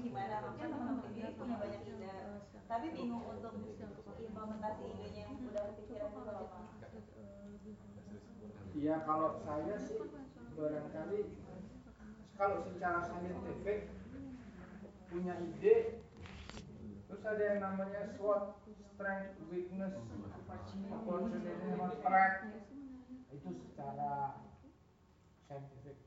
gimana? 0.00 0.36
Mungkin 0.48 0.68
teman-teman 0.72 1.12
ini 1.12 1.30
punya 1.36 1.56
banyak 1.60 1.82
ide. 1.84 2.14
tapi 2.70 2.86
bingung 2.94 3.26
untuk 3.26 3.52
implementasi 4.14 4.82
idenya 4.94 5.26
yang 5.26 5.42
udah 5.42 5.62
kepikiran 5.74 6.10
itu 6.14 6.30
apa? 6.30 6.58
Iya 8.70 8.94
kalau 9.04 9.30
saya 9.42 9.76
sih 9.82 10.00
barangkali 10.54 11.20
kalau 12.38 12.58
secara 12.62 13.00
saintifik 13.10 13.90
punya 15.10 15.34
ide 15.42 16.00
terus 17.10 17.22
ada 17.26 17.42
yang 17.42 17.60
namanya 17.60 18.06
SWOT 18.14 18.54
strength 18.94 19.34
weakness 19.50 19.98
opportunity 20.94 21.50
threat. 22.04 22.34
Itu 23.34 23.48
secara 23.66 24.38
saintifik. 25.50 25.98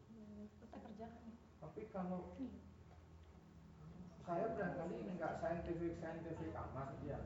Tapi 1.60 1.82
kalau 1.92 2.38
saya 4.24 4.46
barangkali 4.56 5.20
nggak 5.20 5.34
saintifik 5.44 6.00
saintifik 6.00 6.56
amat 6.56 6.96
ya. 7.04 7.20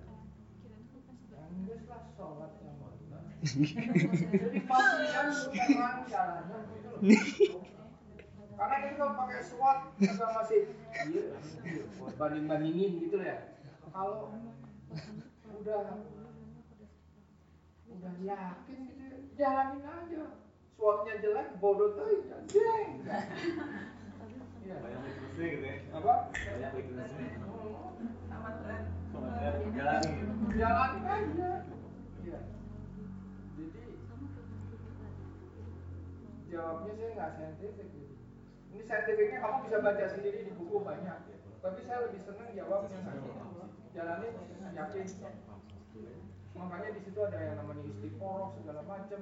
Enggak 1.47 1.85
lah 1.85 2.01
sholat 2.17 2.51
yang 2.65 2.77
jadi 3.37 4.59
pasien 4.65 5.27
bukan 5.53 5.97
jalannya 6.09 6.57
gitu 6.73 6.89
loh. 6.89 7.01
Karena 8.57 8.75
kita 8.89 9.05
pakai 9.13 9.41
SWOT 9.45 9.79
juga 10.01 10.25
masih 10.33 10.61
iya, 11.13 11.37
banding 12.17 12.49
bandingin 12.49 12.91
gitu 13.05 13.21
ya. 13.21 13.53
Kalau 13.93 14.33
udah 15.61 16.01
udah 17.93 18.13
yakin 18.25 18.79
gitu 18.89 19.17
jalanin 19.37 19.85
aja. 19.85 20.25
SWOT-nya 20.77 21.13
jelek 21.21 21.47
bodoh 21.61 21.93
tuh 21.93 22.09
jeng. 22.49 23.05
Iya. 24.65 24.77
Weaknessnya 25.37 25.85
gitu. 25.85 25.93
Apa? 25.93 26.33
Sama 28.33 28.49
keren 28.57 29.69
Jalani. 29.77 30.11
Jalanin 30.57 31.03
aja. 31.05 31.51
Jadi 33.57 33.83
jawabnya 36.49 36.93
saya 36.97 37.09
nggak 37.13 37.31
saintifik. 37.37 37.89
Ini 38.73 38.81
saintifiknya 38.89 39.37
kamu 39.45 39.57
bisa 39.69 39.77
baca 39.85 40.05
sendiri 40.09 40.39
di 40.49 40.53
buku 40.57 40.81
banyak. 40.81 41.17
Tapi 41.61 41.79
saya 41.85 42.09
lebih 42.09 42.21
senang 42.25 42.49
jawabnya 42.57 42.97
jalanin 43.93 44.33
yakin. 44.73 45.05
Makanya 46.57 46.89
di 46.97 47.01
situ 47.05 47.19
ada 47.21 47.37
yang 47.37 47.61
namanya 47.61 47.85
istiqoroh 47.85 48.57
segala 48.57 48.81
macam. 48.89 49.21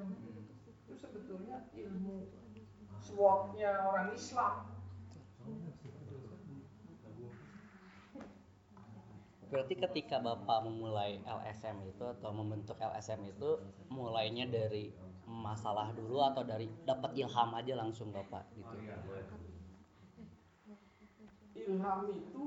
Itu 0.88 0.94
sebetulnya 0.96 1.68
ilmu 1.76 2.32
SWOT-nya 3.04 3.84
orang 3.84 4.16
Islam. 4.16 4.75
Berarti 9.50 9.74
ketika 9.78 10.18
Bapak 10.18 10.66
memulai 10.66 11.22
LSM 11.22 11.86
itu 11.86 12.04
atau 12.04 12.34
membentuk 12.34 12.78
LSM 12.82 13.22
itu 13.30 13.62
mulainya 13.94 14.50
dari 14.50 14.90
masalah 15.26 15.94
dulu 15.94 16.22
atau 16.22 16.46
dari 16.46 16.70
dapat 16.86 17.14
ilham 17.18 17.50
aja 17.54 17.74
langsung 17.78 18.10
Bapak 18.10 18.46
gitu. 18.58 18.76
Ilham 21.56 22.02
itu 22.12 22.44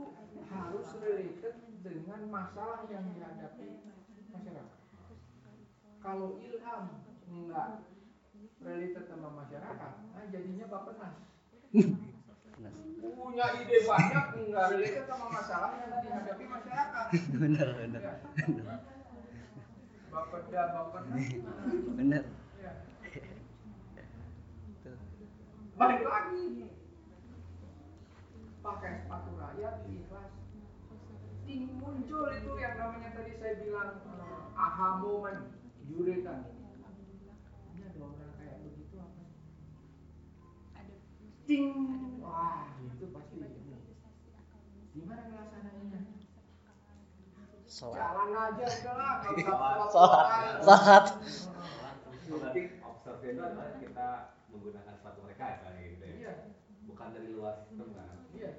harus 0.46 0.86
related 1.02 1.54
dengan 1.82 2.20
masalah 2.30 2.86
yang 2.90 3.06
dihadapi 3.14 3.82
masyarakat. 4.30 4.78
Kalau 5.98 6.38
ilham 6.38 6.82
enggak 7.26 7.82
related 8.62 9.04
sama 9.06 9.28
masyarakat, 9.32 9.92
nah 10.14 10.24
jadinya 10.30 10.66
bapenas. 10.70 11.14
Benar. 11.74 12.14
Punya 13.38 13.54
ide 13.54 13.86
banyak 13.86 14.24
enggak 14.34 14.66
related 14.74 15.06
sama 15.06 15.30
masalah 15.30 15.70
yang 15.78 16.02
dihadapi 16.02 16.44
masyarakat. 16.50 17.06
Benar, 17.38 17.68
benar. 17.78 18.02
Ya. 18.02 18.14
Benar. 21.94 22.22
Ya. 22.58 22.72
Tuh. 24.82 24.98
Balik 25.78 26.02
lagi. 26.02 26.66
Pakai 28.58 29.06
sepatu 29.06 29.30
rakyat 29.38 29.86
ikhlas. 29.86 30.30
Ting 31.46 31.62
muncul 31.78 32.26
itu 32.34 32.52
yang 32.58 32.74
namanya 32.74 33.22
tadi 33.22 33.38
saya 33.38 33.54
bilang 33.62 34.02
eh, 34.02 34.42
aha 34.58 34.98
moment, 34.98 35.46
eureka. 35.86 36.42
Ini 37.70 37.86
ada 37.86 37.98
orang 38.02 38.34
kayak 38.34 38.66
begitu 38.66 38.98
apa? 38.98 39.22
Ting, 41.46 41.70
wah 42.20 42.68
itu 42.98 43.08
pasti 43.14 43.40
ini. 43.40 43.78
Gimana 44.92 45.22
ngelaksanainnya? 45.32 46.02
Sholat. 47.78 47.94
Jalan 48.02 48.28
aja 48.34 48.64
usah 48.66 48.94
Sholat. 49.86 49.86
Sholat. 49.94 51.04
Berarti 52.28 52.62
observe 52.82 53.22
itu 53.24 53.38
adalah 53.40 53.78
kita 53.78 54.08
menggunakan 54.50 54.92
sepatu 54.98 55.18
mereka 55.22 55.62
kayak 55.62 55.94
gitu 55.94 56.02
ya. 56.04 56.14
Iya, 56.18 56.32
Bukan 56.90 57.08
dari 57.14 57.30
luar 57.30 57.54
sistem 57.70 57.94
kan. 57.94 58.18
iya. 58.34 58.50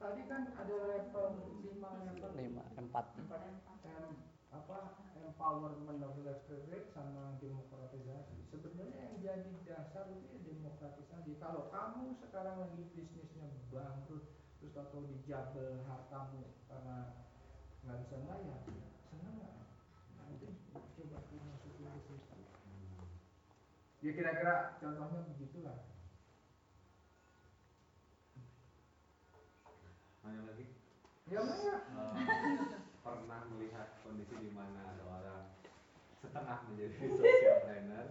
Tadi 0.00 0.22
kan 0.26 0.42
ada 0.56 0.76
level 0.82 1.26
lima 1.62 1.90
level 2.02 2.30
Lima, 2.34 2.64
empat. 2.74 3.06
empat 3.14 3.40
em, 3.86 4.18
apa 4.50 4.98
empowerment 5.14 6.02
of 6.02 6.18
electorate 6.18 6.90
sama 6.90 7.38
demokratisasi. 7.38 8.42
Sebenarnya 8.50 8.98
yang 8.98 9.14
jadi 9.22 9.52
dasar 9.62 10.10
itu 10.10 10.26
ya 10.34 10.40
demokratisasi. 10.42 11.38
Kalau 11.38 11.70
kamu 11.70 12.18
sekarang 12.18 12.66
lagi 12.66 12.82
bisnisnya 12.98 13.46
bangkrut, 13.70 14.26
atau 14.72 15.04
dijabel 15.04 15.84
hartamu 15.84 16.56
karena 16.66 17.12
nggak 17.84 17.98
bisa 18.06 18.16
bayar, 18.24 18.60
seneng 19.10 19.34
nggak? 19.36 19.54
Nanti 20.16 20.46
coba 20.96 21.18
tuh 21.28 21.38
masukin 21.44 21.92
ke 21.92 22.00
situ. 22.08 22.40
Ya 24.02 24.10
kira-kira 24.16 24.54
contohnya 24.80 25.20
begitulah. 25.30 25.78
Hanya 30.22 30.40
lagi 30.46 30.66
Ya 31.30 31.40
mana? 31.42 31.74
eh, 31.80 32.14
pernah 33.00 33.40
melihat 33.54 33.98
kondisi 34.04 34.36
di 34.38 34.50
mana 34.52 34.94
ada 34.94 35.04
orang 35.06 35.42
setengah 36.20 36.58
menjadi 36.70 36.96
social 37.18 37.56
planner, 37.64 38.06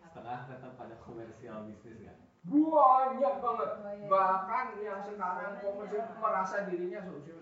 setengah 0.00 0.38
tetap 0.48 0.72
pada 0.78 0.94
komersial 1.02 1.66
bisnis 1.68 2.00
nggak? 2.00 2.18
Banyak 2.46 3.34
banget. 3.42 3.70
Oh, 3.74 3.90
iya. 3.90 4.06
Bahkan 4.06 4.66
yang 4.78 5.00
sekarang 5.02 5.52
komersial 5.58 6.06
merasa 6.16 6.56
dirinya 6.64 7.00
sosial 7.02 7.38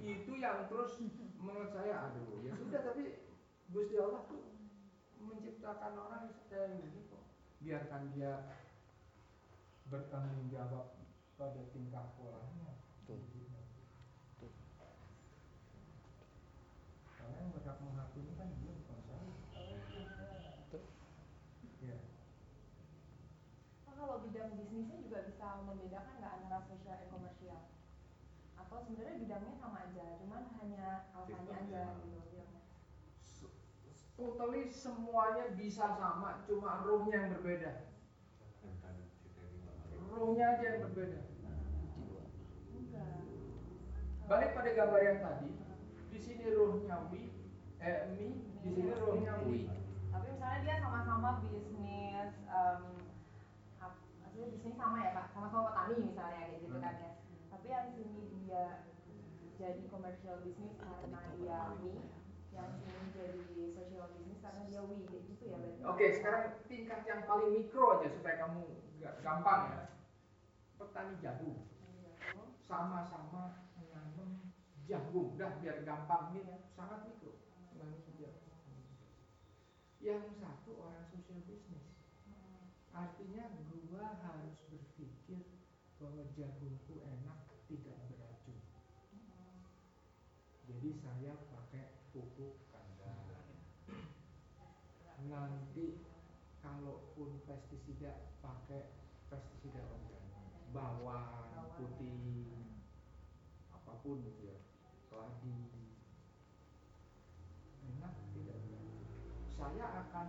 itu 0.00 0.32
yang 0.34 0.66
terus 0.66 0.98
menurut 1.38 1.70
saya 1.70 2.08
aduh 2.08 2.40
ya 2.40 2.50
sudah 2.56 2.80
tapi 2.82 3.20
Gusti 3.68 3.94
Allah 3.94 4.24
tuh 4.24 4.40
menciptakan 5.20 5.92
orang 5.94 6.22
kayak 6.48 6.80
gini 6.80 7.06
kok 7.06 7.22
biarkan 7.60 8.02
dia 8.10 8.32
bertanggung 9.84 10.48
jawab 10.48 10.96
pada 11.36 11.62
tingkah 11.70 12.10
polanya 12.16 12.72
Tuh. 13.04 13.20
Tuh. 14.38 14.52
karena 17.14 17.36
yang 17.38 17.50
berhak 17.52 17.78
menghakimi 17.78 18.32
kan 18.34 18.48
dia 18.56 18.72
bukan 18.74 18.98
saya 19.04 19.28
Tuh. 20.68 20.84
ya 21.84 21.96
Oh, 23.84 23.92
kalau 23.94 24.16
bidang 24.22 24.54
bisnisnya 24.54 24.96
juga 25.00 25.18
bisa 25.26 25.46
membedakan 25.60 26.14
nggak 26.16 26.32
antara 26.38 26.58
sosial 26.64 26.96
dan 26.96 27.08
komersial? 27.08 27.62
Atau 28.54 28.84
sebenarnya 28.84 29.16
bidangnya 29.18 29.54
sama 29.56 29.78
aja, 29.80 30.18
cuman 30.18 30.42
hanya 30.60 30.86
alasannya 31.10 31.46
aja 31.46 31.82
Sistemnya. 31.88 32.04
gitu. 32.04 32.36
yang- 32.36 32.56
totally 34.14 34.62
semuanya 34.88 35.44
bisa 35.52 35.84
sama 36.00 36.40
cuma 36.48 36.80
ruhnya 36.80 37.16
yang 37.20 37.32
berbeda. 37.36 37.72
Ruhnya 40.08 40.44
aja 40.56 40.64
yang 40.64 40.80
berbeda. 40.88 41.20
Balik 44.28 44.50
pada 44.52 44.70
gambar 44.76 45.00
yang 45.00 45.18
tadi 45.24 45.50
di 46.08 46.18
sini 46.20 46.44
ruhnya 46.52 47.08
wi 47.08 47.32
eh 47.80 48.12
mi 48.12 48.44
di 48.60 48.68
sini 48.76 48.92
ruhnya 48.92 49.40
wi. 49.44 49.64
Tapi 50.12 50.26
misalnya 50.36 50.60
dia 50.64 50.76
sama-sama 50.84 51.40
bisnis, 51.40 52.32
em, 52.44 52.82
ap- 53.80 54.04
maksudnya 54.20 54.52
bisnis 54.52 54.76
sama 54.76 55.00
ya 55.00 55.10
kak, 55.16 55.26
sama-sama 55.32 55.72
petani 55.72 56.12
misalnya 56.12 56.40
kayak 56.44 56.60
gitu 56.60 56.76
kan 56.76 56.94
ya. 57.00 57.10
Tapi 57.48 57.66
yang 57.72 57.86
sini 57.96 58.20
dia 58.44 58.64
jadi 59.56 59.82
commercial 59.88 60.36
bisnis 60.44 60.76
karena 60.76 61.20
dia 61.40 61.58
mi, 61.80 61.96
yang 62.52 62.68
sini 62.84 63.04
jadi 63.16 63.64
social 63.72 64.12
bisnis 64.12 64.27
gitu 64.68 65.44
ya 65.48 65.56
berarti. 65.56 65.80
oke 65.84 66.06
sekarang 66.20 66.42
tingkat 66.68 67.00
yang 67.08 67.24
paling 67.24 67.50
mikro 67.56 67.98
aja 67.98 68.08
supaya 68.12 68.36
kamu 68.44 68.62
gak 69.00 69.14
gampang 69.24 69.62
ya. 69.72 69.82
Petani 70.78 71.14
jagung. 71.24 71.58
Sama-sama 72.68 73.66
menanam 73.80 74.52
jagung. 74.86 75.34
Dah 75.40 75.56
biar 75.58 75.82
gampang. 75.82 76.36
Ini 76.36 76.42
sangat 76.76 77.08
mikro. 77.08 77.34
Yang 79.98 80.40
satu 80.40 80.70
orang 80.78 81.04
social 81.10 81.42
business. 81.44 81.84
Artinya 82.94 83.50
gua 83.66 84.14
harus 84.22 84.56
berpikir 84.70 85.42
bahwa 85.98 86.22
jagungku 86.38 87.02
enak 87.02 87.38
tidak 87.66 87.98
beracun 88.06 88.58
jadi 90.68 90.90
saya 90.94 91.32
pakai 91.50 91.90
pupuk 92.14 92.54
kandang 92.70 93.18
nanti 95.26 96.06
kalaupun 96.62 97.42
pestisida 97.42 98.30
pakai 98.38 98.94
pestisida 99.26 99.82
organik 99.82 100.22
bawang 100.70 101.50
putih 101.74 102.46
apa 103.74 103.92
pun 104.06 104.22
gitu 104.22 104.54
ya 104.54 104.58
keladi 105.10 105.56
enak 107.90 108.14
tidak 108.38 108.58
saya 109.58 109.86
akan 110.06 110.28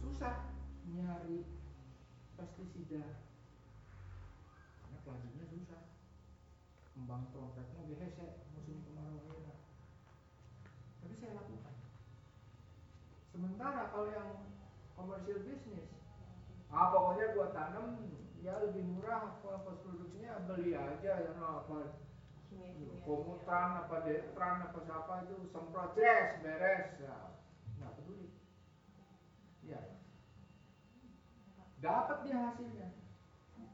susah 0.00 0.56
nyari 0.88 1.44
pestisida 2.78 3.18
karena 4.78 4.98
keladinya 5.02 5.46
susah. 5.50 5.82
Kembang 6.94 7.26
trompetnya 7.34 7.82
gehese 7.90 8.26
musim 8.54 8.86
kemarau 8.86 9.18
enak 9.18 9.58
tapi 11.02 11.14
saya 11.18 11.42
lakukan. 11.42 11.74
Sementara 13.34 13.90
kalau 13.90 14.08
yang 14.14 14.30
komersial 14.94 15.42
bisnis 15.42 15.90
ah 16.70 16.94
pokoknya 16.94 17.34
gua 17.34 17.50
tanam 17.50 17.86
ya 18.46 18.62
lebih 18.62 18.86
murah. 18.86 19.34
Apa 19.42 19.82
produksinya 19.82 20.46
beli 20.46 20.78
aja 20.78 21.12
yang 21.18 21.42
apa. 21.42 21.98
Komutran 23.02 23.88
apa 23.88 24.04
detran 24.04 24.68
apa 24.70 24.78
siapa 24.86 25.26
itu 25.26 25.50
semprot 25.50 25.98
beres. 26.46 26.94
Ya 27.02 27.16
nggak 27.78 27.92
peduli. 27.98 28.30
Ya 29.66 29.97
dapat 31.78 32.18
dia 32.26 32.38
hasilnya. 32.50 32.88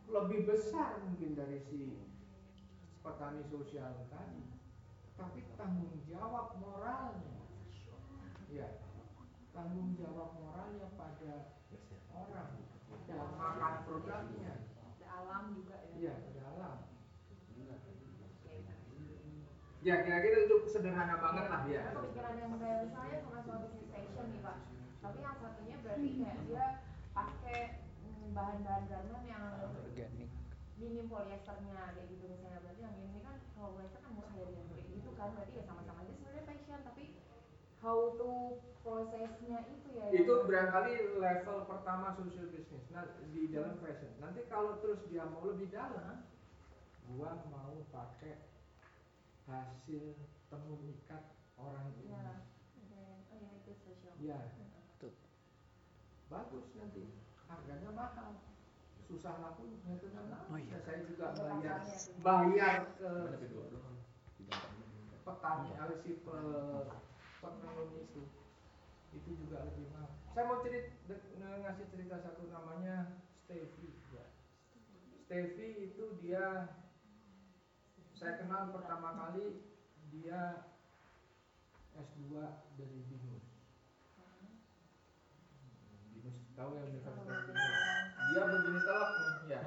Lebih 0.05 0.45
besar 0.45 1.01
mungkin 1.01 1.33
dari 1.33 1.59
si 1.65 1.97
petani 3.01 3.43
sosial 3.49 4.05
tadi. 4.13 4.45
Tapi 5.15 5.41
tanggung 5.57 5.97
jawab 6.05 6.59
moralnya. 6.61 7.41
Ya 8.53 8.83
tanggung 9.55 9.97
jawab 9.97 10.37
moralnya 10.37 10.89
pada 10.99 11.57
orang. 12.13 12.51
Yang 13.05 13.31
makan 13.37 13.75
produknya. 13.89 14.55
Alam 15.05 15.55
juga 15.57 15.77
ya. 15.79 15.93
Iya 15.97 16.13
pada 16.21 16.43
alam. 16.57 16.77
Ya 19.85 20.01
kira-kira 20.01 20.49
itu 20.49 20.57
sederhana 20.65 21.21
banget 21.21 21.47
lah 21.53 21.63
ya. 21.69 21.93
Kepikiran 21.93 22.41
yang 22.41 22.57
kayak 22.57 22.89
misalnya 22.89 23.17
sama 23.21 23.39
soal 23.45 23.59
bisnis 23.69 23.89
fashion 23.93 24.27
nih 24.33 24.41
pak. 24.41 24.57
Tapi 25.05 25.19
yang 25.21 25.37
satunya 25.37 25.77
berarti 25.85 26.09
kayak 26.17 26.39
dia 26.49 26.65
mm, 28.35 28.39
bahan-bahan 28.43 28.85
garment 28.91 29.25
yang 29.31 29.45
organik 29.63 30.11
minim 30.75 31.07
polyesternya 31.07 31.95
kayak 31.95 32.07
gitu 32.11 32.25
misalnya. 32.27 32.59
Berarti 32.67 32.83
yang 32.83 32.97
ini 32.99 33.19
kan 33.23 33.39
kalau 33.55 33.79
polyester 33.79 34.01
kan 34.03 34.11
murah 34.19 34.35
ya 34.35 34.47
dia 34.51 34.65
kayak 34.67 34.85
gitu 34.91 35.11
kan. 35.15 35.29
Berarti 35.39 35.55
ya 35.55 35.65
sama-sama 35.71 35.99
aja 36.03 36.13
sebenarnya 36.19 36.45
fashion 36.51 36.81
tapi 36.83 37.05
how 37.79 37.99
to 38.19 38.33
prosesnya 38.83 39.59
itu 39.71 39.89
ya 39.95 40.07
itu 40.11 40.33
barangkali 40.51 40.93
level 41.23 41.59
pertama 41.71 42.07
social 42.19 42.51
business. 42.51 42.85
Nah 42.91 43.07
di 43.31 43.43
dalam 43.55 43.79
fashion. 43.79 44.11
Nanti 44.19 44.43
kalau 44.51 44.83
terus 44.83 44.99
dia 45.07 45.23
mau 45.31 45.47
lebih 45.47 45.71
dalam 45.71 46.27
gua 47.07 47.39
mau 47.55 47.79
pakai 47.95 48.43
hasil 49.47 50.19
tenun 50.51 50.81
ikat 50.91 51.23
orang 51.55 51.87
ini. 52.03 52.11
Ya 52.11 52.43
oh 53.31 53.39
ya 53.39 53.51
itu 53.63 53.73
social. 53.79 54.15
Ya. 54.19 54.43
Bagus 56.33 56.67
nanti 56.75 57.24
harganya 57.55 57.91
mahal. 57.95 58.31
Susah 59.07 59.37
laku 59.39 59.69
itu 59.71 60.09
oh, 60.51 60.59
iya. 60.59 60.81
saya 60.83 60.99
juga 61.07 61.31
bayar 61.37 61.81
bayar 62.25 62.77
ke 62.99 63.13
petani 65.23 65.71
harus 65.77 65.99
si 66.03 66.19
pe, 66.25 66.37
penenun 67.39 67.91
itu. 68.01 68.23
Itu 69.15 69.31
juga 69.39 69.71
lebih 69.71 69.87
mahal. 69.95 70.11
Saya 70.35 70.45
mau 70.51 70.59
cerita 70.67 71.15
ngasih 71.65 71.87
cerita 71.95 72.17
satu 72.21 72.43
namanya 72.51 73.23
Stevie 73.45 73.95
ya. 74.13 74.27
Stevie 75.25 75.95
itu 75.95 76.05
dia 76.21 76.75
saya 78.15 78.39
kenal 78.39 78.71
pertama 78.71 79.17
kali 79.17 79.59
dia 80.15 80.71
S2 81.99 82.31
dari 82.79 82.99
BINUS 83.11 83.34
Tahu 86.55 86.71
ya 86.79 86.83
Universitas 86.87 87.19
BINUS 87.27 87.83
dia 88.25 88.43
begini 88.49 88.81
telak 88.87 89.11
ya. 89.51 89.61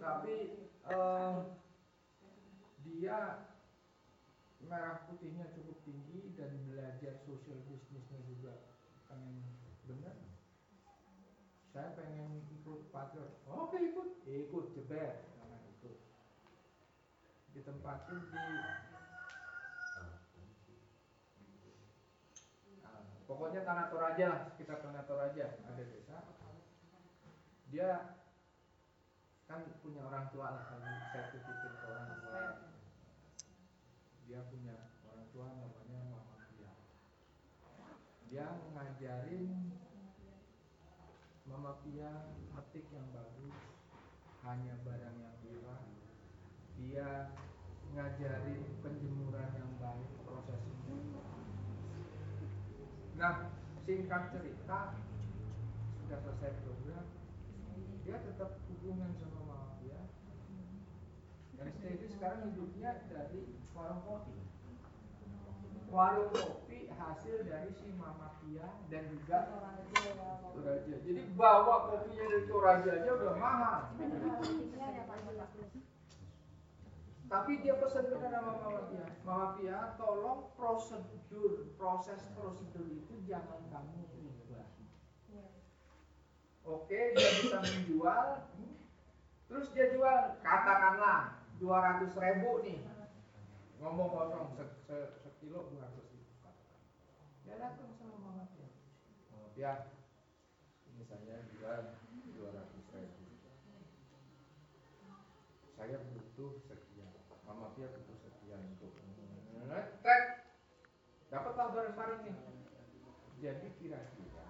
Tapi 0.00 0.36
uh, 0.86 1.34
dia 2.86 3.18
merah 4.64 4.96
putihnya 5.10 5.50
cukup 5.52 5.82
tinggi 5.82 6.32
dan 6.38 6.50
belajar 6.70 7.18
social 7.26 7.58
businessnya 7.66 8.20
juga 8.30 8.70
pengen 9.10 9.42
bener. 9.84 10.16
Saya 11.74 11.94
pengen 11.98 12.46
ikut 12.54 12.88
patriot. 12.94 13.34
Oke 13.50 13.78
ikut. 13.82 14.08
Ikut 14.30 14.64
jeber 14.78 15.30
ditempatin 17.50 18.20
di 18.30 18.46
uh, 22.86 23.29
pokoknya 23.40 23.64
tanah 23.64 23.88
Toraja 23.88 24.24
lah 24.28 24.40
sekitar 24.52 24.84
tanah 24.84 25.08
Toraja 25.08 25.56
ada 25.64 25.80
desa. 25.80 26.28
Dia 27.72 28.20
kan 29.48 29.64
punya 29.80 30.04
orang 30.04 30.28
tua 30.28 30.52
lah 30.52 30.68
kalau 30.68 30.84
saya 31.08 31.32
titipin 31.32 31.72
ke 31.72 31.86
orang 31.88 32.20
tua. 32.20 32.44
Dia 34.28 34.44
punya 34.44 34.92
orang 35.08 35.24
tua 35.32 35.48
namanya 35.56 36.00
Mama 36.12 36.36
Pia 36.52 36.72
dia 38.28 38.46
ngajarin 38.76 39.72
Mama 41.48 41.80
Pia 41.80 42.36
metik 42.52 42.92
yang 42.92 43.08
bagus 43.08 43.56
hanya 44.44 44.76
barang 44.84 45.16
yang 45.16 45.36
murah. 45.48 45.82
Dia 46.76 47.32
ngajarin 47.96 48.84
penjemuran 48.84 49.50
yang 49.56 49.72
baik 49.80 50.12
prosesnya 50.28 50.80
nah 53.20 53.52
singkat 53.84 54.32
cerita 54.32 54.96
sudah 56.00 56.18
selesai 56.24 56.56
program 56.64 57.04
dia 58.00 58.16
tetap 58.16 58.56
hubungan 58.64 59.12
sama 59.20 59.40
mama 59.44 59.76
dia 59.84 60.00
dan 61.60 61.68
Stevie 61.76 62.08
sekarang 62.16 62.48
hidupnya 62.48 63.04
dari 63.12 63.44
warung 63.76 64.00
kopi. 64.08 64.40
Warung 65.92 66.32
kopi 66.32 66.88
hasil 66.88 67.44
dari 67.44 67.68
si 67.76 67.92
Mama 68.00 68.40
Pia 68.40 68.72
dan 68.88 69.04
juga 69.12 69.52
Toraja 70.56 70.96
jadi 71.04 71.20
bawa 71.36 71.92
kopinya 71.92 72.24
dari 72.24 72.44
Toraja 72.48 72.90
aja 73.04 73.10
udah 73.20 73.34
mahal 73.36 73.80
tapi 77.30 77.62
dia 77.62 77.78
pesan 77.78 78.10
benar 78.10 78.42
sama 78.42 78.58
Mama 78.58 78.82
Pia 78.90 79.06
Mama 79.22 79.46
Pia 79.54 79.94
tolong 79.94 80.50
prosedur 80.58 81.70
proses 81.78 82.26
prosedur 82.34 82.90
itu 82.90 83.14
jangan 83.30 83.62
kamu 83.70 84.02
ubah 84.18 84.66
oke 86.66 86.98
dia 87.14 87.30
bisa 87.42 87.58
menjual. 87.62 88.26
Terus 89.50 89.66
dia 89.74 89.90
jual 89.90 90.38
katakanlah 90.46 91.42
200 91.58 92.06
ribu 92.14 92.62
nih. 92.62 92.78
Ngomong 93.82 94.12
kosong 94.12 94.46
se, 94.54 94.64
se, 94.86 94.96
sekilo 95.26 95.66
200 95.74 95.90
ribu. 96.14 96.30
Dia 97.42 97.54
datang 97.58 97.90
sama 97.98 98.14
Mama 98.22 98.44
Pia 98.54 98.68
Mama 99.34 99.48
Pia 99.56 99.72
ini 100.86 101.02
saya 101.02 101.42
jual 101.50 101.78
200 102.38 102.94
ribu. 102.94 103.22
Saya 105.74 105.96
butuh 106.12 106.52
Mama 107.42 107.74
Pia 107.74 107.90
butuh 107.90 108.16
sekian 108.22 108.62
untuk 108.78 108.94
ngetek 109.66 110.22
dapatlah 111.30 111.66
bareng-bareng 111.70 112.20
nih 112.26 112.36
jadi 113.40 113.68
kira-kira 113.80 114.48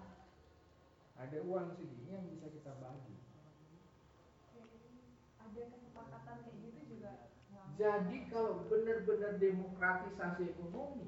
ada 1.15 1.37
uang 1.45 1.77
segini 1.77 2.11
yang 2.11 2.25
bisa 2.27 2.49
kita 2.49 2.73
bagi. 2.81 3.15
Ada 5.37 5.61
kesepakatan 5.69 6.35
kayak 6.43 6.57
gitu 6.65 6.81
juga? 6.97 7.29
Jadi 7.77 8.17
kalau 8.33 8.65
benar-benar 8.67 9.37
demokratisasi 9.37 10.57
ekonomi 10.57 11.07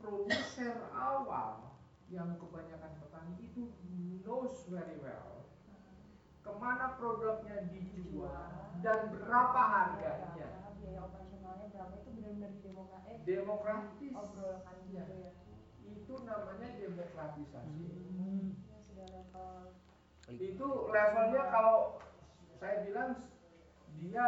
produser 0.00 0.74
awal 0.90 1.76
yang 2.10 2.34
kebanyakan 2.40 2.92
petani 2.98 3.36
itu 3.38 3.70
knows 4.26 4.66
very 4.66 4.98
well 4.98 5.46
ke 6.42 6.50
mana 6.58 6.98
produknya 6.98 7.70
dijual 7.70 8.74
dan 8.82 9.14
berapa 9.14 9.60
harganya 9.62 10.62
operasionalnya 11.52 11.68
berapa 11.68 11.94
itu 12.00 12.10
benar-benar 12.16 12.52
demokratis. 12.64 13.12
Eh, 13.12 13.18
demokratis. 13.28 14.12
Obrolkan 14.16 14.76
gitu 14.88 14.96
ya. 14.96 15.04
ya. 15.04 15.30
Itu 15.92 16.14
namanya 16.24 16.68
demokratisasi. 16.80 17.84
Hmm. 18.16 18.46
ya, 18.68 18.76
sudah 18.80 19.06
level. 19.12 19.52
Itu 20.32 20.68
levelnya 20.88 21.42
kalau 21.52 21.78
saya 22.56 22.76
bilang 22.88 23.10
dia 24.00 24.24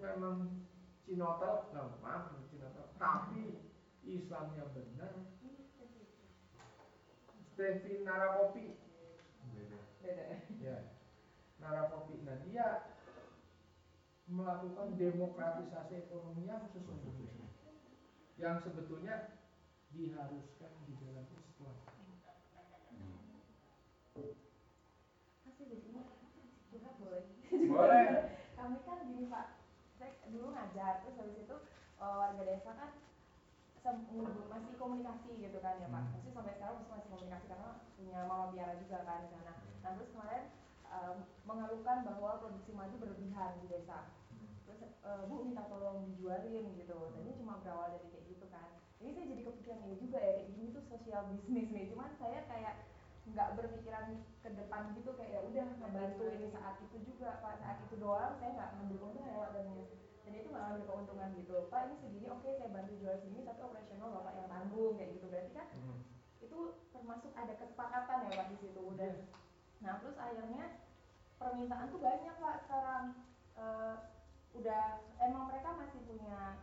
memang 0.00 0.64
cinotel 1.04 1.68
nah, 1.76 1.92
maaf 2.00 2.32
cinotel. 2.48 2.86
Tapi 2.96 3.60
Islamnya 4.06 4.64
benar. 4.72 5.12
Stevi 7.52 8.00
Narakopi. 8.00 8.80
Beda 9.52 9.78
beda. 10.00 10.24
Ya 10.56 10.78
Narakopi. 11.60 12.16
Nah 12.24 12.40
dia 12.48 12.91
melakukan 14.32 14.96
demokratisasi 14.96 16.08
ekonomi 16.08 16.48
yang 16.48 16.64
sesungguhnya 16.72 17.52
yang 18.40 18.56
sebetulnya 18.64 19.36
diharuskan 19.92 20.72
di 20.88 20.96
dalam 20.96 21.28
Islam 21.28 21.76
boleh. 27.02 27.24
Boleh. 27.68 28.04
Kami 28.58 28.76
kan 28.86 28.98
gini 29.10 29.26
pak. 29.26 29.46
Saya 29.98 30.10
dulu 30.30 30.54
ngajar 30.54 31.02
terus 31.02 31.18
habis 31.18 31.38
itu 31.38 31.56
uh, 31.98 32.14
warga 32.18 32.42
desa 32.46 32.70
kan 32.74 32.90
masih 33.82 34.78
komunikasi 34.78 35.30
gitu 35.42 35.58
kan 35.58 35.82
ya 35.82 35.90
pak. 35.90 36.02
Hmm. 36.06 36.12
masih 36.14 36.30
sampai 36.30 36.54
sekarang 36.54 36.74
masih 36.78 36.90
masih 36.94 37.08
komunikasi 37.10 37.44
karena 37.50 37.70
punya 37.98 38.18
mama 38.30 38.46
biara 38.54 38.74
juga 38.78 38.98
kan 39.02 39.26
di 39.26 39.28
sana. 39.34 39.52
Nah 39.82 39.90
terus 39.98 40.10
kemarin 40.14 40.44
um, 40.86 41.16
mengeluhkan 41.46 41.98
bahwa 42.06 42.30
produksi 42.38 42.70
madu 42.72 42.94
berlebihan 43.02 43.58
di 43.62 43.66
desa 43.66 44.06
bu 45.28 45.34
minta 45.46 45.62
tolong 45.66 46.06
dijualin 46.10 46.74
gitu. 46.78 46.98
Dan 47.14 47.22
ini 47.26 47.32
cuma 47.40 47.58
berawal 47.62 47.94
dari 47.94 48.06
kayak 48.10 48.26
gitu 48.30 48.46
kan. 48.48 48.68
Ini 49.02 49.10
saya 49.14 49.26
jadi 49.34 49.42
kepikiran 49.42 49.80
ini 49.82 49.96
juga 49.98 50.18
ya 50.22 50.32
kayak 50.38 50.50
gini 50.54 50.66
tuh 50.70 50.84
sosial 50.86 51.22
bisnis 51.30 51.68
nih. 51.70 51.84
Cuman 51.90 52.10
saya 52.18 52.40
kayak 52.46 52.74
nggak 53.22 53.54
berpikiran 53.54 54.18
ke 54.42 54.48
depan 54.50 54.82
gitu 54.98 55.14
kayak 55.14 55.30
ya 55.30 55.40
udah 55.46 55.66
membantu 55.78 56.24
ini 56.30 56.46
saat 56.50 56.76
itu 56.82 56.96
juga 57.06 57.38
pak. 57.42 57.58
Saat 57.62 57.78
itu 57.86 57.94
doang 57.98 58.34
saya 58.38 58.50
nggak 58.54 58.70
ngambil 58.78 58.98
untung 59.10 59.26
lewat 59.26 59.50
dan 59.54 59.66
dan 60.22 60.32
itu 60.38 60.48
nggak 60.50 60.62
ngambil 60.66 60.84
keuntungan 60.86 61.30
gitu. 61.38 61.56
Pak 61.70 61.80
ini 61.86 61.94
segini 62.02 62.26
oke 62.30 62.42
okay, 62.42 62.52
saya 62.58 62.70
bantu 62.70 62.92
jual 62.98 63.14
segini 63.18 63.42
tapi 63.46 63.60
operasional 63.62 64.08
bapak 64.18 64.34
yang 64.38 64.48
tanggung 64.50 64.94
kayak 64.98 65.10
gitu. 65.18 65.26
Berarti 65.30 65.50
kan 65.54 65.66
hmm. 65.74 65.98
itu 66.42 66.58
termasuk 66.94 67.32
ada 67.34 67.54
kesepakatan 67.58 68.18
ya 68.26 68.30
pak 68.38 68.48
di 68.50 68.56
situ. 68.58 68.80
Udah 68.80 69.10
iya. 69.10 69.26
nah 69.82 69.98
terus 69.98 70.14
akhirnya 70.14 70.78
permintaan 71.42 71.90
tuh 71.90 71.98
banyak 71.98 72.34
pak 72.38 72.56
sekarang 72.66 73.11
udah 74.62 75.02
emang 75.18 75.50
mereka 75.50 75.74
masih 75.74 75.98
punya 76.06 76.62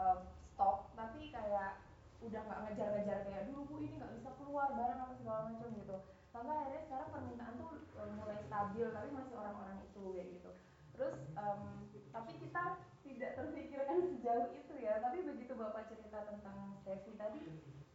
uh, 0.00 0.24
stok 0.56 0.88
tapi 0.96 1.28
kayak 1.28 1.84
udah 2.24 2.40
nggak 2.48 2.60
ngejar-ngejar 2.64 3.28
kayak 3.28 3.44
dulu 3.52 3.60
bu 3.68 3.74
ini 3.84 4.00
nggak 4.00 4.16
bisa 4.16 4.32
keluar 4.40 4.72
barang 4.72 5.04
apa 5.04 5.14
segala 5.20 5.52
macam 5.52 5.68
gitu. 5.76 5.96
Sampai 6.32 6.56
akhirnya 6.56 6.82
sekarang 6.88 7.08
permintaan 7.12 7.54
tuh 7.60 7.72
uh, 8.00 8.08
mulai 8.16 8.40
stabil 8.48 8.88
tapi 8.88 9.08
masih 9.12 9.34
orang-orang 9.36 9.84
itu 9.84 10.04
kayak 10.16 10.28
gitu. 10.32 10.50
Terus 10.96 11.16
um, 11.36 11.60
tapi 12.08 12.32
kita 12.40 12.64
tidak 13.04 13.30
terpikirkan 13.36 13.98
sejauh 14.16 14.48
itu 14.56 14.74
ya 14.80 14.96
tapi 15.04 15.20
begitu 15.20 15.52
bapak 15.52 15.92
cerita 15.92 16.24
tentang 16.24 16.80
Steffi 16.80 17.20
tadi 17.20 17.44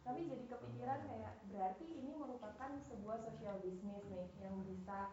kami 0.06 0.30
jadi 0.30 0.44
kepikiran 0.46 1.02
kayak 1.02 1.34
berarti 1.50 1.86
ini 1.90 2.14
merupakan 2.14 2.78
sebuah 2.86 3.26
social 3.26 3.58
business 3.58 4.06
nih 4.06 4.26
yang 4.38 4.54
bisa 4.62 5.10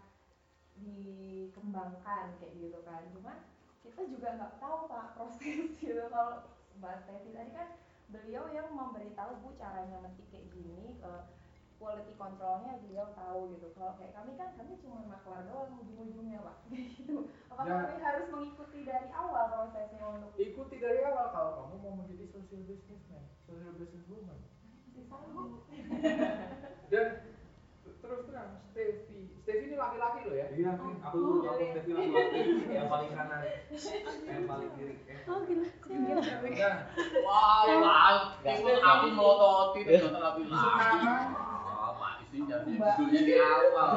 dikembangkan 0.78 2.38
kayak 2.38 2.54
gitu 2.62 2.78
kan. 2.86 3.10
Cuman 3.10 3.38
kita 3.84 4.02
juga 4.12 4.28
nggak 4.36 4.54
tahu 4.60 4.88
pak 4.92 5.06
proses 5.16 5.72
gitu. 5.80 6.04
Kalau 6.12 6.46
mbak 6.80 6.96
Stevi 7.04 7.32
tadi 7.36 7.52
kan 7.56 7.70
beliau 8.10 8.50
yang 8.50 8.68
memberitahu 8.74 9.40
bu 9.46 9.50
caranya 9.60 10.02
metik 10.02 10.26
kayak 10.34 10.50
gini 10.50 10.98
ke 10.98 11.14
quality 11.80 12.14
controlnya 12.20 12.76
beliau 12.84 13.08
tahu 13.16 13.56
gitu. 13.56 13.68
Kalau 13.78 13.96
kayak 13.96 14.14
kami 14.16 14.36
kan 14.36 14.50
kami 14.60 14.76
cuma 14.84 15.00
maklar 15.08 15.48
doang 15.48 15.80
ujung-ujungnya 15.80 16.44
pak 16.44 16.58
gitu. 16.76 17.32
Apakah 17.54 17.76
ya. 17.76 17.84
kami 17.88 17.98
harus 18.04 18.26
mengikuti 18.32 18.80
dari 18.84 19.08
awal 19.16 19.46
prosesnya 19.48 20.06
untuk 20.08 20.36
ikuti 20.36 20.76
dari 20.78 21.02
awal 21.08 21.32
kalau 21.32 21.52
kamu 21.64 21.76
mau 21.80 21.94
menjadi 22.04 22.26
social 22.32 22.62
businessman 22.68 23.24
social 23.48 23.74
business 23.80 24.06
woman. 24.12 24.40
Dan 26.90 27.08
terus 28.02 28.22
terang 28.26 28.52
Stevie 28.74 29.09
Stevie 29.50 29.74
ini 29.74 29.82
laki-laki 29.82 30.30
loh 30.30 30.38
ya? 30.38 30.46
Iya 30.54 30.78
oh, 30.78 30.94
aku 31.02 31.18
dulu 31.18 31.42
oh, 31.42 31.50
aku 31.50 31.64
Stevie 31.74 31.94
laki-laki. 31.98 32.38
Yang 32.78 32.86
paling 32.86 33.12
kanan. 33.18 33.42
Yang 34.30 34.46
paling 34.46 34.72
kiri. 34.78 34.96
Eh. 35.10 35.26
oh 35.26 35.42
gila. 35.42 35.66
Nah, 35.90 36.78
wow 37.26 37.66
wow 37.82 38.16
itu 38.46 38.70
aku 38.78 39.08
melototin 39.10 39.86
itu 39.90 40.06
oh 40.06 41.92
pak 41.98 42.14
isi 42.22 42.38
jadi 42.46 42.70
judulnya 42.78 43.22
di 43.26 43.34
awal. 43.42 43.90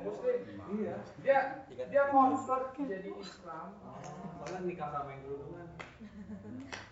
Muslim. 0.00 0.38
Iya. 0.80 0.96
Dia 1.20 1.38
dia 1.92 2.02
convert 2.08 2.72
jadi 2.72 3.10
Islam. 3.12 3.68
Soalnya 4.40 4.58
nikah 4.64 4.88
sama 4.96 5.12
yang 5.12 5.22
dulu 5.28 5.44
kan 5.52 5.68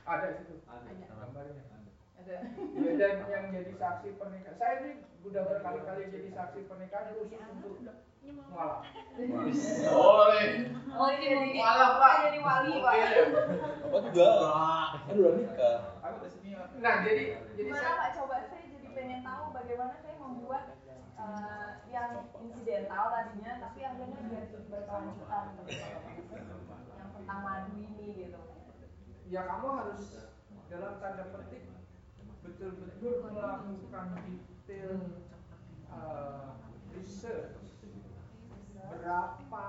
ada 0.04 0.26
itu 0.44 0.60
ada. 0.68 0.92
Gambarnya. 0.92 1.64
Ada. 2.20 2.36
Ya, 2.76 2.90
dan 3.00 3.16
yang 3.32 3.44
jadi 3.48 3.72
saksi 3.80 4.08
pernikahan. 4.20 4.60
Saya 4.60 4.74
ini 4.84 4.92
udah 5.20 5.42
berkali-kali 5.44 6.08
jadi 6.08 6.28
saksi 6.32 6.64
pernikahan 6.64 7.12
khusus 7.12 7.44
untuk 7.44 7.76
mualaf. 8.50 8.84
Boleh. 9.90 10.48
Oh, 10.90 11.10
jadi 11.12 11.36
mualaf 11.54 11.92
Pak. 12.00 12.12
Jadi 12.28 12.38
wali 12.40 12.72
Pak. 12.80 12.94
Apa 13.84 13.98
juga? 14.08 14.28
Kan 15.06 15.14
udah 15.16 15.32
nikah. 15.36 15.78
Nah, 16.80 16.94
jadi 17.04 17.22
jadi 17.60 17.70
saya 17.76 17.92
Pak 18.00 18.08
coba 18.16 18.36
saya 18.48 18.64
jadi 18.64 18.88
pengen 18.96 19.20
tahu 19.20 19.44
bagaimana 19.52 19.94
saya 20.00 20.16
membuat 20.16 20.64
uh, 21.20 21.84
yang 21.92 22.24
insidental 22.40 23.04
tadinya 23.12 23.52
tapi 23.60 23.78
akhirnya 23.84 24.20
biar 24.24 24.44
berkelanjutan 24.48 25.44
yang 26.96 27.10
tentang 27.12 27.40
madu 27.44 27.72
ini 27.76 28.08
gitu. 28.24 28.40
Ya 29.30 29.44
kamu 29.46 29.66
harus 29.84 30.02
dalam 30.72 30.92
tanda 30.98 31.24
petik 31.28 31.68
betul-betul 32.40 33.14
melakukan 33.28 34.06
detail 34.70 35.02
uh, 35.90 36.54
research 36.94 37.58
berapa 38.78 39.66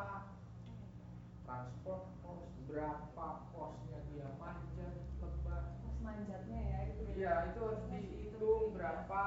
transport 1.42 2.06
cost 2.22 2.54
berapa 2.70 3.28
costnya 3.50 4.00
dia 4.14 4.30
manjat 4.38 4.94
lebah 5.18 5.74
cost 5.82 5.98
manjatnya 6.06 6.62
ya 6.62 6.80
itu 6.94 7.02
ya? 7.02 7.14
Iya 7.18 7.34
itu 7.50 7.60
harus 7.66 7.84
dihitung 7.90 8.78
berapa. 8.78 9.24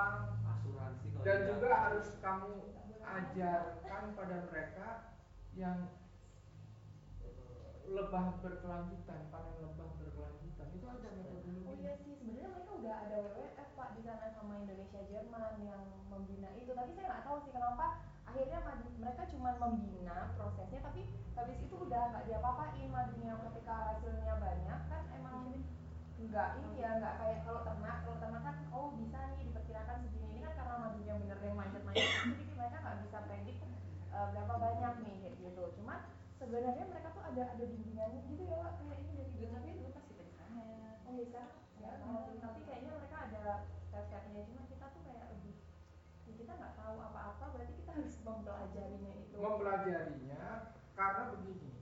Asuransi 0.46 1.06
dan 1.26 1.38
juga 1.50 1.70
harus 1.74 2.06
kamu 2.22 2.54
ajarkan 3.02 4.02
pada 4.14 4.36
mereka 4.46 5.18
yang 5.58 5.90
lebah 7.90 8.38
berkelanjutan 8.46 9.26
panen 9.34 9.58
lebah 9.58 9.90
berkelanjutan. 9.98 10.66
Itu 10.70 10.86
ada 10.86 11.08
metodologi. 11.18 11.66
Oh 11.66 11.74
iya 11.82 11.98
sih 11.98 12.14
sebenarnya 12.14 12.63
udah 12.94 13.10
ada 13.10 13.26
WWF 13.26 13.68
pak 13.74 13.88
di 13.98 14.06
sana 14.06 14.30
sama 14.38 14.54
Indonesia 14.62 15.02
Jerman 15.10 15.58
yang 15.66 15.82
membina 16.06 16.46
itu. 16.54 16.70
Tapi 16.70 16.94
saya 16.94 17.10
nggak 17.10 17.24
tahu 17.26 17.42
sih 17.42 17.50
kenapa 17.50 18.06
akhirnya 18.22 18.58
mereka 19.02 19.22
cuma 19.34 19.50
membina 19.58 20.30
prosesnya 20.38 20.78
tapi 20.78 21.02
habis 21.34 21.58
itu 21.58 21.74
udah 21.74 22.14
nggak 22.14 22.24
diapa-apain 22.30 22.86
madunya 22.86 23.34
ketika 23.50 23.74
hasilnya 23.90 24.34
banyak 24.38 24.80
kan 24.86 25.02
emang 25.10 25.58
nggak 26.22 26.48
ini 26.62 26.70
ya 26.78 26.90
nggak 27.02 27.14
kayak 27.18 27.38
kalau 27.42 27.60
ternak 27.66 27.98
kalau 28.06 28.16
ternak 28.22 28.42
kan 28.46 28.56
oh 28.70 28.86
bisa 28.94 29.18
nih 29.34 29.42
diperkirakan 29.42 29.96
segini. 30.06 30.26
Ini 30.30 30.40
kan 30.46 30.52
karena 30.54 30.74
madunya 30.78 31.14
bener 31.18 31.38
yang 31.42 31.58
manjat-manjat 31.58 32.06
jadi 32.30 32.52
mereka 32.54 32.76
nggak 32.78 32.98
bisa 33.02 33.18
predik 33.26 33.58
uh, 34.14 34.26
berapa 34.30 34.54
banyak 34.54 34.92
nih 35.02 35.14
kayak 35.18 35.34
gitu. 35.42 35.64
Cuma 35.82 35.94
sebenarnya 36.38 36.84
mereka 36.86 37.10
tuh 37.10 37.26
ada 37.26 37.42
ada 37.58 37.64
gitu 37.66 38.42
ya 38.46 38.54
pak 38.62 38.72
kayak 38.78 39.02
ini 39.02 39.10
dari 39.18 39.26
dulu 39.34 39.50
tapi 39.50 39.68
dulu 39.82 39.88
pas 39.90 40.04
kita 40.06 40.22
di 40.22 40.34
sana 40.38 40.62
oh 41.10 41.10
iya 41.10 41.24
sekarang 41.26 41.64
ya, 41.84 41.90
tapi 42.40 42.60
kayaknya 42.64 42.90
mereka 42.96 43.16
ada 43.28 43.44
step-stepnya 43.94 44.42
cuma 44.50 44.62
kita 44.66 44.86
tuh 44.90 45.02
kayak 45.06 45.24
lebih 45.30 45.56
ya 46.26 46.32
kita 46.34 46.52
nggak 46.56 46.74
tahu 46.74 46.96
apa-apa 46.98 47.44
berarti 47.54 47.72
kita 47.78 47.90
harus 47.94 48.16
mempelajarinya 48.24 49.12
itu 49.22 49.36
mempelajarinya 49.38 50.42
karena 50.94 51.22
begini 51.36 51.72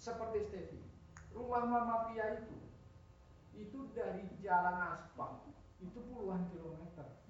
seperti 0.00 0.48
Stevie 0.48 0.88
rumah 1.36 1.68
Mama 1.68 1.96
Pia 2.08 2.40
itu 2.40 2.56
itu 3.52 3.92
dari 3.92 4.24
jalan 4.40 4.96
aspal 4.96 5.44
itu 5.80 6.00
puluhan 6.08 6.48
kilometer. 6.48 7.20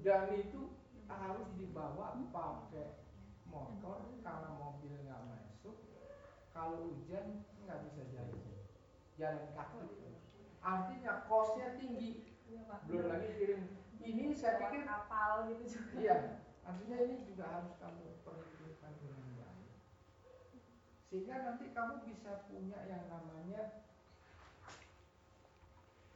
Dan 0.00 0.32
itu 0.32 0.72
harus 1.08 1.48
dibawa 1.60 2.16
pakai 2.32 2.96
motor 3.44 4.08
karena 4.24 4.50
mobil 4.56 4.96
nggak 5.04 5.22
masuk 5.28 5.76
kalau 6.56 6.88
hujan 6.88 7.44
nggak 7.64 7.84
bisa 7.88 8.02
jalan. 8.16 8.40
Jalan 9.20 9.46
kaki. 9.52 9.84
Artinya 10.64 11.28
kosnya 11.28 11.76
tinggi. 11.76 12.24
Iya, 12.48 12.64
belum 12.88 13.04
lagi 13.12 13.28
kirim. 13.36 13.62
Ini 14.00 14.32
saya 14.32 14.56
pikir 14.64 14.88
kapal 14.88 15.52
gitu 15.52 15.76
juga. 15.76 15.92
Iya 16.00 16.18
artinya 16.68 16.98
ini 17.00 17.24
juga 17.24 17.44
harus 17.48 17.72
kamu 17.80 18.07
sehingga 21.08 21.34
nanti 21.40 21.72
kamu 21.72 22.04
bisa 22.04 22.44
punya 22.52 22.78
yang 22.84 23.04
namanya 23.08 23.80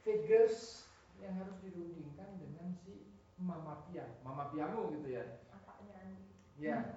figures 0.05 0.85
yang 1.17 1.33
harus 1.41 1.57
dirundingkan 1.65 2.37
dengan 2.37 2.77
si 2.85 3.09
mama 3.41 3.89
pia 3.89 4.05
mama 4.21 4.53
piamu 4.53 4.93
gitu 5.01 5.09
ya? 5.17 5.41
Apanya 5.49 5.95
Andi. 6.05 6.23
Ya. 6.61 6.93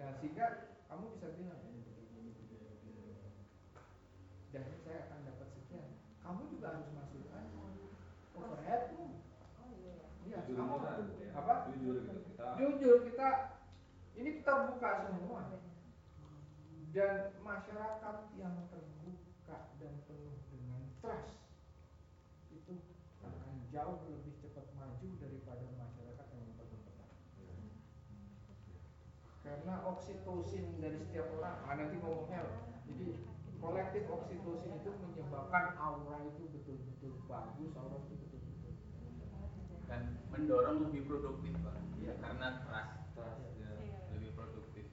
Nah 0.00 0.10
sehingga 0.20 0.72
kamu 0.88 1.04
bisa 1.16 1.28
bilang 1.36 1.60
dan 4.56 4.64
saya 4.88 4.98
akan 5.12 5.20
dapat 5.28 5.48
sekian. 5.52 5.88
Kamu 6.24 6.48
juga 6.48 6.66
harus 6.72 6.88
masukkan 6.96 7.44
overheadmu. 8.32 9.20
Oh 9.60 9.68
iya 9.76 9.92
ya 10.00 10.08
iya 10.24 10.38
jujur 10.48 10.64
kamu 10.64 10.74
beneran, 10.80 11.04
ya. 11.20 11.28
apa? 11.36 11.54
Jujur 11.76 11.96
kita. 12.08 12.46
Jujur 12.56 12.96
kita. 13.04 13.28
Ini 14.16 14.30
terbuka 14.40 14.90
semua 15.04 15.44
dan 16.96 17.28
masyarakat 17.44 18.16
yang 18.40 18.56
terbuka 18.72 19.68
dan 19.76 20.00
penuh 20.08 20.32
dengan 20.48 20.80
trust 21.04 21.44
itu 22.48 22.72
akan 23.20 23.68
jauh 23.68 24.00
lebih 24.08 24.32
cepat 24.40 24.64
maju 24.80 25.08
daripada 25.20 25.68
masyarakat 25.76 26.26
yang 26.32 26.44
memperketat 26.48 27.10
karena 29.44 29.74
oksitosin 29.92 30.80
dari 30.80 30.96
setiap 31.04 31.28
orang 31.36 31.60
ah, 31.68 31.76
nanti 31.76 32.00
ngomongnya 32.00 32.48
jadi 32.88 33.20
kolektif 33.60 34.08
oksitosin 34.08 34.80
itu 34.80 34.90
menyebabkan 34.96 35.76
aura 35.76 36.24
itu 36.24 36.48
betul-betul 36.48 37.12
bagus 37.28 37.76
aura 37.76 38.00
itu 38.08 38.24
betul-betul 38.24 38.72
dan 39.84 40.16
mendorong 40.32 40.88
lebih 40.88 41.04
produktif 41.04 41.52
pak. 41.60 41.76
Iya. 42.00 42.16
karena 42.24 42.64
trust 42.64 43.04
trust 43.12 43.44
ya. 43.60 43.68
Iya. 43.84 44.00
lebih 44.16 44.32
produktif 44.32 44.88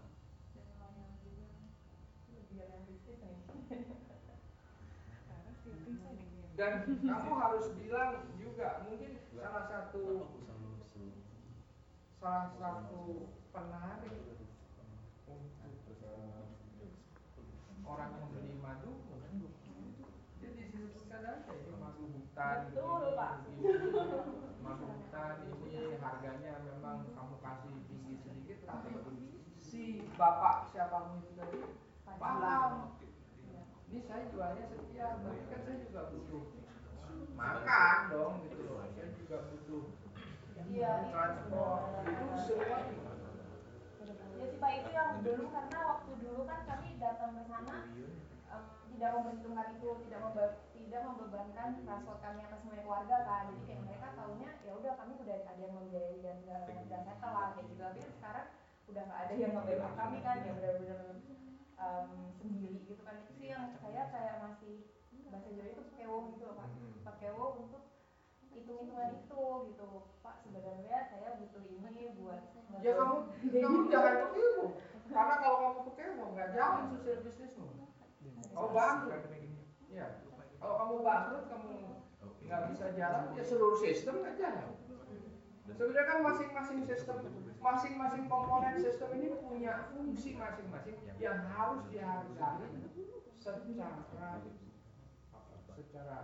dan 6.59 6.83
kamu 6.85 7.31
harus 7.41 7.65
bilang 7.73 8.27
juga 8.37 8.85
mungkin 8.85 9.17
salah 9.33 9.65
satu 9.65 10.29
salah 12.21 12.53
satu 12.53 13.33
penarik 13.49 14.37
untuk 15.25 16.05
orang 17.81 18.11
yang 18.13 18.29
beli 18.29 18.55
madu 18.61 18.93
dia 20.37 20.49
disebutkan 20.53 21.21
aja 21.25 21.53
madu 21.81 22.03
hutan 22.13 22.57
madu 24.61 24.85
hutan 24.85 25.33
ini 25.49 25.97
harganya 25.97 26.61
memang 26.61 27.09
kamu 27.17 27.35
kasih 27.41 27.73
tinggi 27.89 28.13
sedikit 28.21 28.59
tapi 28.69 28.91
si 29.57 30.05
bapak 30.21 30.69
siapamu 30.69 31.17
itu 31.17 31.33
tadi. 31.33 31.59
Paham. 32.21 32.93
Ini 33.89 33.99
saya 34.05 34.23
jualnya 34.29 34.63
sekian 34.69 35.13
tapi 35.25 35.41
kan 35.49 35.59
saya 35.65 35.77
juga 35.81 36.01
butuh 36.13 36.43
makan 37.33 37.99
dong 38.13 38.33
gitu 38.45 38.61
loh. 38.69 38.85
Saya 38.93 39.09
juga 39.17 39.37
butuh 39.49 39.83
Iya, 40.71 40.91
itu 41.03 41.09
transport. 41.11 41.81
Itu 42.05 42.25
semua 42.45 42.79
Ya 44.41 44.45
sih 44.49 44.57
Pak 44.57 44.71
itu 44.73 44.89
yang 44.93 45.21
dulu 45.21 45.43
karena 45.49 45.77
waktu 45.85 46.11
dulu 46.21 46.41
kan 46.49 46.59
kami 46.65 46.87
datang 46.97 47.37
ke 47.37 47.43
sana 47.45 47.77
em, 48.47 48.63
tidak 48.89 49.09
memperhitungkan 49.13 49.67
itu, 49.77 49.89
tidak 50.07 50.19
membe- 50.21 50.57
tidak 50.73 51.01
membebankan 51.05 51.69
transport 51.83 52.19
kami 52.21 52.39
atas 52.41 52.57
semuanya 52.61 52.81
keluarga 52.85 53.17
kan. 53.21 53.43
Jadi 53.49 53.61
kayak 53.67 53.81
mereka 53.85 54.07
tahunya 54.17 54.49
ya 54.65 54.71
udah 54.77 54.93
kami 54.97 55.13
udah 55.17 55.35
ada 55.45 55.61
yang 55.61 55.75
membiayai 55.75 56.17
dan 56.21 56.35
udah 56.45 56.59
udah 56.65 56.99
settle 57.05 57.33
lah 57.33 57.47
kayak 57.53 57.65
gitu. 57.69 57.81
Tapi 57.81 57.99
kan 57.99 58.11
sekarang 58.17 58.47
udah 58.91 59.03
nggak 59.07 59.21
ada 59.27 59.33
yang 59.39 59.51
ngebebak 59.55 59.91
kami 59.95 60.17
kan 60.19 60.43
ya 60.43 60.51
benar-benar 60.51 60.99
em, 61.79 62.09
sendiri 62.35 62.83
gitu 62.85 63.01
kan. 63.07 63.15
Itu 63.23 63.31
sih 63.39 63.47
yang 63.49 63.71
saya 63.79 64.11
kayak 64.11 64.43
masih 64.43 64.91
bahasa 65.31 65.47
Jawa 65.55 65.67
itu 65.71 65.81
pekewo 65.87 66.17
gitu 66.35 66.43
loh 66.43 66.55
Pak. 66.59 66.69
Pekewo 67.07 67.45
untuk 67.63 67.83
hitung-hitungan 68.51 69.09
itu 69.15 69.43
gitu. 69.71 69.89
Pak 70.19 70.35
sebenarnya 70.43 70.97
saya 71.07 71.29
butuh 71.39 71.63
ini 71.63 72.03
buat 72.19 72.41
ya 72.83 72.91
kamu 72.97 73.15
kamu 73.63 73.77
jangan 73.91 74.13
begitu 74.31 74.63
karena 75.11 75.35
kalau 75.43 75.57
kamu 75.59 75.79
begitu 75.91 76.23
nggak 76.35 76.49
jalan 76.51 76.83
sosial 76.91 77.17
bisnismu. 77.23 77.67
Kamu 78.51 78.69
bangkrut. 78.75 79.23
Ya 79.87 80.05
kalau 80.59 80.75
kamu 80.77 80.95
bangkrut 81.01 81.45
kamu 81.47 81.69
nggak 82.51 82.61
bisa 82.75 82.85
jalan 82.99 83.31
ya 83.31 83.43
seluruh 83.47 83.79
sistem 83.79 84.19
nggak 84.19 84.35
jalan 84.35 84.75
sebenarnya 85.75 86.03
kan 86.07 86.19
masing-masing 86.25 86.79
sistem 86.87 87.17
masing-masing 87.61 88.25
komponen 88.27 88.75
sistem 88.81 89.09
ini 89.15 89.37
punya 89.39 89.91
fungsi 89.93 90.35
masing-masing 90.35 90.97
yang 91.21 91.39
harus 91.51 91.81
dihargai 91.93 92.69
secara 93.41 93.59
secara 95.71 96.17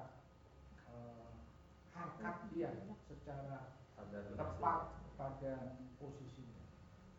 harkat 1.98 2.36
dia 2.54 2.72
secara 3.10 3.74
tepat 4.38 4.80
pada 5.18 5.54
posisinya. 5.98 6.64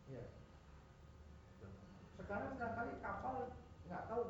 Ya. 0.07 0.25
Sekarang 2.15 2.55
barangkali 2.55 2.93
kapal 3.03 3.53
nggak 3.85 4.03
tahu 4.07 4.23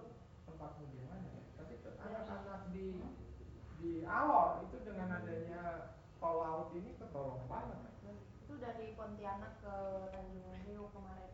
tempatmu 0.50 0.84
di 0.92 1.02
mana, 1.06 1.32
tapi 1.56 1.74
anak-anak 1.86 2.62
di 2.74 3.00
di 3.80 3.92
Alor 4.04 4.68
itu 4.68 4.78
dengan 4.84 5.22
adanya 5.22 5.94
tol 6.20 6.44
laut 6.44 6.70
ini 6.76 6.98
ketolong 7.00 7.46
banget. 7.48 7.89
Dari 8.60 8.94
Pontianak 8.94 9.54
ke 9.60 9.76
Tanjung 10.12 10.44
Priok 10.62 10.90
kemarin? 10.92 11.32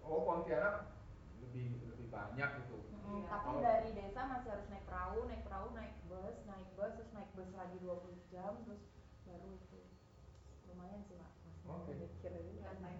Oh 0.00 0.20
Pontianak 0.22 0.92
lebih 1.40 1.80
lebih 1.82 2.06
banyak 2.08 2.50
itu. 2.60 2.76
Mm, 3.00 3.24
tapi 3.26 3.48
Kalau- 3.48 3.62
dari 3.62 3.90
desa 3.90 4.20
masih 4.24 4.48
harus 4.50 4.68
naik 4.68 4.84
perahu 4.84 5.18
naik 5.26 5.42
perahu 5.42 5.68
naik 5.72 5.94
bus 6.06 6.36
naik 6.44 6.68
bus 6.74 6.92
terus 6.94 7.10
naik 7.10 7.30
bus 7.34 7.50
lagi 7.52 7.76
20 7.80 8.14
jam 8.28 8.52
terus 8.62 8.82
baru 9.24 9.48
itu. 9.50 9.80
Lumayan 10.68 11.00
sih 11.04 11.16
pak. 11.16 11.32
Oke. 11.66 11.92
mikir 11.96 12.32
juga 12.44 12.70
saya 12.80 12.98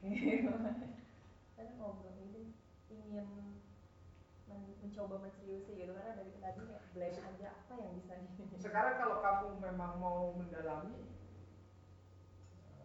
ngobrol 1.76 2.16
ini 2.16 2.56
ingin 2.88 3.28
men- 4.48 4.76
mencoba 4.80 5.20
menseriusi 5.20 5.76
gitu 5.76 5.92
karena 5.92 6.16
dari 6.16 6.32
tadi 6.34 6.60
kayak 6.64 6.84
blank 6.96 7.16
aja 7.20 7.48
apa 7.54 7.74
yang 7.76 7.92
bisa 8.00 8.12
di 8.16 8.28
Sekarang 8.56 8.94
kalau 8.96 9.20
kamu 9.20 9.46
memang 9.60 9.92
mau 10.00 10.32
mendalami, 10.32 11.09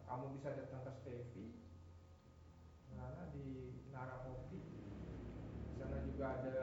kamu 0.06 0.24
bisa 0.38 0.48
datang 0.54 0.82
ke 0.86 0.92
Stevi, 1.02 1.46
karena 2.94 3.24
di 3.34 3.46
Narahopi, 3.90 4.62
di 4.62 5.72
sana 5.76 5.98
juga 6.06 6.26
ada 6.40 6.58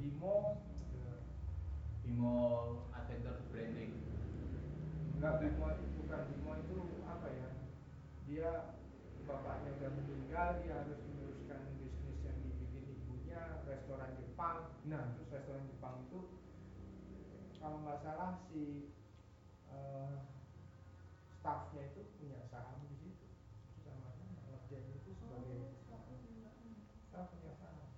Bimo, 0.00 0.62
ada 0.64 1.12
Bimol 2.02 2.88
Adventure 2.96 3.42
Branding 3.52 3.92
enggak 5.18 5.34
Bimo 5.42 5.66
bukan 5.98 6.20
Bimo 6.30 6.52
itu 6.62 6.78
apa 7.04 7.26
ya? 7.26 7.48
Dia 8.30 8.50
bapaknya 9.26 9.70
udah 9.82 9.90
meninggal, 9.98 10.48
dia 10.62 10.72
harus 10.78 11.00
meneruskan 11.02 11.60
bisnis 11.76 12.18
yang 12.22 12.38
dibikin 12.38 12.86
ibunya, 12.86 13.60
restoran 13.66 14.14
Jepang. 14.16 14.70
Nah, 14.86 15.12
terus 15.18 15.28
restoran 15.34 15.66
Jepang 15.66 16.06
itu 16.06 16.20
kalau 17.58 17.82
nggak 17.82 17.98
salah 18.06 18.38
si 18.46 18.94
eh, 19.74 20.16
staffnya 21.38 21.82
itu 21.90 22.02
punya 22.18 22.38
saham 22.46 22.78
di 22.86 22.96
situ 23.02 23.26
sama-sama 23.82 24.38
ngerjain 24.46 24.86
itu 24.94 25.10
sebagai 25.18 25.74
staff 25.82 27.26
punya 27.34 27.52
saham 27.58 27.90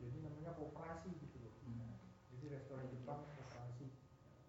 jadi 0.00 0.16
namanya 0.24 0.56
kooperasi 0.56 1.10
gitu 1.20 1.36
loh 1.44 1.54
jadi 2.32 2.44
restoran 2.56 2.88
Jepang 2.88 3.26
kooperasi 3.26 3.88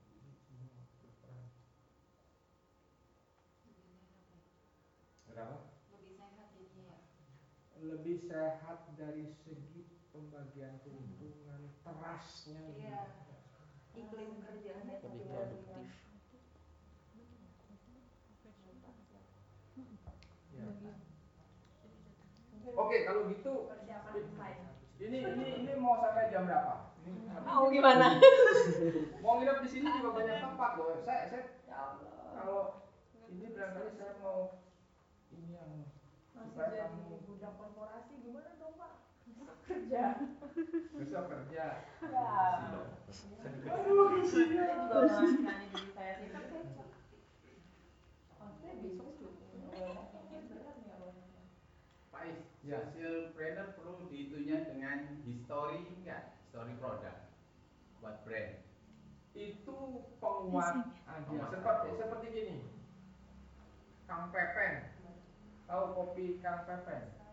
Jadi 0.05 0.31
semua 0.47 0.85
kooperasi. 1.01 1.59
kenapa 5.27 5.57
lebih 7.85 8.24
sehat 8.35 8.83
dari 8.99 9.31
segi 9.31 9.87
pembagian 10.11 10.75
keuntungan 10.83 11.71
terasnya 11.87 12.59
Iya. 12.75 13.01
iklim 13.95 14.43
kerjaannya 14.43 14.95
lebih 14.99 15.23
produktif. 15.31 15.87
Ya. 20.51 20.67
Oke, 22.75 22.97
kalau 23.07 23.21
gitu 23.31 23.71
ini 24.99 25.17
ini 25.23 25.45
ini 25.63 25.71
mau 25.79 25.95
sampai 26.03 26.27
jam 26.27 26.43
berapa? 26.43 26.91
Ini 27.07 27.39
mau 27.39 27.71
gimana? 27.71 28.19
Mau 29.23 29.39
nginep 29.39 29.63
di 29.63 29.69
sini 29.71 29.87
juga 29.95 30.11
banyak 30.11 30.37
tempat 30.43 30.71
loh. 30.75 30.99
Saya 31.07 31.23
saya 31.31 31.43
ya 31.71 31.75
Allah. 31.75 32.11
kalau 32.35 32.61
ini 33.31 33.47
barangkali 33.55 33.91
saya 33.95 34.19
mau 34.19 34.59
ini 35.31 35.55
yang 35.55 35.87
masih 36.35 36.51
supaya 36.51 36.91
kamu 36.91 37.15
kerja. 39.65 40.03
Bisa 40.95 41.19
kerja. 41.25 41.65
Ya. 42.01 42.25
Aduh 43.65 44.05
kesian 44.13 44.49
saya 44.49 44.65
juga 44.65 44.75
mengalami 44.77 45.41
diri 45.73 45.89
saya 45.93 46.11
sih. 46.21 46.27
Kan 46.31 46.43
saya 46.49 46.61
oh 48.39 48.49
saya 48.61 48.73
besok 48.81 49.09
Pak 52.13 52.23
Is, 52.31 52.39
ya 52.63 52.79
salespreneur 52.95 53.75
perlu 53.75 54.07
dihitungnya 54.07 54.71
dengan 54.71 55.19
history 55.27 55.83
enggak? 55.99 56.39
History 56.47 56.73
produk 56.79 57.15
buat 57.99 58.23
brand. 58.23 58.63
Itu 59.35 60.07
penguat 60.23 60.95
aja. 61.03 61.43
Seperti 61.51 61.87
seperti 61.99 62.25
gini, 62.31 62.55
Kang 64.07 64.31
Pepen, 64.31 64.95
tahu 65.67 65.83
kopi 65.91 66.39
Kang 66.39 66.63
Pepen? 66.63 67.24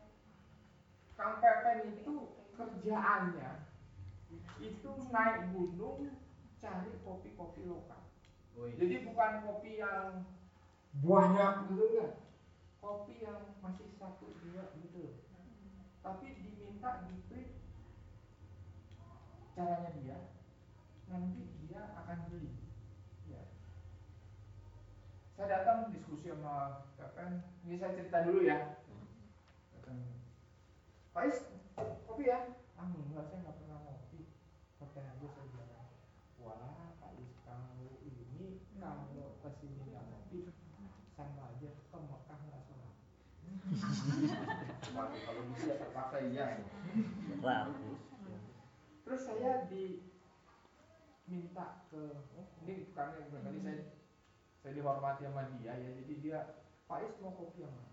Kang 1.23 1.39
Pepen 1.39 1.95
itu 1.95 2.35
kerjaannya 2.59 3.63
itu 4.59 4.91
naik 5.15 5.55
gunung 5.55 6.19
cari 6.59 6.91
kopi-kopi 7.07 7.63
lokal. 7.71 8.03
Jadi 8.59 9.07
bukan 9.07 9.47
kopi 9.47 9.79
yang 9.79 10.27
banyak. 10.99 11.55
gitu 11.71 11.87
kan. 11.95 12.11
Kopi 12.83 13.23
yang 13.23 13.55
masih 13.63 13.87
satu 14.03 14.35
dua 14.43 14.75
gitu. 14.83 15.23
Tapi 16.03 16.27
diminta 16.43 17.07
di 17.07 17.23
print 17.31 17.55
caranya 19.55 19.95
dia 19.95 20.19
nanti 21.07 21.55
dia 21.71 21.87
akan 22.03 22.19
beli. 22.35 22.51
Ya. 23.31 23.47
Saya 25.39 25.47
datang 25.63 25.95
diskusi 25.95 26.35
sama 26.35 26.83
Pepen 26.99 27.47
ini 27.63 27.79
saya 27.79 27.95
cerita 27.95 28.27
dulu 28.27 28.43
ya 28.43 28.82
Pais 31.13 31.39
kopi 31.77 32.25
ya? 32.29 32.57
Ah 32.77 32.89
enggak 32.89 33.25
saya 33.29 33.39
nggak 33.45 33.57
pernah 33.61 33.79
ngopi. 33.85 34.21
Kopi 34.81 34.99
aja 35.01 35.27
saya 35.29 35.47
bilang. 35.53 35.89
Wah 36.41 36.97
Pais 36.99 37.33
kamu 37.45 37.89
ini 38.05 38.65
kalau 38.81 39.37
ke 39.45 39.49
sini 39.61 39.93
nggak 39.93 40.05
ngopi 40.09 40.51
sama 41.13 41.53
aja 41.53 41.71
ke 41.71 41.97
Mekah 42.01 42.39
nggak 42.49 42.63
sholat. 42.65 42.95
Kalau 44.93 45.43
gitu 45.53 45.63
ya 45.69 45.77
terpaksa 45.79 46.19
iya. 46.29 46.47
bagus 47.41 48.01
terus 49.03 49.29
saya 49.29 49.69
diminta 49.69 51.67
ke 51.93 52.01
oh, 52.33 52.49
ini 52.65 52.89
karena 52.97 53.29
tadi 53.29 53.61
saya 53.61 53.85
saya 54.65 54.73
dihormati 54.73 55.29
sama 55.29 55.53
dia 55.61 55.77
ya 55.77 55.91
jadi 56.01 56.15
dia 56.25 56.39
Faiz 56.89 57.13
mau 57.21 57.37
kopi 57.37 57.61
yang 57.67 57.77
mana 57.77 57.92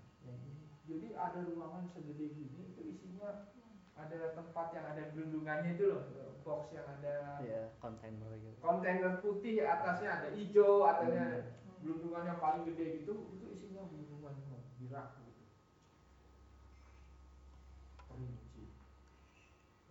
jadi 0.89 1.07
ada 1.13 1.39
ruangan 1.45 1.85
segede 1.93 2.33
gini 2.33 2.73
itu 2.73 2.81
isinya 2.81 3.53
ada 3.93 4.33
tempat 4.33 4.73
yang 4.73 4.85
ada 4.89 5.13
gelundungannya 5.13 5.77
itu 5.77 5.85
loh 5.93 6.03
box 6.41 6.73
yang 6.73 6.87
ada 6.87 7.37
ya 7.45 7.69
kontainer 7.77 8.31
gitu. 8.41 8.57
kontainer 8.57 9.21
putih 9.21 9.61
atasnya 9.61 10.09
ada 10.17 10.27
hijau 10.33 10.81
atasnya 10.89 11.53
gelundungan 11.85 12.25
yang 12.25 12.39
paling 12.41 12.65
gede 12.65 13.05
gitu 13.05 13.13
itu 13.37 13.45
isinya 13.53 13.85
gelundungan 13.85 14.33
semua 14.33 14.59
di 14.81 14.85
rak 14.89 15.13
gitu 15.21 15.43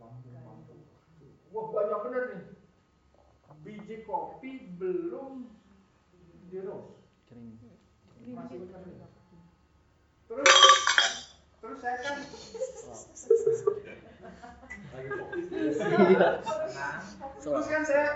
lampu-lampu 0.03 0.75
wah 1.55 1.67
banyak 1.73 2.01
bener 2.07 2.23
nih. 2.35 2.45
Biji 3.59 4.07
kopi 4.07 4.71
belum 4.79 5.51
di 6.49 6.59
roast 6.63 6.95
kering 7.27 7.59
masih 8.33 8.65
kering. 8.71 9.03
terus 10.31 10.78
terus 17.39 17.67
kan 17.71 17.83
saya. 17.87 18.11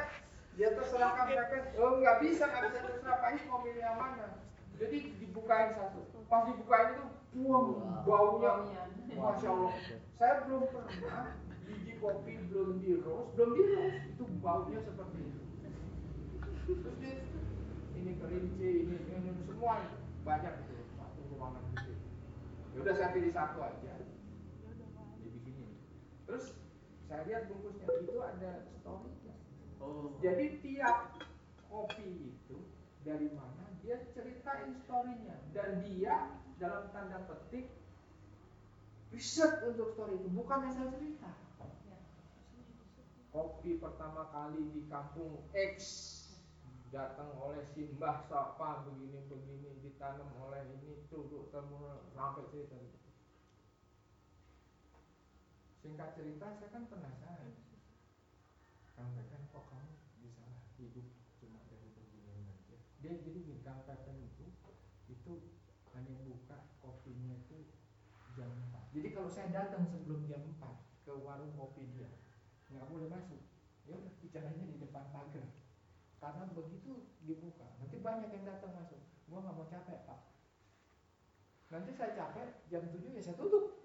Dia 0.53 0.68
terserah 0.77 1.16
kang 1.16 1.33
pepet 1.33 1.72
oh 1.81 1.96
nggak 1.96 2.20
bisa 2.20 2.44
nggak 2.44 2.62
bisa. 2.68 2.79
Terserah 2.85 3.16
Pak 3.25 3.31
Is 3.33 3.44
mau 3.48 3.64
milih 3.64 3.81
yang 3.81 3.96
mana. 3.96 4.44
Jadi 4.77 5.16
dibukain 5.16 5.72
satu. 5.79 6.05
Pas 6.29 6.44
dibukain 6.44 6.92
itu 6.92 7.05
buang 7.40 7.81
baunya. 8.05 8.68
Masya 9.16 9.48
Allah. 9.48 9.72
Saya 10.20 10.44
belum 10.44 10.68
pernah 10.68 11.40
biji 11.64 11.96
kopi 12.03 12.37
belum 12.53 12.85
di 12.85 13.01
roast 13.01 13.33
belum 13.33 13.51
di 13.57 13.62
roast. 13.72 14.12
Itu 14.12 14.25
baunya 14.44 14.79
seperti 14.85 15.18
itu. 15.25 15.40
Terus 16.68 16.96
dia 17.01 17.14
ini 17.96 18.12
kerinci 18.20 18.68
ini, 18.90 18.96
ini 19.09 19.33
semua. 19.48 19.88
Banyak 20.22 20.53
itu. 20.68 20.75
Satu 21.01 21.20
ruangan 21.33 21.64
gede 21.72 21.91
ya 22.72 22.78
udah 22.80 22.94
saya 22.96 23.11
pilih 23.12 23.32
satu 23.32 23.58
aja. 23.61 23.92
Terus 26.24 26.44
saya 27.08 27.22
lihat 27.28 27.52
bungkusnya 27.52 27.87
itu 28.00 28.14
ada 28.24 28.52
storynya. 28.80 29.35
Oh. 29.82 30.14
jadi 30.22 30.62
tiap 30.62 31.18
kopi 31.66 32.30
itu 32.32 32.58
dari 33.02 33.28
mana 33.35 33.66
dia 33.85 34.00
ceritain 34.16 34.78
storynya. 34.87 35.37
Dan 35.52 35.85
dia 35.85 36.32
dalam 36.56 36.88
tanda 36.96 37.20
petik 37.28 37.68
riset 39.12 39.61
untuk 39.68 39.92
story 39.92 40.16
itu. 40.16 40.28
Bukan 40.32 40.72
saya 40.72 40.88
cerita. 40.96 41.30
Kopi 43.32 43.80
pertama 43.80 44.28
kali 44.28 44.61
di 44.76 44.85
kampung 44.92 45.40
X 45.56 45.76
datang 46.92 47.33
oleh 47.40 47.64
si 47.72 47.88
Mbah 47.96 48.28
Sapa 48.28 48.85
begini 48.85 49.24
begini 49.24 49.81
ditanam 49.81 50.28
oleh 50.37 50.61
ini 50.76 51.09
tuh 51.09 51.24
tuh 51.33 51.48
temu 51.48 52.05
sampai 52.12 52.44
cerita 52.52 52.76
gitu. 52.76 53.11
Singkat 55.81 56.12
cerita 56.20 56.52
saya 56.52 56.68
kan 56.68 56.85
penasaran. 56.92 57.57
Kang 58.92 59.09
Pepen 59.16 59.42
kok 59.48 59.64
kamu 59.72 59.92
bisa 60.20 60.44
hidup 60.76 61.09
cuma 61.40 61.64
dari 61.72 61.88
beginian 61.96 62.44
aja? 62.44 62.76
Dia 63.00 63.16
jadi 63.24 63.40
gini, 63.40 63.64
Kang 63.64 63.81
itu 63.88 64.52
itu 65.09 65.33
hanya 65.96 66.16
buka 66.28 66.76
kopinya 66.85 67.40
itu 67.40 67.72
jam 68.37 68.52
4 68.68 68.92
Jadi 68.92 69.09
kalau 69.16 69.28
saya 69.33 69.48
datang 69.48 69.88
sebelum 69.88 70.28
jam 70.28 70.44
4 70.61 71.09
ke 71.09 71.12
warung 71.24 71.57
kopi 71.57 71.88
dia, 71.96 72.12
nggak 72.68 72.85
boleh 72.85 73.09
masuk. 73.09 73.40
Ya 73.88 73.96
bicaranya 74.20 74.64
di 74.68 74.76
depan 74.76 75.09
pagar. 75.09 75.52
Karena 76.22 76.46
begitu 76.54 77.11
dibuka, 77.26 77.66
nanti 77.82 77.98
banyak 77.98 78.30
yang 78.30 78.46
datang 78.46 78.78
masuk. 78.78 79.02
Gua 79.26 79.42
nggak 79.42 79.58
mau 79.58 79.66
capek 79.66 80.06
pak. 80.06 80.20
Nanti 81.74 81.90
saya 81.98 82.14
capek 82.14 82.62
jam 82.70 82.87
7 82.94 83.11
ya 83.11 83.18
saya 83.18 83.35
tutup. 83.35 83.82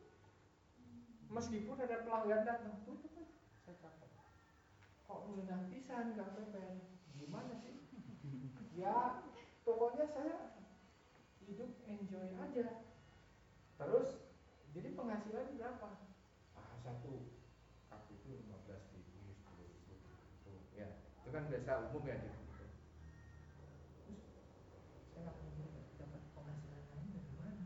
Meskipun 1.34 1.82
ada 1.82 2.06
pelanggan 2.06 2.45
datang, 2.45 2.86
tutup 2.86 3.10
aja. 3.17 3.41
Saya 3.65 3.76
capek. 3.82 4.12
Kok 5.10 5.21
mudah 5.34 5.65
pisan 5.73 6.13
Kang 6.13 6.32
Pepen? 6.38 6.84
Gimana 7.17 7.58
sih? 7.58 7.73
Ya, 8.78 9.26
pokoknya 9.65 10.06
saya 10.13 10.54
hidup 11.41 11.73
enjoy 11.89 12.28
aja. 12.38 12.86
Terus, 13.82 14.10
jadi 14.78 14.93
penghasilan 14.93 15.58
berapa? 15.58 15.89
Ah, 16.54 16.76
satu 16.86 17.34
cup 17.89 18.06
itu 18.13 18.45
15 18.45 18.93
ribu, 18.93 19.34
10 19.41 19.65
ribu, 19.65 19.93
gitu. 20.45 20.86
Itu 21.38 21.45
kan 21.45 21.54
biasa 21.54 21.73
umum 21.93 22.02
ya 22.10 22.17
di 22.17 22.34
saya 25.13 25.30
dapat 26.02 26.21
penghasilan 26.34 26.82
lain 26.89 27.13
dari 27.13 27.34
mana? 27.38 27.62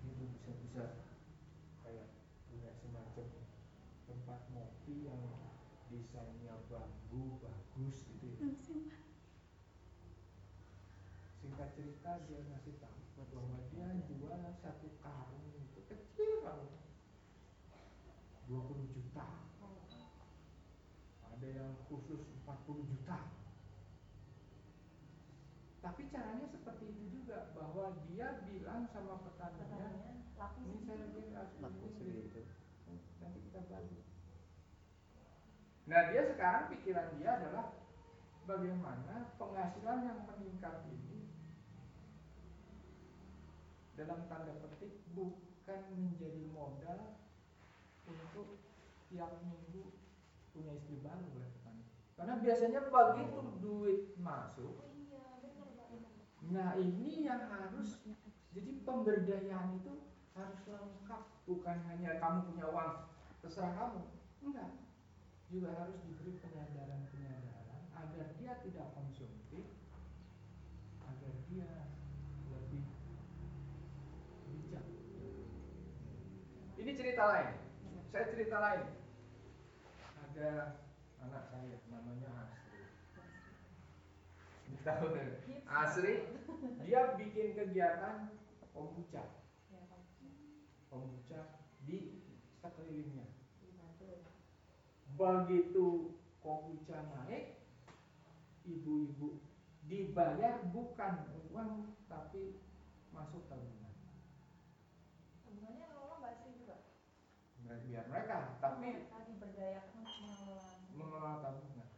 Ibu 0.00 0.24
bisa-bisa 0.32 0.96
kayak 1.84 2.08
punya 2.48 2.72
semacam 2.80 3.28
tempat 4.08 4.40
ngopi 4.48 4.96
yang 5.04 5.20
desainnya 5.92 6.56
bambu 6.72 7.36
bagus 7.44 8.08
gitu 8.08 8.32
ya. 8.32 8.48
Singkat 11.44 11.68
cerita 11.76 12.16
dia 12.24 12.40
ngasih 12.48 12.80
tahu 12.80 13.28
bahwa 13.28 13.60
dia 13.76 13.92
jual 14.08 14.40
satu 14.64 14.88
karung 15.04 15.52
itu 15.52 15.84
kecil 15.84 16.40
karung 16.40 16.80
20 18.48 18.88
juta. 18.96 19.52
Ada 21.34 21.60
yang 21.60 21.76
khusus 21.90 22.24
40 22.46 22.88
juta. 22.88 23.26
Tapi 25.82 26.02
caranya 26.08 26.46
seperti 26.48 26.94
itu 26.94 27.20
juga 27.20 27.52
bahwa 27.52 27.92
dia 28.08 28.40
bilang 28.48 28.88
sama 28.88 29.20
petaninya, 29.20 30.14
ini 30.62 30.78
saya 30.86 31.04
bilang 31.10 31.50
laku 31.60 31.90
ini 31.90 31.90
segitu 31.98 32.40
nanti 33.20 33.38
kita 33.50 33.60
bagi. 33.68 34.00
Nah 35.94 36.10
dia 36.10 36.26
sekarang 36.26 36.74
pikiran 36.74 37.06
dia 37.14 37.38
adalah 37.38 37.70
bagaimana 38.50 39.30
penghasilan 39.38 40.02
yang 40.02 40.26
meningkat 40.26 40.82
ini 40.90 41.30
dalam 43.94 44.26
tanda 44.26 44.58
petik 44.58 45.06
bukan 45.14 45.80
menjadi 45.94 46.50
modal 46.50 47.14
untuk 48.10 48.58
tiap 49.06 49.38
minggu 49.46 49.94
punya 50.50 50.74
istri 50.74 50.98
baru 50.98 51.30
oleh 51.30 51.46
petani. 51.62 51.86
Karena 52.18 52.34
biasanya 52.42 52.80
begitu 52.90 53.40
duit 53.62 54.00
masuk, 54.18 54.74
nah 56.50 56.74
ini 56.74 57.22
yang 57.22 57.46
harus 57.46 58.02
jadi 58.50 58.82
pemberdayaan 58.82 59.78
itu 59.78 60.10
harus 60.34 60.58
lengkap. 60.66 61.22
Bukan 61.46 61.78
hanya 61.86 62.18
kamu 62.18 62.50
punya 62.50 62.66
uang 62.66 63.06
terserah 63.46 63.78
kamu. 63.78 64.02
Enggak 64.42 64.83
juga 65.54 65.70
harus 65.78 66.02
diberi 66.02 66.34
penyadaran-penyadaran 66.42 67.86
agar 67.94 68.26
dia 68.42 68.58
tidak 68.66 68.90
konsumtif 68.98 69.70
agar 71.06 71.34
dia 71.46 71.70
lebih 72.50 72.82
bijak. 74.50 74.82
Ini 76.74 76.90
cerita 76.98 77.22
lain. 77.30 77.54
Saya 78.10 78.24
cerita 78.34 78.56
lain. 78.58 78.86
Ada 80.26 80.50
anak 81.22 81.44
saya 81.54 81.78
namanya 81.86 82.50
Astrid 84.74 84.82
tahu 84.82 85.06
asli 85.70 86.14
dia 86.82 87.14
bikin 87.14 87.54
kegiatan 87.54 88.26
kombucha. 88.74 89.22
Kombucha 90.90 91.62
di 91.86 92.26
sekelilingnya 92.58 93.33
begitu 95.14 96.18
kombucha 96.42 96.98
naik 97.14 97.62
ibu-ibu 98.66 99.38
dibayar 99.86 100.64
bukan 100.74 101.14
uang 101.52 101.94
tapi 102.10 102.58
masuk 103.14 103.46
tabungan. 103.46 103.94
Tabungannya 105.46 105.86
ngelola 105.86 106.14
mbak? 106.18 106.32
Sri 106.42 106.50
juga 106.58 106.76
biar 107.62 108.04
mereka 108.10 108.58
tapi 108.58 109.06
tadi 109.08 109.32
berdayakan 109.38 110.02
mengelola. 110.02 110.68
mengelola 110.94 111.34
tabungan. 111.44 111.90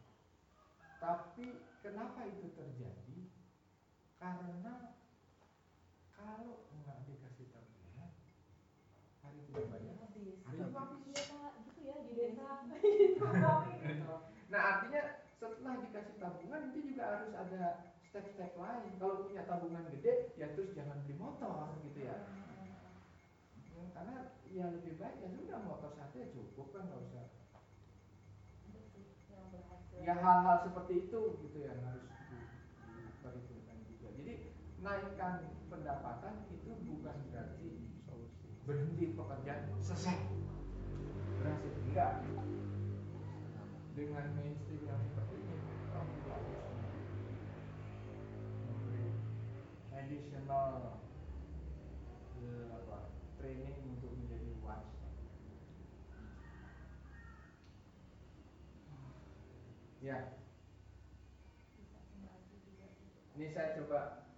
Tapi 1.01 1.47
kenapa 1.81 2.21
itu 2.29 2.47
terjadi? 2.53 3.19
Karena 4.21 4.97
kalau 6.17 6.69
nggak 6.73 6.99
dikasih 7.09 7.49
tabungan 7.55 8.11
hari 9.23 9.39
itu 9.47 9.53
bayar 9.69 9.95
habis 10.01 10.37
hari 10.43 10.59
itu 10.59 10.77
habis 10.77 11.01
iya 11.07 11.23
pak 11.29 11.53
gitu 11.67 11.81
ya 11.85 11.97
di 12.03 12.13
desa 12.17 12.49
nah 14.47 14.61
artinya 14.63 15.03
setelah 15.37 15.75
dikasih 15.83 16.17
tabungan 16.23 16.73
itu 16.73 16.95
juga 16.95 17.05
harus 17.13 17.33
ada 17.37 17.63
step-step 18.09 18.57
lain. 18.57 18.97
Kalau 18.97 19.29
punya 19.29 19.43
tabungan 19.45 19.85
gede 19.93 20.33
ya 20.41 20.49
terus 20.57 20.73
jangan 20.73 20.97
beli 21.05 21.21
motor 21.21 21.77
gitu 21.85 22.09
ya. 22.09 22.17
Hmm, 23.77 23.93
karena 23.93 24.33
ya 24.49 24.73
lebih 24.73 24.97
baik 24.97 25.21
ya 25.21 25.29
sudah 25.29 25.61
motor 25.67 25.93
satu 25.93 26.15
ya 26.17 26.29
cukup 26.33 26.67
kan 26.73 26.89
nggak 26.89 27.03
usah. 27.05 27.27
Ya 30.01 30.15
hal-hal 30.23 30.57
seperti 30.63 31.09
itu 31.09 31.21
gitu 31.43 31.59
yang 31.67 31.83
harus 31.83 32.07
di- 32.31 32.49
diperhitungkan 32.95 33.77
juga. 33.91 34.09
Jadi 34.23 34.35
naikkan 34.81 35.35
pendapatan 35.67 36.47
itu 36.53 36.71
bukan 36.87 37.17
berarti 37.35 37.71
berhenti 38.67 39.15
pekerjaan 39.15 39.63
selesai. 39.83 40.17
Berhasil. 41.43 41.73
Enggak 41.91 42.13
dengan 43.97 44.29
mainstream 44.37 44.85
yang 44.85 45.01
seperti 45.09 45.41
ini 45.41 45.57
kamu 45.89 46.11
juga 46.21 46.37
harus 46.37 46.61
memberi 48.69 49.09
additional 49.97 51.01
eh, 52.45 52.77
apa 52.77 52.99
training 53.41 53.97
untuk 53.97 54.13
menjadi 54.13 54.53
wise 54.61 54.93
ya. 60.05 60.37
Bisa 61.81 61.97
ini 63.41 63.47
saya 63.57 63.81
coba 63.81 64.29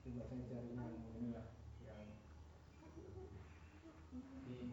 saya 0.00 0.24
cari 0.48 0.72
yang 0.80 0.96
ini 1.20 1.36
lah 1.36 1.52
yang 1.84 2.08
di 4.48 4.72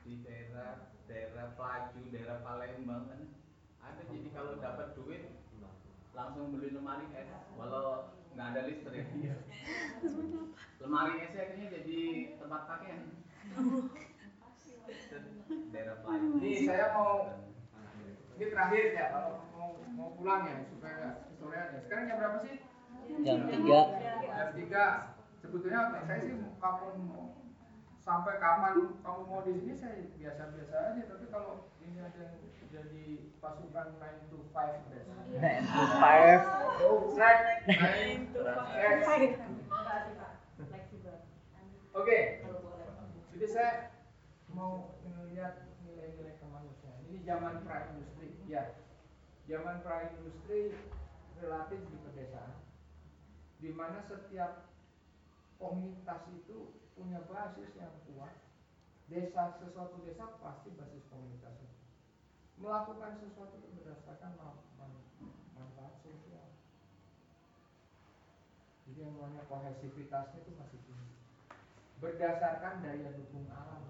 di 0.00 0.12
daerah 0.24 0.96
daerah 1.04 1.52
Pelaju, 1.60 2.00
daerah 2.08 2.40
Palembang 2.40 3.04
kan 3.12 3.20
ada 3.86 4.02
jadi 4.10 4.28
kalau 4.34 4.58
dapat 4.58 4.92
duit 4.98 5.22
langsung 6.16 6.52
beli 6.52 6.72
lemari 6.86 7.10
es 7.18 7.26
walau 7.58 8.14
nggak 8.38 8.46
ada 8.54 8.60
listrik. 8.70 9.10
Lemari 10.78 11.18
es 11.18 11.34
akhirnya 11.34 11.66
jadi 11.66 12.00
tempat 12.38 12.62
pakaian. 12.70 13.10
Daerah 15.74 15.98
ini 16.38 16.62
saya 16.62 16.94
mau 16.94 17.42
ini 18.38 18.44
terakhir 18.54 18.94
ya 18.94 19.06
kalau 19.18 19.42
mau 19.50 19.82
mau 19.98 20.14
pulang 20.14 20.46
ya 20.46 20.62
supaya 20.70 21.26
kesorean 21.26 21.74
ya. 21.74 21.80
Sekarang 21.82 22.06
jam 22.06 22.16
berapa 22.22 22.38
sih? 22.46 22.54
Jam 23.26 23.38
3 23.50 23.66
jam 24.30 24.48
tiga. 24.54 24.86
Sebetulnya 25.42 25.90
apa 25.90 26.06
saya 26.06 26.22
sih 26.22 26.38
kapan 26.62 27.02
mau 27.02 27.34
sampai 27.98 28.38
kapan 28.38 28.94
kamu 29.02 29.22
mau 29.26 29.42
di 29.42 29.58
sini 29.58 29.74
saya 29.74 30.06
biasa-biasa 30.14 30.94
aja. 30.94 31.02
Tapi 31.02 31.26
kalau 31.34 31.66
ini 31.86 31.98
ada 32.02 32.18
yang 32.18 32.42
jadi 32.66 33.04
pasukan 33.38 33.86
9 34.02 34.30
to 34.30 34.38
5 34.50 34.90
deh 34.90 35.02
five? 36.02 36.40
Track 37.14 37.40
9 37.70 38.34
to 38.34 38.40
5 38.42 39.06
enggak 39.06 39.98
sih 40.06 40.14
pak 40.18 40.32
fleksibel 40.66 41.16
Oke, 41.96 42.44
kalau 42.44 42.60
boleh. 42.60 42.84
Jadi 43.32 43.46
saya 43.48 43.72
mau 44.52 45.00
melihat 45.00 45.64
nilai-nilai 45.80 46.36
kemanusiaan. 46.36 47.00
Ini 47.08 47.24
zaman 47.24 47.64
pra 47.64 47.88
industri, 47.88 48.36
ya. 48.44 48.76
Zaman 49.48 49.80
pra 49.80 50.12
industri 50.12 50.76
relatif 51.40 51.80
di 51.88 51.96
pedesaan, 52.04 52.52
di 53.64 53.72
mana 53.72 54.04
setiap 54.04 54.68
komunitas 55.56 56.28
itu 56.36 56.76
punya 56.92 57.24
basis 57.24 57.72
yang 57.80 57.96
kuat. 58.12 58.44
Desa 59.08 59.56
sesuatu 59.56 60.02
desa 60.04 60.36
pasti 60.36 60.76
basis 60.76 61.08
komunitas. 61.08 61.56
itu. 61.64 61.65
Melakukan 62.56 63.12
sesuatu 63.20 63.56
berdasarkan 63.76 64.32
ma- 64.40 64.64
man- 64.80 65.04
manfaat 65.54 65.94
sosial. 66.00 66.48
Jadi 68.88 68.98
yang 69.04 69.12
namanya 69.20 69.44
kohesivitasnya 69.46 70.40
itu 70.40 70.52
masih 70.56 70.80
tinggi 70.88 71.16
berdasarkan 72.00 72.84
daya 72.84 73.08
dukung 73.16 73.48
alam. 73.52 73.82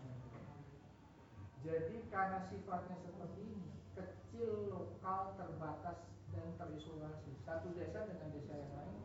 Jadi 1.67 2.07
karena 2.15 2.47
sifatnya 2.47 2.95
seperti 3.03 3.43
ini, 3.43 3.75
kecil, 3.99 4.71
lokal, 4.71 5.35
terbatas 5.35 5.99
dan 6.31 6.55
terisolasi. 6.55 7.35
Satu 7.43 7.75
desa 7.75 8.07
dengan 8.07 8.31
desa 8.31 8.55
yang 8.55 8.73
lain 8.79 8.99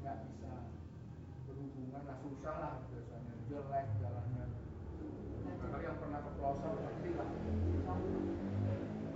nggak 0.00 0.16
bisa 0.24 0.52
berhubungan 1.44 2.02
lah 2.08 2.16
susah 2.24 2.54
lah 2.56 2.74
desanya 2.88 3.34
jelek 3.44 3.86
jalannya. 4.00 4.67
Kalau 5.58 5.78
yang 5.82 5.96
pernah 5.98 6.20
ke 6.22 6.30
pelosok 6.38 6.74
ngerti 6.78 7.10
lah. 7.18 7.30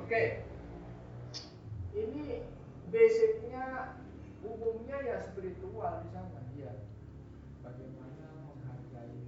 Oke, 0.03 0.23
ini 1.97 2.45
basicnya 2.93 3.97
umumnya 4.45 4.99
ya 5.01 5.17
spiritual 5.25 6.05
di 6.05 6.09
sana, 6.13 6.41
ya 6.59 6.73
bagaimana 7.65 8.27
menghargai 8.45 9.23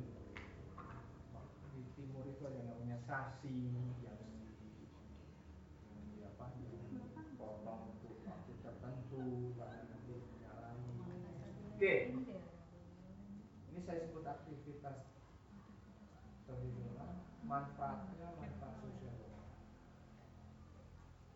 di 1.72 1.80
timur 1.96 2.28
itu 2.28 2.42
ada 2.44 2.60
namanya 2.66 2.98
sasi 3.06 3.72
yang 3.72 3.88
di 3.96 4.04
yang 4.04 4.20
di 6.12 6.18
apa 6.28 6.44
dipotong 6.58 7.94
untuk 7.96 8.20
waktu 8.26 8.52
tertentu 8.60 9.54
karena 9.56 9.86
nanti 9.88 10.12
menyalahi 10.18 10.84
oke 11.78 11.94
ini 13.72 13.80
saya 13.86 14.00
sebut 14.04 14.24
aktivitas 14.26 14.98
tradisional 16.44 17.22
manfaatnya 17.46 18.28
manfaat 18.36 18.76
sosial 18.82 19.14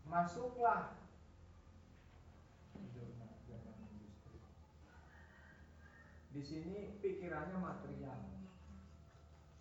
masuklah 0.08 0.98
di 6.38 6.46
sini 6.46 7.02
pikirannya 7.02 7.58
material. 7.58 8.20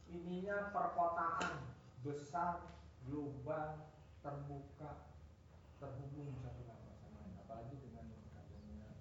Ininya 0.08 0.70
perkotaan 0.70 1.74
besar, 2.06 2.64
global, 3.10 3.90
terbuka, 4.22 5.10
terhubung 5.82 6.38
satu 6.38 6.62
sama 6.70 6.94
lain. 7.18 7.34
Apalagi 7.42 7.76
dengan 7.82 8.06
adanya 8.38 8.94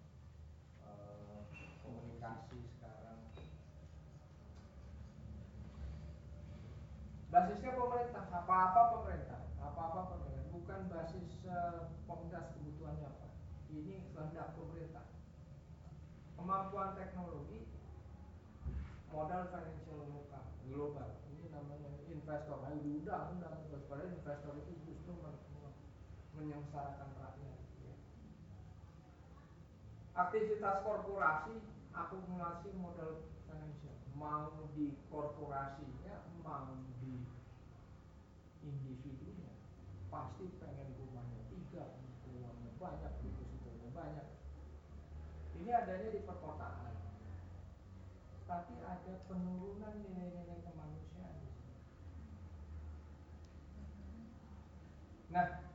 eh, 0.88 1.40
komunikasi 1.85 2.64
sekarang. 2.80 3.20
Basisnya 7.28 7.76
pemerintah, 7.76 8.24
apa-apa 8.32 8.80
pemerintah, 8.96 9.36
apa-apa 9.36 9.36
bukan 10.76 10.92
basis 10.92 11.40
komunitas 12.04 12.52
kebutuhannya 12.52 13.08
apa. 13.08 13.32
Ini 13.72 14.12
kehendak 14.12 14.52
pemerintah 14.60 15.08
kemampuan 16.36 16.92
teknologi 17.00 17.64
modal 19.08 19.48
financial 19.48 20.04
lokal 20.04 20.44
global 20.68 21.16
ini 21.32 21.48
namanya 21.48 21.96
investor 22.12 22.60
ayo 22.68 22.76
diundang 22.84 23.40
undang 23.40 23.56
padahal 23.88 24.12
investor 24.20 24.52
itu 24.60 24.76
justru 24.84 25.16
men- 25.16 25.48
men- 25.64 25.80
menyengsarakan 26.36 27.08
rakyat 27.24 27.56
ya. 27.80 27.96
aktivitas 30.12 30.84
korporasi 30.84 31.56
akumulasi 31.96 32.68
modal 32.76 33.24
financial 33.48 33.96
mau 34.12 34.68
di 34.76 34.92
korporasinya 35.08 36.20
mau 36.44 36.68
di 37.00 37.24
individunya 38.60 39.56
pasti 40.16 40.48
pengen 40.62 40.96
rumahnya 40.96 41.44
tiga 41.50 41.84
uangnya 42.30 42.72
banyak 42.80 43.12
depositonya 43.20 43.88
banyak 43.92 44.26
ini 45.66 45.74
adanya 45.74 46.14
di 46.14 46.22
perkotaan. 46.22 46.94
Tapi 48.46 48.74
ada 48.87 49.14
penurunan 49.26 49.98
nilai-nilai 49.98 50.62
kemanusiaan. 50.62 51.42
Nah, 55.35 55.66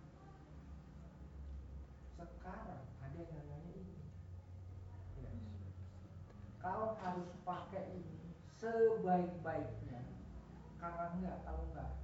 sekarang 2.15 2.87
ada 3.03 3.19
yang 3.19 3.35
namanya 3.35 3.71
ini 3.75 3.99
kau 6.63 6.95
harus 6.95 7.27
pakai 7.43 7.91
ini 7.91 8.31
sebaik-baiknya 8.63 10.07
karena 10.79 11.05
enggak 11.19 11.37
kalau 11.43 11.67
enggak 11.67 11.99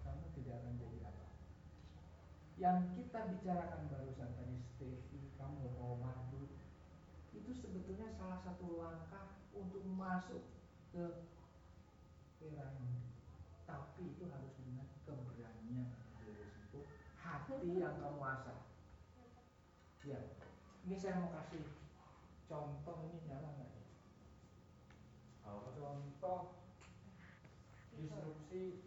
kamu 0.00 0.24
tidak 0.32 0.64
akan 0.64 0.74
jadi 0.80 0.98
apa 1.04 1.28
yang 2.56 2.78
kita 2.96 3.20
bicarakan 3.36 3.84
barusan 3.92 4.32
tadi 4.32 4.56
Stevie 4.64 5.28
kamu 5.36 5.68
madu 6.00 6.25
itu 7.46 7.62
sebetulnya 7.62 8.10
salah 8.18 8.42
satu 8.42 8.74
langkah 8.74 9.38
untuk 9.54 9.86
masuk 9.94 10.42
ke 10.90 11.30
ini 12.42 13.06
tapi 13.62 14.02
itu 14.18 14.26
harus 14.26 14.50
dengan 14.58 14.90
keberanian 15.06 15.94
berisiko 16.18 16.90
hati 17.22 17.54
yang 17.78 18.02
kamu 18.02 18.18
asah 18.18 18.66
ya 20.02 20.18
ini 20.90 20.98
saya 20.98 21.22
mau 21.22 21.30
kasih 21.38 21.62
contoh 22.50 23.06
ini 23.06 23.22
nyala 23.30 23.54
nggak 23.54 23.70
ya? 23.70 23.82
Contoh 25.46 26.58
disrupsi 27.94 28.85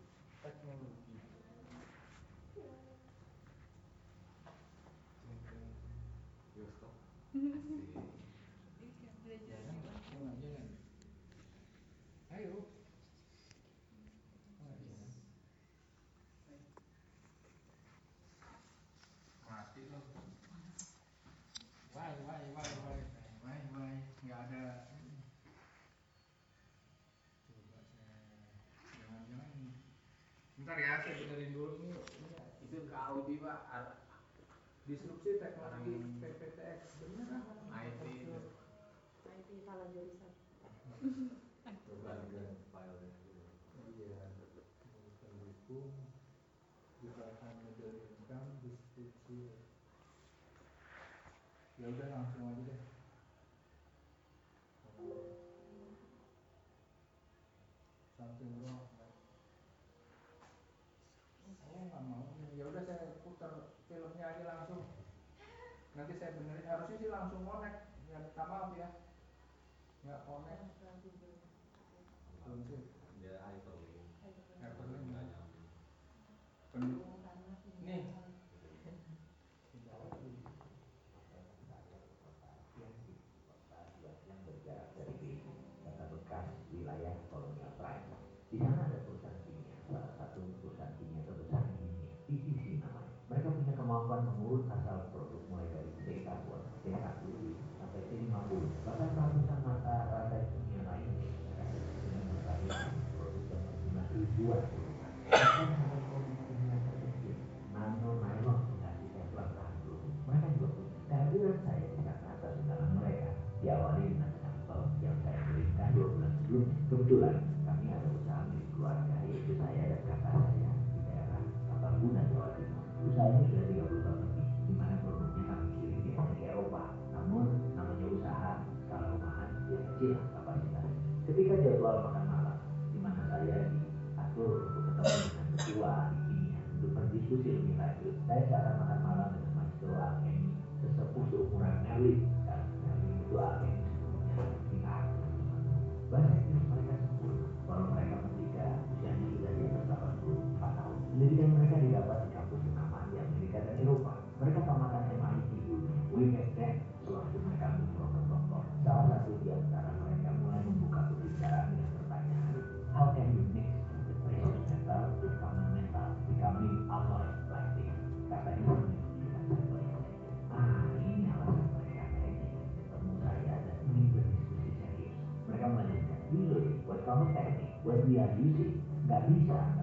nggak 179.07 179.21
bisa 179.33 179.79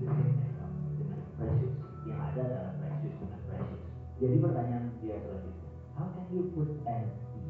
the 0.00 0.06
same 0.06 0.36
metal 0.36 0.70
dengan 1.00 1.20
precious. 1.40 1.74
Yang 2.04 2.20
ada 2.20 2.40
adalah 2.44 2.72
precious 2.78 3.14
dengan 3.18 3.40
precious. 3.48 3.82
Jadi 4.16 4.36
pertanyaan 4.40 4.84
dia 5.00 5.16
selanjutnya, 5.20 5.68
how 5.96 6.06
can 6.12 6.24
you 6.32 6.42
put 6.52 6.68
NE 6.84 7.44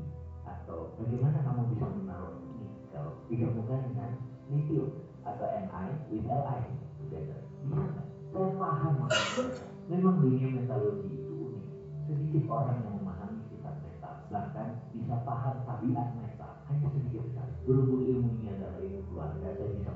atau 0.47 0.95
bagaimana 0.99 1.39
kamu 1.43 1.62
bisa 1.74 1.87
menaruh 1.91 2.35
nikel 2.59 3.07
digabungkan 3.30 3.80
dengan 3.91 4.11
lithium 4.51 4.91
atau 5.26 5.47
Ni 5.47 6.22
with 6.22 6.26
Li 6.26 6.72
together? 7.03 7.41
Bisa 7.66 7.83
nggak? 7.83 8.07
Saya 8.30 8.49
paham 8.59 8.93
maksudnya. 9.03 9.66
Memang 9.87 10.18
dunia 10.18 10.51
metalurgi 10.51 11.14
itu 11.14 11.30
unik. 11.30 11.66
Sedikit 12.11 12.43
orang 12.51 12.83
yang 12.83 12.99
memahami 12.99 13.39
sifat 13.47 13.78
metal, 13.87 14.14
bahkan 14.35 14.83
bisa 14.91 15.14
paham 15.22 15.62
tabiat 15.62 16.09
metal. 16.18 16.53
Hanya 16.66 16.91
sedikit 16.91 17.22
sekali. 17.30 17.55
Berhubung 17.62 18.03
ilmu 18.03 18.28
ini 18.43 18.51
adalah 18.51 18.83
ilmu 18.83 19.03
keluarga, 19.07 19.47
saya 19.55 19.70
bisa. 19.70 19.95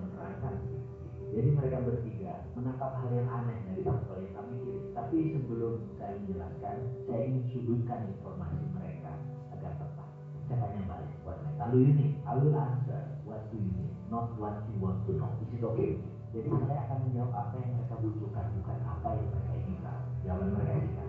Jadi 1.30 1.48
mereka 1.54 1.78
bertiga 1.86 2.42
menangkap 2.58 2.90
hal 2.98 3.10
yang 3.14 3.30
aneh 3.30 3.58
dari 3.70 3.82
sampel 3.86 4.18
yang 4.18 4.34
kami 4.34 4.52
kirim. 4.66 4.82
Tapi 4.90 5.18
sebelum 5.38 5.74
saya 5.94 6.18
menjelaskan, 6.18 6.76
saya 7.06 7.20
ingin 7.22 7.44
sudutkan 7.54 8.10
informasi 8.10 8.66
mereka 8.74 9.14
agar 9.54 9.72
tepat. 9.78 10.08
Saya 10.50 10.58
tanya 10.66 10.82
balik, 10.90 11.10
metal 11.60 11.68
do 11.70 11.78
you 11.78 11.92
need? 11.94 12.18
I 12.26 12.32
will 12.34 12.56
answer 12.56 13.00
what 13.22 13.46
do 13.52 13.56
you 13.60 13.70
need, 13.70 13.94
not 14.10 14.32
what 14.40 14.64
you 14.66 14.76
want 14.82 15.06
to 15.06 15.12
know. 15.14 15.30
Is 15.44 15.52
it 15.54 15.62
okay? 15.62 16.00
Jadi 16.30 16.46
saya 16.46 16.86
akan 16.86 16.98
menjawab 17.10 17.32
apa 17.34 17.54
yang 17.58 17.70
mereka 17.74 17.94
butuhkan, 18.00 18.46
bukan 18.58 18.78
apa 18.86 19.08
yang 19.18 19.28
mereka 19.30 19.52
ingin 19.60 19.78
tahu. 19.82 20.02
Jawaban 20.26 20.48
mereka 20.54 20.72
singkat, 20.78 21.06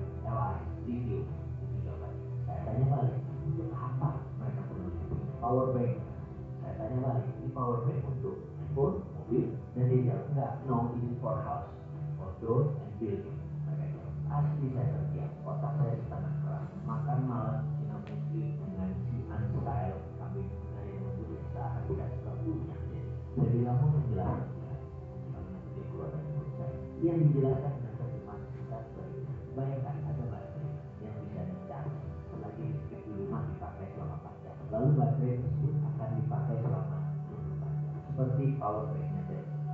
Li, 0.85 0.95
lithium, 0.97 1.25
itu 1.61 1.75
jawabannya. 1.85 2.25
Saya 2.45 2.59
tanya 2.65 2.85
balik, 2.89 3.17
untuk 3.45 3.69
apa 3.73 4.09
mereka 4.41 4.61
perlu 4.65 4.85
lithium? 4.89 5.19
Power 5.37 5.67
bank. 5.77 5.93
Saya 6.61 6.73
tanya 6.77 6.97
balik, 7.05 7.25
ini 7.37 7.49
power 7.53 7.77
bank 7.85 7.99
untuk 8.05 8.35
handphone, 8.57 8.97
dan 9.71 9.87
dia 9.87 10.11
jawab, 10.11 10.25
enggak, 10.35 10.53
no, 10.67 10.91
it 10.99 11.03
is 11.07 11.15
for 11.23 11.35
house, 11.47 11.71
for 12.19 12.27
drone 12.43 12.75
and 12.83 12.91
building. 12.99 13.39
Mereka 13.63 13.85
jawab, 13.95 14.13
asli 14.27 14.67
saya 14.75 14.87
terdiam, 14.91 15.31
otak 15.47 15.71
saya 15.79 15.93
setengah 15.95 16.33
keras. 16.43 16.67
Makan 16.83 17.19
malam 17.23 17.57
Cina 17.79 17.95
Muslim 18.03 18.51
dengan 18.59 18.89
si 19.07 19.15
unstyle 19.31 19.99
kambing 20.19 20.51
lembut 20.75 21.27
yang 21.31 21.47
seakan 21.55 21.81
tidak 21.87 22.09
terpunya. 22.19 22.75
Jadi, 22.75 22.99
saya 23.31 23.47
bilang 23.47 23.77
mau 23.79 23.89
menjelaskan. 23.95 24.79
Kalimat 25.31 25.63
itu 25.71 25.81
keluar 25.87 26.07
dari 26.11 26.27
mulut 26.35 26.51
saya. 26.59 26.77
Yang 26.99 27.17
dijelaskan 27.31 27.73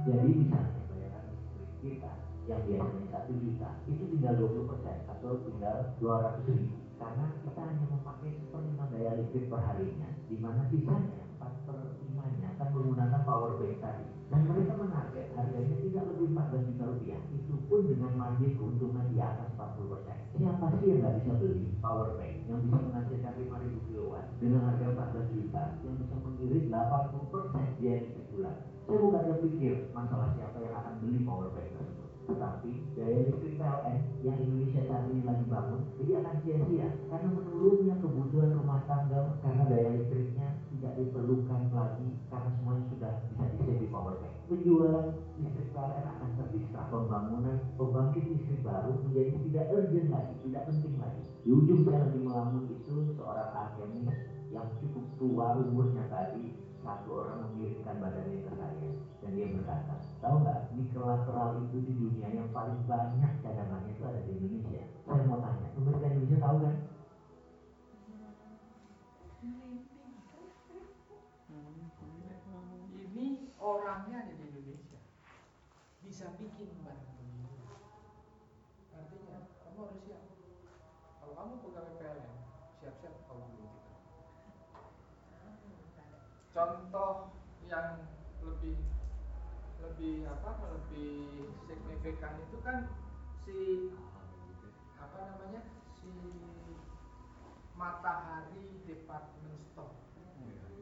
jadi 0.08 0.32
misalnya 0.40 0.82
bayaran 0.88 1.24
listrik 1.36 1.72
kita 1.84 2.14
yang 2.48 2.64
biasanya 2.64 3.08
satu 3.12 3.32
juta 3.44 3.70
itu 3.92 4.04
tinggal 4.08 4.34
20 4.40 4.72
persen 4.72 4.98
atau 5.04 5.36
tinggal 5.44 5.78
200 6.00 6.48
ribu. 6.48 6.80
Karena 6.96 7.26
kita 7.44 7.62
hanya 7.62 7.86
memakai 7.92 8.32
seperlima 8.40 8.88
daya 8.88 9.20
listrik 9.20 9.52
per 9.52 9.60
harinya 9.68 10.10
di 10.32 10.36
mana 10.40 10.64
sisanya 10.72 11.28
4 11.44 11.68
per 11.68 11.78
5 12.08 12.40
nya 12.40 12.48
akan 12.56 12.68
menggunakan 12.72 13.22
power 13.28 13.52
bank 13.60 13.78
tadi. 13.84 14.08
Dan 14.32 14.42
mereka 14.48 14.74
menarget 14.80 15.28
harganya 15.36 15.76
tidak 15.76 16.04
lebih 16.08 16.28
14 16.32 16.68
juta 16.72 16.84
rupiah. 16.88 17.22
Itu 17.36 17.54
pun 17.68 17.82
dengan 17.84 18.12
margin 18.16 18.52
keuntungan 18.56 19.06
di 19.12 19.20
atas 19.20 19.52
40 19.60 19.92
persen. 19.92 20.18
Siapa 20.40 20.66
sih 20.80 20.88
yang 20.88 21.00
nggak 21.04 21.16
bisa 21.20 21.32
beli 21.36 21.68
power 21.84 22.16
bank 22.16 22.36
yang 22.48 22.60
bisa 22.64 22.78
menghasilkan 22.80 23.34
5000 23.44 23.88
kilowatt 23.92 24.26
dengan 24.40 24.62
harga 24.72 24.86
14 24.88 25.36
juta 25.36 25.64
yang 25.84 25.96
bisa 26.00 26.16
mengirit 26.24 26.64
80 26.72 27.34
persen? 27.36 27.66
Biaya 27.76 28.02
saya 28.88 29.04
bukan 29.04 29.24
berpikir 29.36 29.92
masalah 29.92 30.32
siapa 30.32 30.64
yang 30.64 30.72
akan 30.80 30.94
beli 31.04 31.20
power 31.28 31.52
bank 31.52 31.76
tersebut 31.76 32.08
tetapi 32.28 32.72
daya 32.96 33.20
listrik 33.28 33.60
PLN 33.60 33.98
yang 34.24 34.38
Indonesia 34.40 34.82
saat 34.88 35.04
ini 35.12 35.22
lagi 35.28 35.46
bangun 35.52 35.82
jadi 36.00 36.12
akan 36.24 36.36
sia-sia 36.40 36.88
karena 37.12 37.28
menurunnya 37.36 37.96
kebutuhan 38.00 38.52
rumah 38.56 38.80
tangga 38.88 39.36
karena 39.44 39.64
daya 39.68 39.90
listriknya 39.92 40.48
tidak 40.72 40.94
diperlukan 41.04 41.62
lagi 41.76 42.08
karena 42.32 42.50
semuanya 42.56 42.86
sudah 42.96 43.12
bisa 43.28 43.44
di 43.60 43.76
di 43.76 43.88
power 43.92 44.16
bank. 44.24 44.34
Penjualan 44.48 45.08
listrik 45.36 45.68
PLN 45.76 46.06
akan 46.08 46.30
terdistra 46.40 46.82
pembangunan 46.88 47.58
pembangkit 47.76 48.24
listrik 48.24 48.64
baru 48.64 48.92
menjadi 49.04 49.32
tidak 49.36 49.66
urgent 49.76 50.08
lagi, 50.16 50.34
tidak 50.48 50.64
penting 50.72 50.96
lagi. 50.96 51.22
Di 51.44 51.50
ujung 51.52 51.82
saya 51.84 52.08
lagi 52.08 52.20
melamun 52.24 52.64
itu 52.72 52.96
seorang 53.20 53.52
alkemis 53.52 54.16
yang 54.48 54.68
cukup 54.80 55.06
tua 55.20 55.60
umurnya 55.60 56.08
tadi 56.08 56.56
satu 56.88 57.10
orang 57.20 57.52
mengirimkan 57.52 58.00
badannya 58.00 58.48
ke 58.48 58.54
dia 59.38 59.54
berkata, 59.54 60.02
tahu 60.18 60.42
nggak 60.42 60.74
nikel 60.74 61.06
lateral 61.06 61.62
itu 61.62 61.78
di 61.86 61.94
dunia 61.94 62.26
yang 62.34 62.50
paling 62.50 62.82
banyak 62.90 63.38
cadangannya 63.46 63.94
itu 63.94 64.02
ada 64.02 64.18
di 64.26 64.34
Indonesia. 64.34 64.82
Saya 65.06 65.30
mau 65.30 65.38
tanya, 65.38 65.70
pemerintah 65.78 66.10
Indonesia 66.10 66.42
tahu 66.42 66.58
kan? 66.66 66.76
Ini 72.98 73.28
orangnya 73.62 74.18
ada 74.26 74.34
di 74.34 74.44
Indonesia, 74.50 75.00
bisa 76.02 76.34
bikin 76.42 76.74
barang 76.82 77.14
begini. 77.22 77.62
Artinya 78.98 79.38
kamu 79.62 79.80
harus 79.86 80.02
siap. 80.02 80.26
Kalau 81.22 81.34
kamu 81.38 81.54
pegawai 81.62 81.94
PLN, 82.02 82.34
siap-siap 82.82 83.14
kau 83.30 83.38
belum. 83.54 83.70
Contoh 86.58 87.38
yang 87.70 88.17
lebih 89.98 90.30
apa 90.30 90.62
lebih 90.78 91.50
signifikan 91.66 92.38
itu 92.46 92.62
kan 92.62 92.86
si 93.42 93.90
apa 95.02 95.18
namanya 95.26 95.66
si 95.98 96.14
matahari 97.74 98.78
department 98.86 99.58
store. 99.74 99.98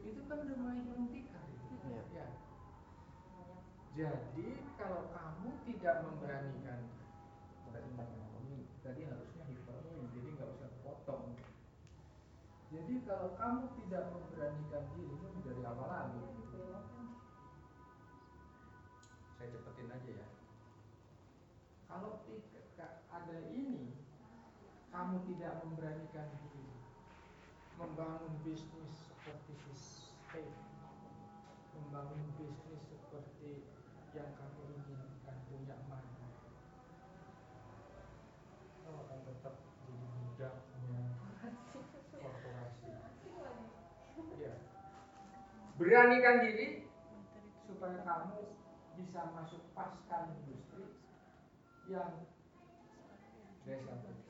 Itu 0.04 0.20
kan 0.28 0.36
udah 0.44 0.56
mulai 0.60 0.84
itu 0.84 1.24
Iya. 1.88 2.04
ya. 2.12 2.28
Jadi 3.96 4.48
kalau 4.76 5.08
kamu 5.08 5.48
tidak 5.64 5.96
memberanikan 6.04 6.80
tadi 7.72 7.88
ini 8.44 8.68
tadi 8.84 9.00
harusnya 9.08 9.48
hyperlink 9.48 10.12
jadi 10.12 10.28
nggak 10.36 10.50
usah 10.60 10.70
potong. 10.84 11.32
Jadi 12.68 13.00
kalau 13.08 13.32
kamu 13.40 13.64
tidak 13.80 14.12
memberanikan 14.12 14.84
diri 14.92 15.08
ini 15.08 15.40
dari 15.40 15.62
awal 15.64 15.88
lagi 15.88 16.25
kalau 21.96 22.20
tidak 22.28 23.08
ada 23.08 23.40
ini 23.56 23.88
kamu 24.92 25.16
tidak 25.32 25.64
memberanikan 25.64 26.28
diri 26.44 26.68
membangun 27.80 28.36
bisnis 28.44 29.08
seperti 29.08 29.56
Stay 29.72 30.44
membangun 31.72 32.20
bisnis 32.36 32.84
seperti 32.84 33.64
yang 34.12 34.28
kamu 34.36 34.76
inginkan 34.76 35.36
punya 35.48 35.76
madu 35.88 36.20
kau 38.84 39.00
akan 39.08 39.18
tetap 39.24 39.54
jadi 39.88 40.06
budaknya 40.20 41.00
korporasi. 42.20 42.92
Ya 44.36 44.52
beranikan 45.80 46.44
diri 46.44 46.92
supaya 47.64 48.04
kamu 48.04 48.52
bisa 49.00 49.32
masuk 49.32 49.64
pasca 49.72 50.28
industri 50.28 50.45
yang 51.86 52.26
desa. 53.66 53.94
Itu 54.02 54.26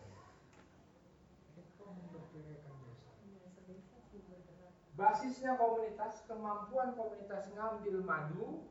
basisnya 4.96 5.60
komunitas 5.60 6.24
kemampuan 6.24 6.96
komunitas 6.96 7.52
ngambil 7.52 8.00
madu 8.00 8.64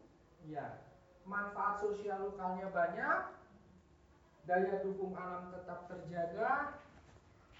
ya 0.50 0.82
manfaat 1.22 1.78
sosial 1.78 2.34
lokalnya 2.34 2.74
banyak 2.74 3.20
daya 4.50 4.82
dukung 4.82 5.14
alam 5.14 5.54
tetap 5.54 5.86
terjaga 5.86 6.82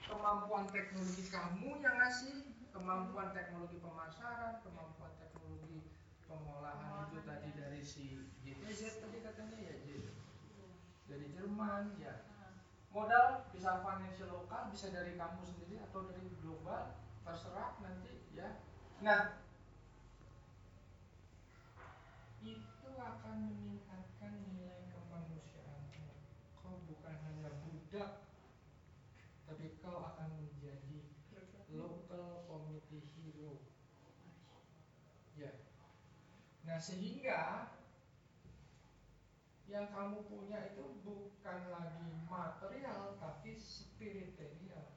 kemampuan 0.10 0.66
teknologi 0.70 1.30
kamu 1.30 1.78
yang 1.82 1.98
ngasih 1.98 2.50
kemampuan 2.74 3.30
teknologi 3.38 3.78
pemasaran 3.82 4.62
kemampuan 4.66 5.14
teknologi 5.22 5.86
pengolahan 6.26 7.06
itu 7.14 7.22
tadi 7.22 7.50
dari 7.54 7.82
si 7.86 8.06
GTZ 8.42 9.02
tadi 9.02 9.18
katanya 9.22 9.58
ya 9.62 9.75
dari 11.06 11.28
Jerman 11.34 11.98
ya. 12.02 12.26
Modal 12.96 13.52
bisa 13.52 13.84
financial 13.84 14.32
lokal 14.32 14.72
bisa 14.72 14.88
dari 14.88 15.20
kamu 15.20 15.44
sendiri 15.44 15.84
atau 15.84 16.08
dari 16.08 16.32
global 16.40 16.96
terserah 17.28 17.76
nanti 17.84 18.24
ya. 18.32 18.64
Nah 19.04 19.44
itu 22.40 22.90
akan 22.96 23.36
meningkatkan 23.52 24.34
nilai 24.48 24.88
kemanusiaanmu 24.94 26.08
kau 26.62 26.80
bukan 26.88 27.16
hanya 27.28 27.52
budak 27.68 28.24
tapi 29.44 29.76
kau 29.84 30.00
akan 30.00 30.30
menjadi 30.40 31.12
local 31.76 32.48
community 32.48 33.04
hero. 33.20 33.60
Ya. 35.36 35.52
Nah 36.64 36.80
sehingga 36.80 37.75
yang 39.76 39.92
kamu 39.92 40.24
punya 40.32 40.72
itu 40.72 40.88
bukan 41.04 41.60
lagi 41.68 42.08
material 42.32 43.20
tapi 43.20 43.60
spiritual. 43.60 44.96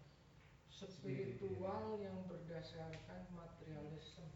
Spiritual 0.70 1.98
yang 1.98 2.22
berdasarkan 2.30 3.26
materialisme. 3.34 4.30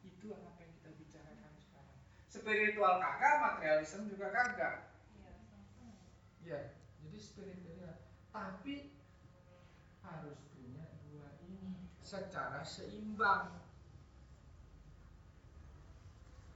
Itu 0.00 0.32
apa 0.32 0.64
yang 0.64 0.72
kita 0.80 0.90
bicarakan 0.96 1.52
sekarang. 1.60 2.00
Spiritual 2.32 3.04
kagak 3.04 3.34
materialisme 3.44 4.08
juga 4.08 4.32
kagak. 4.32 4.76
Ya 6.40 6.72
jadi 7.04 7.18
spiritual. 7.20 8.00
Tapi 8.32 8.96
harus 10.00 10.40
punya 10.56 10.88
dua 11.04 11.36
ini 11.44 11.84
secara 12.00 12.64
seimbang. 12.64 13.60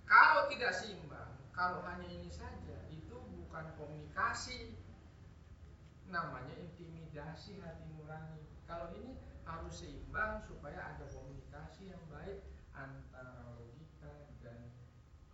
Kalau 0.09 0.49
tidak 0.49 0.73
seimbang 0.73 1.37
kalau 1.53 1.85
hanya 1.85 2.09
ini 2.09 2.33
saja 2.33 2.86
bukan 3.57 3.73
komunikasi 3.81 4.77
namanya 6.13 6.53
intimidasi 6.61 7.57
hati 7.65 7.89
nurani. 7.97 8.45
Kalau 8.69 8.93
ini 9.01 9.17
harus 9.49 9.81
seimbang 9.81 10.45
supaya 10.45 10.77
ada 10.77 11.09
komunikasi 11.09 11.89
yang 11.89 12.05
baik 12.13 12.45
antara 12.77 13.57
logika 13.57 14.29
dan 14.45 14.61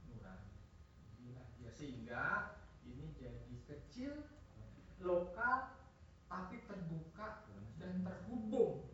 nurani. 0.06 0.54
Inilah 1.18 1.50
dia 1.58 1.70
sehingga 1.74 2.54
ini 2.86 3.10
jadi 3.18 3.58
kecil 3.66 4.14
lokal 5.02 5.74
tapi 6.30 6.62
terbuka 6.70 7.42
dan 7.82 8.06
terhubung. 8.06 8.86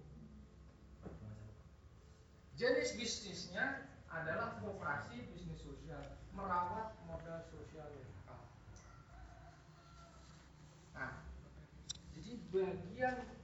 Jenis 2.56 2.96
bisnisnya 2.96 3.92
adalah 4.08 4.56
koperasi 4.64 5.20
bisnis 5.36 5.60
sosial 5.60 6.16
merawat 6.32 6.96
modal 7.04 7.44
sosial 7.52 7.92
lokal 7.92 8.08
nah 10.98 11.14
jadi 12.10 12.37
bagianmu 12.48 13.38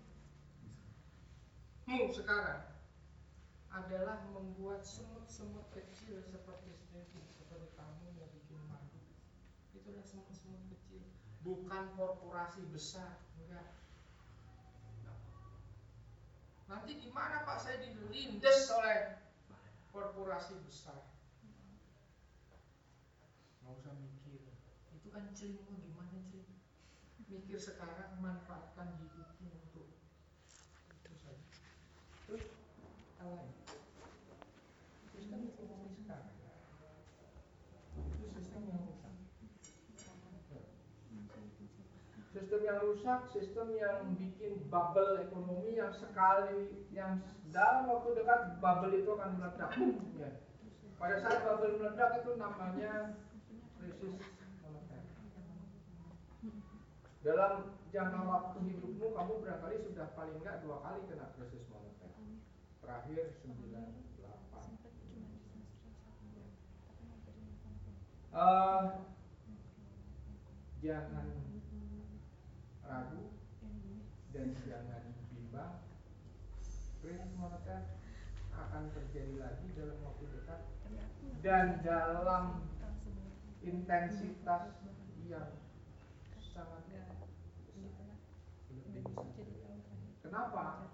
sekarang 2.14 2.64
adalah 3.74 4.22
membuat 4.30 4.86
semut-semut 4.86 5.66
kecil 5.74 6.22
seperti 6.24 6.70
Stevie 6.78 7.26
seperti 7.34 7.68
kamu 7.74 8.06
yang 8.16 8.30
bikin 8.30 8.60
madu. 8.70 9.02
Itulah 9.74 10.06
semut-semut 10.06 10.62
kecil. 10.70 11.02
Bukan 11.42 11.90
korporasi 11.98 12.62
besar 12.70 13.18
enggak. 13.36 13.76
Nanti 16.70 16.96
gimana 17.02 17.44
pak? 17.44 17.60
Saya 17.60 17.82
dilindes 17.82 18.70
oleh 18.72 19.18
korporasi 19.90 20.54
besar. 20.64 21.02
Nggak 23.60 23.74
usah 23.74 23.94
mikir. 23.98 24.40
Itu 24.96 25.08
kan 25.10 25.28
celingmu 25.34 25.82
gimana 25.82 25.93
mikir 27.28 27.58
sekarang 27.58 28.20
manfaatkan 28.20 28.94
hidupmu 29.00 29.48
untuk 29.48 29.88
itu 31.00 31.14
saja. 31.20 31.38
Terus 32.28 32.44
lain 33.24 33.48
sistem 35.12 35.40
ekonomi 35.48 35.90
sekarang. 35.96 36.34
Sistem 38.34 38.62
yang 38.68 38.80
rusak. 38.84 39.14
Sistem 42.34 42.60
yang 42.66 42.78
rusak 42.82 43.20
sistem 43.30 43.68
yang 43.78 43.98
bikin 44.18 44.52
bubble 44.68 45.22
ekonomi 45.22 45.78
yang 45.78 45.94
sekali 45.94 46.86
yang 46.90 47.22
dalam 47.54 47.86
waktu 47.86 48.18
dekat 48.18 48.58
bubble 48.58 48.92
itu 48.92 49.10
akan 49.14 49.30
meledak. 49.38 49.70
Ya. 50.18 50.30
pada 50.98 51.16
saat 51.22 51.46
bubble 51.46 51.78
meledak 51.78 52.22
itu 52.22 52.32
namanya 52.34 53.14
krisis 53.78 54.14
dalam 57.24 57.72
jangka 57.88 58.20
waktu 58.20 58.60
hidupmu 58.68 59.16
kamu 59.16 59.32
barangkali 59.40 59.80
sudah 59.88 60.12
paling 60.12 60.36
enggak 60.44 60.60
dua 60.60 60.76
kali 60.84 61.08
kena 61.08 61.32
krisis 61.32 61.64
moneter? 61.72 62.12
Terakhir 62.84 63.32
98 63.40 63.80
uh, 68.36 69.08
jangan 70.84 71.32
ragu 72.84 73.32
dan 74.36 74.52
jangan 74.68 75.04
bimbang. 75.32 75.80
Krisis 77.00 77.32
moneter 77.40 77.88
akan 78.52 78.92
terjadi 78.92 79.40
lagi 79.40 79.72
dalam 79.72 79.96
waktu 80.04 80.28
dekat 80.28 80.60
dan 81.40 81.80
dalam 81.80 82.68
intensitas 83.64 84.76
yang 85.24 85.56
sangat 86.52 86.84
Kenapa? 90.24 90.90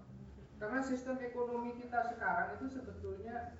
Karena 0.61 0.79
sistem 0.85 1.17
ekonomi 1.25 1.73
kita 1.81 2.05
sekarang 2.13 2.61
itu 2.61 2.69
sebetulnya 2.69 3.57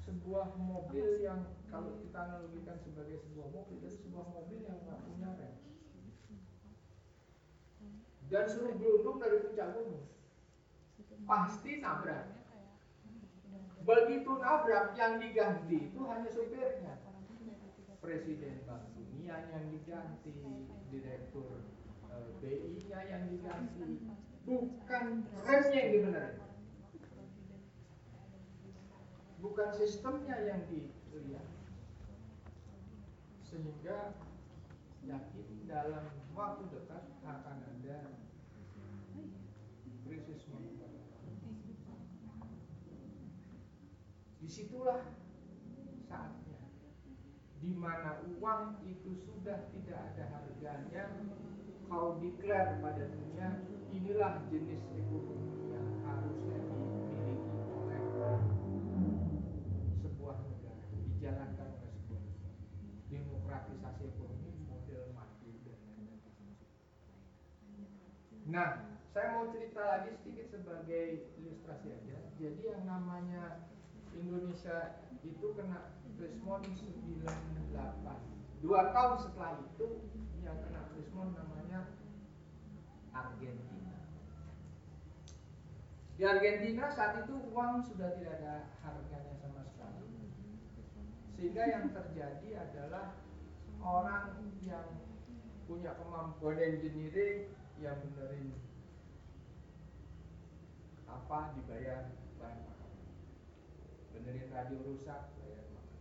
sebuah 0.00 0.56
mobil 0.56 1.20
yang 1.20 1.44
kalau 1.68 2.00
kita 2.00 2.18
analogikan 2.18 2.80
sebagai 2.80 3.20
sebuah 3.20 3.52
mobil 3.52 3.76
itu 3.84 4.00
sebuah 4.00 4.26
mobil 4.32 4.64
yang 4.64 4.80
nggak 4.82 5.00
punya 5.04 5.28
rem. 5.36 5.54
Dan 8.30 8.44
suruh 8.48 8.74
gelundung 8.80 9.20
dari 9.20 9.44
puncak 9.44 9.68
gunung 9.76 10.06
pasti 11.28 11.78
nabrak. 11.78 12.26
Begitu 13.84 14.30
nabrak 14.40 14.96
yang 14.98 15.20
diganti 15.20 15.92
itu 15.92 16.00
hanya 16.08 16.30
supirnya. 16.32 16.94
Presiden 18.00 18.64
bank 18.64 18.96
dunia 18.96 19.36
yang 19.52 19.68
diganti 19.68 20.32
direktur 20.88 21.69
uh, 22.40 22.48
eh, 22.48 22.56
BI 22.64 22.80
nya 22.88 23.00
yang 23.04 23.22
diganti 23.28 24.00
bukan 24.48 25.04
remnya 25.44 25.78
yang 25.78 25.92
dibenerin. 25.92 26.36
Bukan 29.40 29.68
sistemnya 29.76 30.36
yang 30.44 30.60
dilihat. 30.68 31.48
Sehingga 33.44 34.16
yakin 35.04 35.48
dalam 35.64 36.04
waktu 36.36 36.64
dekat 36.68 37.04
akan 37.24 37.56
ada 37.64 37.98
krisis 40.04 40.44
moneter. 40.52 40.92
Di 44.40 44.48
situlah 44.48 45.08
saatnya. 46.04 46.60
Di 47.60 47.72
mana 47.76 48.24
uang 48.40 48.84
itu 48.88 49.12
sudah 49.24 49.68
tidak 49.72 50.00
ada 50.12 50.24
harganya 50.32 51.04
kau 51.90 52.22
declare 52.22 52.78
pada 52.78 53.02
dunia 53.10 53.66
inilah 53.90 54.46
jenis 54.46 54.78
ekonomi 54.94 55.74
yang 55.74 55.90
harusnya 56.06 56.58
dimiliki 56.70 57.58
oleh 57.66 57.98
dijalankan 61.18 61.68
oleh 61.74 61.92
sebuah 61.98 62.22
demokratisasi 63.10 64.02
ekonomi 64.06 64.54
model 64.70 65.02
maju 65.18 65.50
dan 65.66 65.78
lain-lain. 65.82 66.22
Nah, 68.46 68.70
saya 69.10 69.26
mau 69.34 69.50
cerita 69.50 69.82
lagi 69.82 70.14
sedikit 70.22 70.46
sebagai 70.54 71.26
ilustrasi 71.42 71.90
aja. 71.90 72.18
Jadi 72.38 72.70
yang 72.70 72.86
namanya 72.86 73.66
Indonesia 74.14 75.02
itu 75.26 75.46
kena 75.58 75.98
Krismon 76.14 76.62
98. 76.70 78.62
Dua 78.62 78.80
tahun 78.94 79.16
setelah 79.26 79.58
itu 79.58 80.06
yang 80.40 80.56
kena 80.62 80.86
Krismon 80.94 81.34
namanya 81.34 81.59
Argentina. 83.14 83.94
Di 86.18 86.22
Argentina 86.26 86.84
saat 86.90 87.24
itu 87.24 87.34
uang 87.54 87.86
sudah 87.86 88.18
tidak 88.18 88.42
ada 88.42 88.54
harganya 88.82 89.34
sama 89.38 89.62
sekali. 89.70 90.04
Sehingga 91.38 91.62
yang 91.70 91.86
terjadi 91.94 92.48
adalah 92.68 93.14
orang 93.80 94.36
yang 94.66 94.84
punya 95.70 95.94
kemampuan 95.94 96.58
engineering 96.58 97.54
yang 97.78 97.96
benerin 98.02 98.52
apa 101.06 101.54
dibayar 101.54 102.10
bahan 102.36 102.58
makanan. 102.66 103.08
Benerin 104.12 104.48
radio 104.50 104.78
rusak 104.84 105.32
bayar 105.38 105.64
makan 105.72 105.96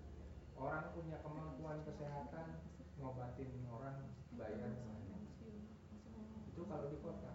orang 0.60 0.86
punya 0.98 1.18
kemampuan 1.24 1.80
kesehatan 1.86 2.60
ngobatin 3.00 3.50
orang 3.72 4.12
bayar 4.36 4.89
itu 6.60 6.68
kalau 6.68 6.92
di 6.92 7.00
kota. 7.00 7.32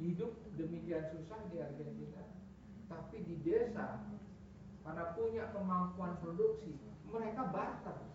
Hidup 0.00 0.32
demikian 0.56 1.04
susah 1.12 1.36
di 1.52 1.60
Argentina 1.60 2.24
tapi 2.88 3.20
di 3.28 3.36
desa 3.44 4.00
karena 4.80 5.12
punya 5.12 5.52
kemampuan 5.52 6.16
produksi 6.24 6.80
mereka 7.12 7.52
barter. 7.52 8.08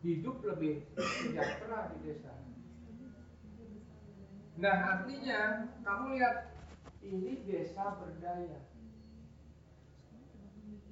Hidup 0.00 0.40
lebih 0.40 0.88
sejahtera 0.96 1.92
di 1.92 1.98
desa. 2.08 2.32
Nah 4.56 4.76
artinya 4.96 5.68
kamu 5.84 6.16
lihat 6.16 6.56
ini 7.04 7.44
desa 7.44 7.92
berdaya. 8.00 8.64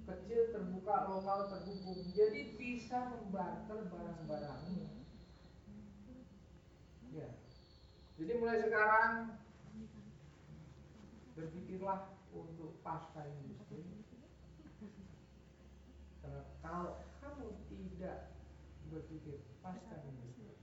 Kecil 0.04 0.52
terbuka 0.52 1.08
lokal 1.08 1.48
terhubung 1.48 2.12
jadi 2.12 2.60
bisa 2.60 3.08
membarter 3.08 3.88
barang-barangnya 3.88 4.96
ya 7.16 7.28
jadi 8.16 8.32
mulai 8.40 8.64
sekarang 8.64 9.36
berpikirlah 11.36 12.16
untuk 12.32 12.80
pasca 12.80 13.28
industri. 13.28 13.84
Kalau 16.64 17.04
kamu 17.22 17.46
tidak 17.68 18.34
berpikir 18.88 19.44
pasca 19.60 20.00
industri 20.08 20.56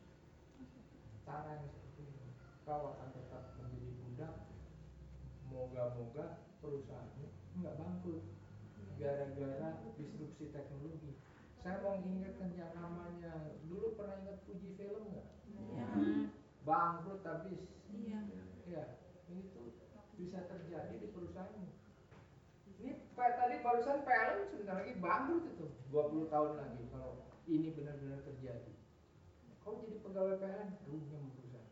cara 1.24 1.56
yang 1.56 1.70
seperti 1.72 2.04
ini 2.04 2.28
kau 2.68 2.96
akan 2.96 3.10
tetap 3.16 3.56
menjadi 3.60 3.90
budak 4.04 4.34
moga-moga 5.48 6.26
perusahaanmu 6.60 7.28
nggak 7.62 7.76
bangkrut. 7.80 8.24
Gara-gara 8.98 9.82
disrupsi 9.96 10.54
teknologi. 10.54 11.18
Saya 11.64 11.80
mau 11.82 11.96
ingatkan 11.96 12.52
yang 12.60 12.76
namanya 12.76 13.56
dulu 13.66 13.96
pernah 13.96 14.20
ingat 14.26 14.38
Fuji 14.44 14.76
film 14.76 15.16
nggak? 15.16 15.28
Ya. 15.74 15.88
Bangkrut 16.64 17.22
habis 17.28 17.62
iya 17.92 18.20
ya 18.68 18.84
itu 19.30 19.64
bisa 20.16 20.40
terjadi 20.48 20.96
di 21.00 21.08
perusahaanmu 21.12 21.84
ini 22.84 22.92
tadi 23.16 23.56
barusan 23.64 24.04
PLN 24.04 24.52
sebentar 24.52 24.76
lagi 24.84 24.94
bangkrut 25.00 25.46
itu 25.48 25.68
20 25.88 26.28
tahun 26.28 26.52
lagi 26.60 26.84
kalau 26.92 27.24
ini 27.48 27.76
benar-benar 27.76 28.24
terjadi. 28.24 28.74
Kau 29.64 29.80
jadi 29.80 30.04
pegawai 30.04 30.40
PLN 30.40 30.70
runyam 30.88 31.32
perusahaan. 31.36 31.72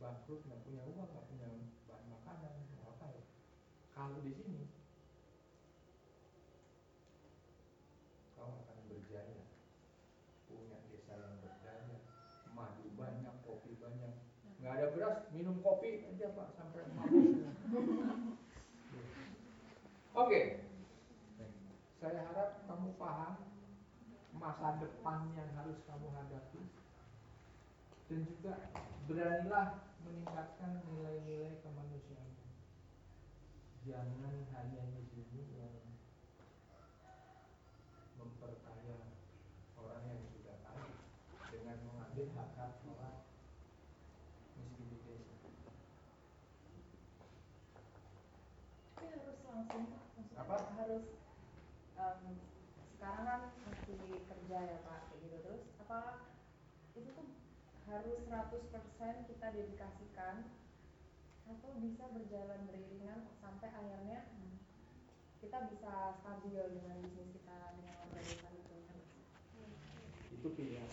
Bangkrut 0.00 0.40
nggak 0.48 0.60
punya 0.64 0.82
uang, 0.88 1.08
nggak 1.08 1.26
punya 1.28 1.48
bahan 1.84 2.04
makanan, 2.08 2.52
apa 2.88 3.06
ya? 3.12 3.24
Kalau 3.92 4.16
di 4.24 4.32
sini 4.32 4.64
kau 8.36 8.48
akan 8.48 8.76
berjaya, 8.88 9.44
punya 10.48 10.78
desa 10.88 11.12
yang 11.20 11.36
berdaya, 11.44 11.96
madu 12.56 12.88
banyak, 12.96 13.34
kopi 13.44 13.76
banyak, 13.76 14.16
nggak 14.64 14.72
ada 14.72 14.86
beras, 14.96 15.28
minum 15.36 15.60
kopi 15.60 16.08
aja 16.08 16.32
pak 16.32 16.48
sampai 16.56 16.88
mabuk. 16.96 17.44
Oke. 20.16 20.40
Saya 22.00 22.24
harap 22.32 22.64
kamu 22.64 22.96
paham 22.96 23.50
masa 24.40 24.80
depan 24.80 25.28
yang 25.36 25.52
harus 25.52 25.76
kamu 25.84 26.08
hadapi 26.16 26.64
dan 28.08 28.24
juga 28.24 28.54
beranilah 29.04 29.84
meningkatkan 30.02 30.80
nilai-nilai 30.88 31.60
kemanusiaan. 31.60 32.32
jangan 33.84 34.34
hanya 34.56 34.82
di 34.96 35.02
sini 35.08 35.44
yang 35.56 35.76
memperkaya 38.20 39.12
orang 39.76 40.04
yang 40.08 40.24
sudah 40.32 40.56
kaya 40.64 40.88
dengan 41.48 41.78
mengambil 41.88 42.28
hak-hak 42.36 42.72
orang 42.92 43.24
miskin 44.56 44.84
di 44.88 44.98
desa. 45.04 45.36
Tapi 48.96 49.04
harus 49.16 49.40
langsung 49.48 49.84
Pak, 49.88 50.04
maksudnya 50.16 50.40
Apa? 50.44 50.56
harus 50.76 51.06
um, 51.96 52.20
sekarang 53.00 53.24
kan 53.24 53.40
masih 53.64 53.96
kerja 54.28 54.58
ya 54.60 54.78
Pak, 54.84 55.08
kayak 55.08 55.20
gitu 55.24 55.36
terus 55.40 55.64
apa 55.80 55.98
itu 56.92 57.08
tuh 57.16 57.28
harus 57.90 58.22
100% 58.30 58.70
kita 59.26 59.46
dedikasikan 59.50 60.46
atau 61.50 61.70
bisa 61.82 62.06
berjalan 62.14 62.62
beriringan 62.70 63.26
sampai 63.42 63.66
akhirnya 63.74 64.30
kita 65.42 65.66
bisa 65.74 66.14
stabil 66.22 66.62
dengan 66.78 67.02
bisnis 67.02 67.34
kita 67.34 67.74
dengan 67.74 68.06
desa 68.14 68.48
itu 68.54 68.76
Itu 70.38 70.48
pilihan. 70.54 70.86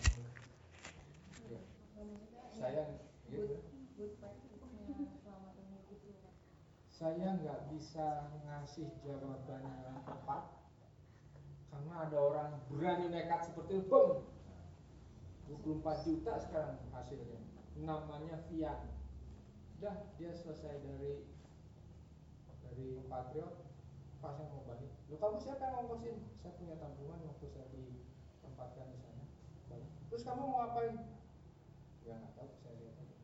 Ya. 1.46 1.62
Maksudnya 1.94 2.02
ini 2.02 2.26
Saya 2.58 2.82
good 3.30 3.62
good 3.94 4.12
practice-nya 4.18 5.06
selama 5.22 5.54
ini 5.54 6.10
Pak. 6.18 6.34
Saya 6.90 7.28
nggak 7.38 7.60
bisa 7.70 8.26
ngasih 8.42 8.90
jawaban 9.06 9.62
yang 9.86 10.02
tepat 10.02 10.58
karena 11.68 11.94
ada 12.10 12.18
orang 12.18 12.50
berani 12.66 13.06
nekat 13.12 13.46
seperti 13.46 13.78
itu, 13.78 13.86
boom, 13.86 14.24
24 15.48 16.06
juta 16.06 16.32
sekarang 16.36 16.76
hasilnya. 16.92 17.40
Namanya 17.80 18.44
Vian. 18.48 18.92
Udah 19.78 19.96
dia 20.18 20.34
selesai 20.34 20.82
dari 20.82 21.24
dari 22.68 23.00
Patriot, 23.10 23.64
pas 24.20 24.36
saya 24.36 24.46
mau 24.52 24.62
balik. 24.68 24.92
Lo 25.08 25.16
kamu 25.16 25.40
siapa 25.42 25.66
yang 25.66 25.74
ngongkosin? 25.82 26.18
Saya 26.44 26.52
punya 26.60 26.76
tabungan 26.78 27.18
waktu 27.26 27.46
saya 27.50 27.66
ditempatkan 27.74 28.86
di 28.92 28.98
sana. 29.00 29.24
Balik. 29.72 29.90
Terus 30.12 30.22
kamu 30.22 30.42
mau 30.46 30.58
ngapain? 30.62 30.94
Ya 32.06 32.14
nggak 32.20 32.34
tahu, 32.38 32.50
saya 32.62 32.74
lihat 32.78 33.02
aja. 33.02 33.16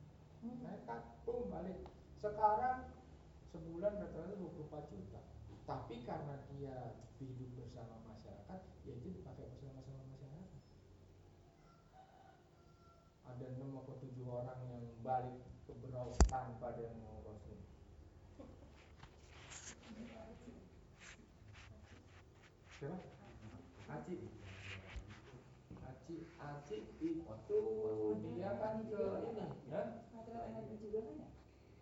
Nekat, 0.42 1.02
boom, 1.22 1.52
balik. 1.52 1.78
Sekarang 2.18 2.90
sebulan 3.52 4.00
rata-rata 4.00 4.34
24 4.34 4.90
juta. 4.90 5.20
Tapi 5.64 5.94
karena 6.02 6.34
dia 6.50 6.98
hidup 7.22 7.50
bersama 7.56 8.02
masyarakat, 8.10 8.60
ya 8.84 8.92
itu 8.98 9.08
dipakai 9.16 9.48
bersama-sama 9.54 10.02
masyarakat. 10.12 10.50
Ada 13.24 13.46
6 13.56 13.80
atau 13.80 13.94
7 13.96 14.28
orang 14.28 14.60
yang 14.68 14.84
balik 15.04 15.36
ke 15.68 15.72
Berau 15.84 16.16
tanpa 16.32 16.72
ada 16.72 16.80
yang 16.80 16.96
ngongkosin. 16.96 17.60
Siapa? 22.80 22.98
Aci. 23.92 24.16
Aci, 25.84 26.16
Aci 26.40 26.76
itu 27.04 27.60
dia 28.32 28.50
kan 28.56 28.80
ke 28.88 29.02
ini, 29.28 29.44
ya? 29.68 29.82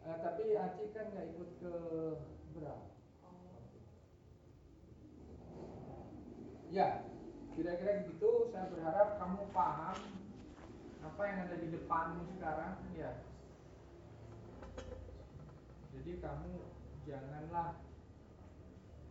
Eh, 0.02 0.16
tapi 0.18 0.42
Aci 0.58 0.84
kan 0.90 1.14
nggak 1.14 1.26
ikut 1.38 1.50
ke 1.62 1.74
Berau. 2.58 2.90
Ya, 6.74 7.06
kira-kira 7.54 8.02
begitu. 8.02 8.50
Saya 8.50 8.66
berharap 8.66 9.20
kamu 9.22 9.46
paham 9.54 10.11
apa 11.02 11.22
yang 11.26 11.38
ada 11.50 11.56
di 11.58 11.68
depanmu 11.74 12.22
sekarang. 12.38 12.78
Ya. 12.94 13.12
Jadi 15.92 16.12
kamu 16.22 16.52
janganlah 17.04 17.82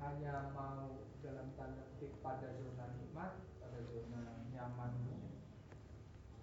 hanya 0.02 0.50
mau 0.56 1.06
dalam 1.22 1.54
tanda 1.54 1.86
petik 1.94 2.18
pada 2.26 2.50
zona 2.58 2.86
nikmat, 2.98 3.38
pada 3.62 3.80
zona 3.92 4.24
nyamanmu. 4.50 5.20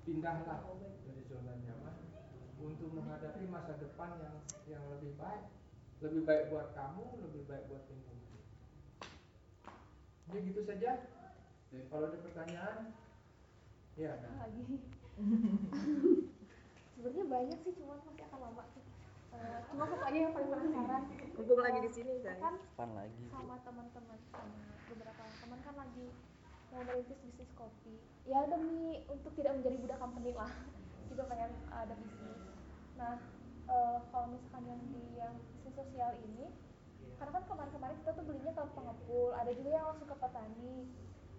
Pindahlah 0.06 0.62
dari 1.04 1.22
zona 1.26 1.52
nyaman 1.58 1.96
untuk 2.62 2.94
menghadapi 2.94 3.44
masa 3.50 3.74
depan 3.80 4.14
yang 4.22 4.36
yang 4.68 4.84
lebih 4.92 5.16
baik. 5.18 5.50
Lebih 5.98 6.22
baik 6.22 6.44
buat 6.54 6.78
kamu, 6.78 7.26
lebih 7.26 7.42
baik 7.50 7.66
buat 7.66 7.82
lingkungan. 7.90 8.40
Jadi 10.28 10.38
gitu 10.52 10.60
saja. 10.62 10.92
Kalau 11.68 12.08
ada 12.08 12.18
pertanyaan, 12.24 12.96
ya. 13.98 14.14
lagi 14.16 14.80
sebenarnya 16.94 17.24
banyak 17.26 17.58
sih 17.66 17.72
cuman 17.78 17.98
masih 18.06 18.22
akan 18.26 18.40
lama 18.48 18.62
sih. 18.74 18.84
Eh, 19.28 19.58
cuma 19.70 19.84
satu 19.86 20.04
aja 20.04 20.18
yang 20.18 20.34
paling 20.34 20.50
penasaran. 20.50 21.02
Mumpung 21.38 21.60
lagi 21.62 21.78
di 21.84 21.90
sini, 21.92 22.12
kan 22.24 22.54
Kapan 22.74 22.90
lagi? 22.96 23.22
sama 23.30 23.54
teman-teman 23.62 24.18
sama 24.32 24.58
beberapa 24.88 25.22
teman 25.38 25.58
kan 25.62 25.74
lagi 25.76 26.06
mau 26.72 26.82
merintis 26.84 27.18
bisnis 27.22 27.50
kopi. 27.54 27.94
Ya 28.26 28.44
demi 28.46 29.02
untuk 29.06 29.32
tidak 29.38 29.58
menjadi 29.60 29.76
budak 29.78 29.98
company 30.00 30.30
lah. 30.34 30.52
Juga 31.06 31.22
pengen 31.30 31.50
ada 31.70 31.94
bisnis. 31.94 32.40
Nah 32.98 33.14
eh, 33.68 33.98
kalau 34.10 34.26
misalkan 34.32 34.64
yang 34.66 34.80
di 34.90 35.02
yang 35.18 35.34
bisnis 35.38 35.74
sosial 35.76 36.12
ini 36.24 36.46
karena 37.18 37.34
kan 37.34 37.44
kemarin-kemarin 37.50 37.96
kita 38.02 38.10
tuh 38.14 38.24
belinya 38.26 38.52
ke 38.54 38.62
pengepul. 38.74 39.28
Ada 39.34 39.50
juga 39.54 39.70
yang 39.74 39.86
langsung 39.90 40.08
ke 40.08 40.16
petani. 40.18 40.76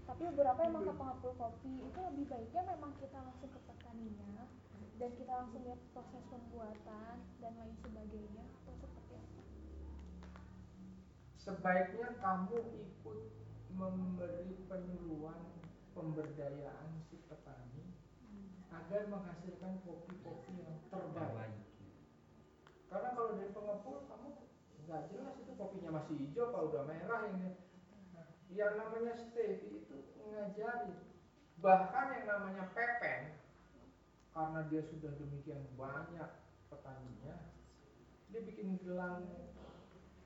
Tapi 0.09 0.21
beberapa 0.33 0.59
emang 0.65 0.83
ke 0.83 0.93
pengepul 0.95 1.31
kopi. 1.37 1.73
Itu 1.83 1.99
lebih 2.01 2.25
baiknya 2.27 2.61
memang 2.65 2.91
kita 2.97 3.17
langsung 3.19 3.49
ke 3.51 3.58
dan 4.99 5.15
kita 5.15 5.31
langsung 5.31 5.63
lihat 5.63 5.79
proses 5.95 6.23
pembuatan 6.27 7.23
dan 7.39 7.51
lain 7.55 7.75
sebagainya 7.79 8.43
atau 8.43 8.75
seperti 8.83 9.13
apa 9.15 9.41
Sebaiknya 11.39 12.07
kamu 12.19 12.59
ikut 12.83 13.19
memberi 13.79 14.59
penyuluhan 14.67 15.39
pemberdayaan 15.95 16.99
si 17.07 17.15
petani 17.31 17.95
agar 18.75 19.07
menghasilkan 19.07 19.79
kopi-kopi 19.87 20.67
yang 20.67 20.77
terbaik. 20.91 21.63
Karena 22.91 23.09
kalau 23.15 23.39
dari 23.39 23.55
pengepul 23.55 24.03
kamu 24.03 24.29
nggak 24.83 25.03
jelas 25.15 25.35
itu 25.39 25.51
kopinya 25.55 25.95
masih 25.95 26.15
hijau 26.27 26.51
kalau 26.51 26.75
udah 26.75 26.83
merah 26.83 27.23
ini. 27.31 27.55
Yang 28.51 28.73
namanya 28.83 29.13
stevia 29.15 29.79
itu 29.79 29.97
ngajari 30.27 30.91
bahkan 31.63 32.19
yang 32.19 32.25
namanya 32.27 32.67
pepen 32.75 33.38
karena 34.39 34.63
dia 34.71 34.79
sudah 34.87 35.11
demikian 35.19 35.67
banyak 35.75 36.31
petaninya 36.71 37.35
dia 38.29 38.41
bikin 38.45 38.77
gelang. 38.85 39.25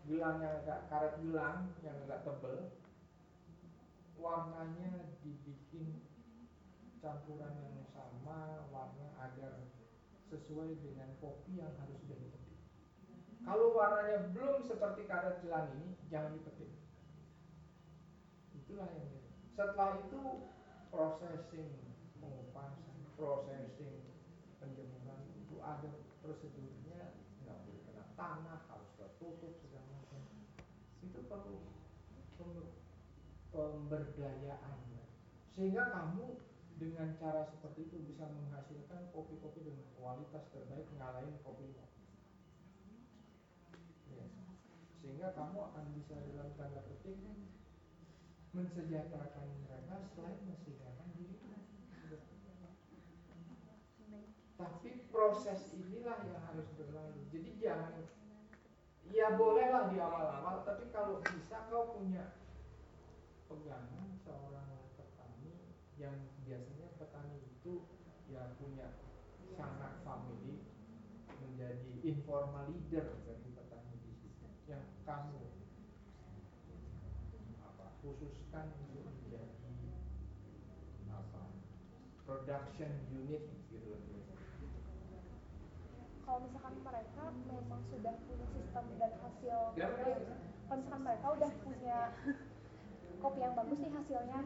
Gelang 0.03 0.43
yang 0.43 0.59
agak 0.59 0.91
karet 0.91 1.15
gelang 1.23 1.71
yang 1.79 1.95
agak 2.03 2.27
tebel. 2.27 2.75
Warnanya 4.19 5.07
dibikin 5.23 6.03
campuran 6.99 7.55
yang 7.59 7.83
sama 7.91 8.67
warna 8.71 9.07
agar 9.19 9.63
sesuai 10.31 10.79
dengan 10.83 11.11
kopi 11.19 11.59
yang 11.59 11.71
harus 11.79 11.99
sudah 12.03 12.19
dipetik. 12.19 12.59
Kalau 13.43 13.75
warnanya 13.75 14.31
belum 14.35 14.67
seperti 14.67 15.07
karet 15.07 15.39
gelang 15.43 15.71
ini 15.79 15.95
jangan 16.11 16.35
dipetik. 16.35 16.71
Itulah 18.55 18.87
yang 18.91 19.11
setelah 19.55 19.99
itu 20.03 20.21
processing 20.91 21.71
pengupasan 22.19 22.95
itu 22.99 23.23
ada 25.73 25.89
prosedurnya 26.21 27.17
nggak 27.41 27.57
boleh 27.65 27.81
kena 27.89 28.03
tanah 28.13 28.59
harus 28.69 28.89
tertutup 28.93 29.57
segala 29.57 29.89
macam 29.89 30.21
itu 31.01 31.19
perlu 31.25 31.57
pem- 32.37 32.73
pemberdayaan 33.49 34.77
ya. 34.93 35.03
sehingga 35.51 35.83
kamu 35.89 36.37
dengan 36.77 37.15
cara 37.17 37.49
seperti 37.49 37.89
itu 37.89 37.97
bisa 38.05 38.25
menghasilkan 38.29 39.09
kopi-kopi 39.13 39.65
dengan 39.65 39.85
kualitas 39.97 40.45
terbaik 40.53 40.87
ngalahin 40.97 41.37
kopi 41.41 41.73
Ya. 44.13 44.25
sehingga 45.01 45.33
kamu 45.33 45.57
akan 45.73 45.85
bisa 45.97 46.15
dalam 46.31 46.53
tanda 46.53 46.81
petik 46.85 47.17
mensejahterakan 48.53 49.47
mereka 49.65 50.05
selain 50.13 50.37
mensejahterakan 50.45 51.09
diri 51.17 51.33
tapi 54.53 55.02
proses 55.13 55.69
inilah 55.77 56.17
yang 56.25 56.41
harus 56.49 56.65
berlalu. 56.73 57.21
Jadi 57.29 57.49
jangan 57.61 57.93
ya 59.13 59.37
bolehlah 59.37 59.93
di 59.93 60.01
awal-awal 60.01 60.65
tapi 60.65 60.89
kalau 60.89 61.21
bisa 61.21 61.69
kau 61.69 61.93
punya 61.93 62.33
pegangan 63.45 64.09
seorang 64.25 64.89
petani 64.97 65.53
yang 66.01 66.17
biasanya 66.41 66.89
petani 66.97 67.37
itu 67.45 67.85
ya 68.33 68.57
punya 68.57 68.89
sangat 69.53 70.01
family 70.01 70.65
menjadi 71.45 71.93
informal 72.01 72.73
leader 72.73 73.21
bagi 73.29 73.53
petani 73.53 73.93
di 74.01 74.13
situ. 74.17 74.49
Yang 74.65 74.89
kamu 75.05 75.45
apa 77.61 77.85
khususkan 78.01 78.65
untuk 78.81 79.05
menjadi 79.05 79.93
apa 81.13 81.53
production 82.25 82.91
unit 83.13 83.45
gitu 83.69 83.77
loh 83.93 84.13
kalau 86.33 86.49
misalkan 86.49 86.75
mereka 86.81 87.23
memang 87.45 87.81
sudah 87.93 88.15
punya 88.25 88.47
sistem 88.57 88.85
dan 88.97 89.11
hasil 89.49 90.15
kalau 90.67 90.79
misalkan 90.79 91.01
mereka 91.03 91.27
udah 91.35 91.51
punya 91.67 91.97
kopi 93.19 93.39
yang 93.43 93.55
bagus 93.55 93.77
nih 93.79 93.91
hasilnya. 93.91 94.39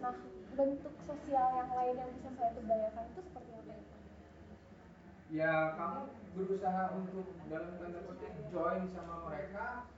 Nah 0.00 0.14
bentuk 0.52 0.94
sosial 1.08 1.48
yang 1.56 1.70
lain 1.72 1.94
yang 1.96 2.10
bisa 2.16 2.30
saya 2.36 2.50
berdayakan 2.56 3.04
itu 3.12 3.20
seperti 3.24 3.50
apa? 3.56 3.72
Ya 3.72 3.88
ya 5.32 5.54
kamu 5.76 6.00
berusaha 6.36 6.82
untuk 6.96 7.26
dalam 7.48 7.72
tanda 7.80 8.00
petik 8.08 8.32
join 8.52 8.84
sama 8.92 9.16
mereka. 9.28 9.88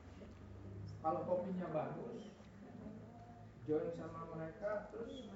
Kalau 1.04 1.20
kopinya 1.28 1.68
bagus 1.68 2.32
join 3.68 3.88
sama 3.96 4.28
mereka 4.34 4.88
terus 4.92 5.28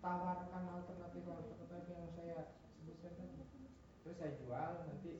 tawarkan 0.00 0.64
alternatif 0.70 1.24
alternatif 1.26 1.86
yang 1.88 2.10
saya 2.16 2.38
sebutkan 2.80 3.12
tadi. 3.16 3.40
Terus 4.02 4.16
saya 4.16 4.32
jual 4.40 4.70
nanti 4.88 5.12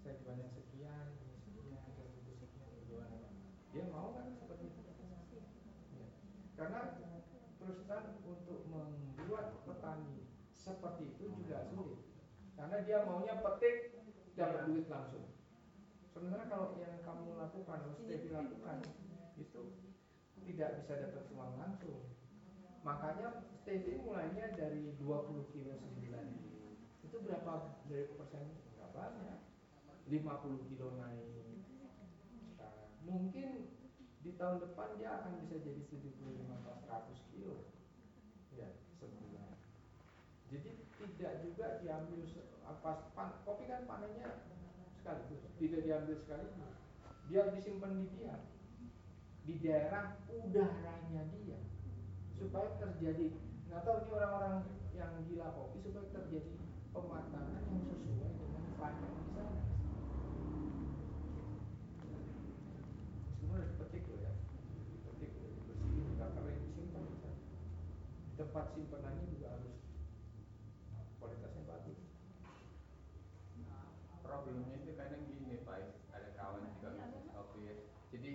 saya 0.00 0.14
jualnya 0.24 0.48
sekian 0.56 1.06
ini 1.20 1.36
sekian 1.44 1.82
dan 1.92 2.08
itu 2.16 2.32
sekian 2.40 2.72
jual 2.88 3.12
dia 3.70 3.84
mau 3.90 4.10
kan 4.18 4.26
seperti 4.34 4.66
itu? 4.66 4.80
Ya. 5.94 6.06
karena 6.58 6.80
terus 7.60 7.78
terang 7.86 8.18
untuk 8.26 8.66
membuat 8.66 9.62
petani 9.62 10.26
seperti 10.58 11.14
itu 11.16 11.24
juga 11.38 11.70
sulit. 11.70 12.02
Karena 12.58 12.76
dia 12.84 13.06
maunya 13.06 13.38
petik 13.40 13.96
dapat 14.34 14.68
duit 14.68 14.86
langsung. 14.90 15.30
Sebenarnya 16.10 16.46
kalau 16.50 16.76
yang 16.76 17.00
kamu 17.00 17.38
lakukan 17.38 17.80
Stevi 18.02 18.28
lakukan 18.34 18.78
itu 19.38 19.62
tidak 20.50 20.70
bisa 20.82 20.92
dapat 21.06 21.24
uang 21.32 21.52
langsung. 21.56 22.02
Makanya 22.82 23.46
Stevie 23.62 24.02
mulainya 24.02 24.50
dari 24.56 24.90
20 24.98 25.52
kilo 25.54 25.72
sebulan 25.78 26.26
itu 27.06 27.16
berapa 27.22 27.80
dari 27.86 28.06
persen? 28.18 28.44
Nggak 28.76 28.90
banyak. 28.92 29.38
50 30.10 30.68
kilo 30.68 30.86
naik 30.98 31.29
mungkin 33.10 33.74
di 34.20 34.30
tahun 34.38 34.62
depan 34.62 34.96
dia 34.96 35.20
akan 35.20 35.42
bisa 35.42 35.58
jadi 35.58 35.82
75 35.90 36.22
100 36.86 37.30
kilo. 37.34 37.68
Ya 38.54 38.70
sebulan. 39.02 39.58
Jadi 40.54 40.70
tidak 41.00 41.32
juga 41.42 41.66
diambil 41.82 42.20
apa 42.64 43.10
pan, 43.12 43.28
kopi 43.42 43.66
kan 43.66 43.82
panennya 43.84 44.46
sekaligus 44.94 45.42
tidak 45.58 45.80
diambil 45.82 46.14
sekaligus 46.22 46.70
dia 47.30 47.46
disimpan 47.54 47.98
di 47.98 48.06
dia. 48.14 48.34
Di 49.46 49.54
daerah 49.62 50.18
udaranya 50.30 51.22
dia. 51.34 51.58
Supaya 52.34 52.74
terjadi 52.78 53.34
nggak 53.70 53.86
tahu 53.86 54.02
ini 54.02 54.10
orang-orang 54.18 54.56
yang 54.98 55.12
gila 55.30 55.54
kopi 55.54 55.78
supaya 55.78 56.10
terjadi 56.10 56.58
pematangan 56.90 57.62
yang 57.70 57.86
sesuai 57.86 58.30
dengan 58.34 58.64
panen 58.82 59.14
di 59.14 59.30
sana 59.30 59.62
semua 63.38 63.62
dipetik 63.62 64.10
loh 64.10 64.18
ya 64.26 64.32
dipetik 64.90 65.30
loh 65.38 65.50
dibersihin 65.54 66.06
nggak 66.18 66.30
kering 66.34 66.60
disimpan 66.66 67.02
di 67.06 67.16
sana 67.22 67.38
tempat 68.50 68.74
simpanannya 68.74 69.30
juga 69.30 69.46
harus 69.54 69.78
kualitasnya 71.22 71.62
bagus. 71.70 72.02
Problemnya 74.26 74.74
itu 74.74 74.90
kadang 74.98 75.22
gini 75.30 75.62
pak 75.62 75.94
ada 76.10 76.34
kawan 76.34 76.66
juga 76.74 76.98
bisnis 76.98 77.30
kopi 77.30 77.60
ya. 77.70 77.74
Jadi 78.10 78.30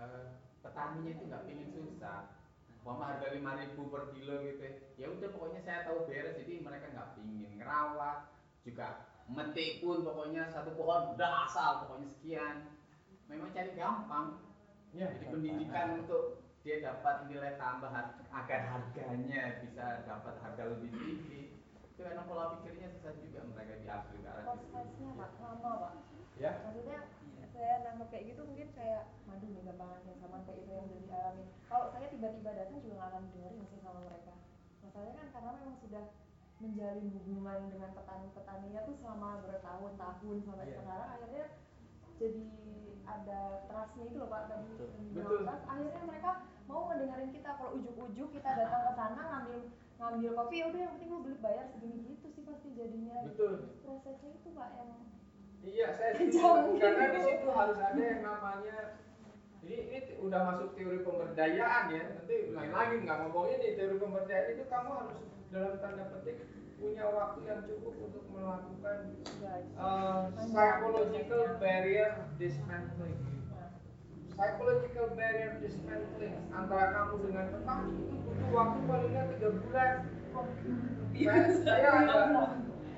uh, 0.00 0.40
petaninya 0.64 1.12
itu 1.12 1.24
nggak 1.28 1.44
pingin 1.44 1.68
susah. 1.76 2.32
Umpama 2.80 3.12
harga 3.12 3.28
lima 3.36 3.60
ribu 3.60 3.92
per 3.92 4.08
kilo 4.16 4.40
gitu 4.40 4.64
ya. 4.64 4.72
ya 4.96 5.06
udah 5.12 5.28
pokoknya 5.36 5.60
saya 5.60 5.84
tahu 5.84 6.08
beres 6.08 6.40
jadi 6.40 6.64
mereka 6.64 6.88
nggak 6.88 7.20
pingin 7.20 7.60
ngerawat 7.60 8.24
juga 8.64 9.04
metik 9.28 9.84
pun 9.84 10.00
pokoknya 10.00 10.48
satu 10.48 10.72
pohon 10.80 11.12
udah 11.12 11.44
asal 11.44 11.84
pokoknya 11.84 12.08
sekian. 12.16 12.56
Memang 13.28 13.52
cari 13.52 13.76
gampang. 13.76 14.40
Ya, 14.96 15.12
jadi 15.12 15.28
pendidikan 15.28 16.00
untuk 16.00 16.47
dia 16.68 16.84
dapat 16.84 17.32
nilai 17.32 17.56
tambah 17.56 17.88
agar 18.28 18.60
harganya 18.68 19.56
bisa 19.64 20.04
dapat 20.04 20.36
harga 20.44 20.76
lebih 20.76 20.92
tinggi. 20.92 21.56
Itu 21.96 22.04
karena 22.04 22.28
pola 22.28 22.60
pikirnya 22.60 22.92
susah 22.92 23.16
juga 23.24 23.40
mereka 23.56 23.80
diambil 23.80 24.20
ke 24.20 24.28
arah 24.28 24.44
prosesnya 24.44 25.08
pak 25.16 25.32
lama 25.40 25.70
pak. 25.80 25.92
Ya? 26.36 26.60
Maksudnya 26.68 27.08
saya 27.56 27.72
nangkep 27.88 28.08
kayak 28.12 28.24
gitu 28.36 28.40
mungkin 28.44 28.68
kayak 28.76 29.08
madu 29.24 29.48
nih 29.48 29.64
gampangan 29.64 30.00
yang 30.12 30.18
sama 30.20 30.44
kayak 30.44 30.60
itu 30.60 30.70
yang 30.76 30.84
udah 30.84 31.00
dialami. 31.08 31.44
Kalau 31.72 31.86
saya 31.88 32.06
tiba-tiba 32.12 32.50
datang 32.52 32.78
juga 32.84 32.94
nggak 33.00 33.10
akan 33.16 33.22
dengerin 33.32 33.64
sih 33.72 33.80
sama 33.80 34.00
mereka. 34.04 34.32
Masalahnya 34.84 35.14
kan 35.16 35.28
karena 35.32 35.50
memang 35.56 35.76
sudah 35.80 36.04
menjalin 36.60 37.06
hubungan 37.16 37.60
dengan 37.72 37.90
petani-petaninya 37.96 38.80
tuh 38.84 38.94
selama 39.00 39.28
bertahun-tahun 39.48 40.36
sampai 40.44 40.66
yeah. 40.68 40.76
sekarang 40.84 41.08
akhirnya 41.16 41.44
jadi 42.18 42.44
ada 43.08 43.40
trustnya 43.72 44.04
itu 44.04 44.16
loh 44.20 44.28
pak 44.28 44.42
tadi 44.52 44.68
Betul. 45.16 45.48
trust. 45.48 45.64
Akhirnya 45.64 46.02
mereka 46.04 46.30
mau 46.68 46.86
ngedengerin 46.92 47.32
kita 47.32 47.50
kalau 47.56 47.80
ujuk-ujuk 47.80 48.28
kita 48.36 48.50
datang 48.52 48.82
ke 48.84 48.92
sana 48.92 49.22
ngambil 49.32 49.58
ngambil 49.98 50.30
kopi 50.36 50.56
ya 50.60 50.66
udah 50.68 50.80
yang 50.84 50.92
penting 50.94 51.10
lo 51.10 51.18
beli 51.24 51.36
bayar 51.40 51.64
segini 51.72 51.96
gitu 52.12 52.26
sih 52.36 52.42
pasti 52.44 52.68
jadinya 52.76 53.16
Betul. 53.24 53.52
prosesnya 53.82 54.30
itu 54.36 54.48
pak 54.52 54.70
yang 54.76 54.90
Iya, 55.58 55.90
saya 55.90 56.14
setuju. 56.14 56.78
Karena 56.78 57.06
di 57.12 57.20
situ 57.26 57.48
harus 57.50 57.78
ada 57.82 57.98
yang 57.98 58.22
namanya 58.22 59.02
ini, 59.66 59.76
ini 59.90 59.98
udah 60.22 60.40
masuk 60.54 60.78
teori 60.78 61.02
pemberdayaan 61.02 61.84
ya. 61.90 62.04
Nanti 62.14 62.36
lain 62.54 62.72
lagi 62.72 62.94
nggak 63.02 63.18
ngomong 63.26 63.46
ini 63.58 63.74
teori 63.74 63.96
pemberdayaan 63.98 64.54
itu 64.54 64.64
kamu 64.70 64.90
harus 65.02 65.18
dalam 65.50 65.74
tanda 65.82 66.04
petik 66.14 66.46
punya 66.78 67.04
waktu 67.10 67.40
yang 67.42 67.60
cukup 67.66 67.94
untuk 67.98 68.24
melakukan 68.30 68.98
uh, 69.74 70.30
psychological 70.46 71.58
barrier 71.58 72.10
dismantling. 72.38 73.18
Psychological 74.38 75.18
barrier 75.18 75.58
dismantling 75.58 76.38
antara 76.54 76.94
kamu 76.94 77.26
dengan 77.26 77.50
petani 77.50 77.90
itu 77.90 78.14
butuh 78.22 78.48
waktu 78.54 78.78
palingnya 78.86 79.22
tiga 79.34 79.48
bulan. 79.50 79.94
Saya, 81.18 81.42
saya 81.66 81.88
ada 82.06 82.16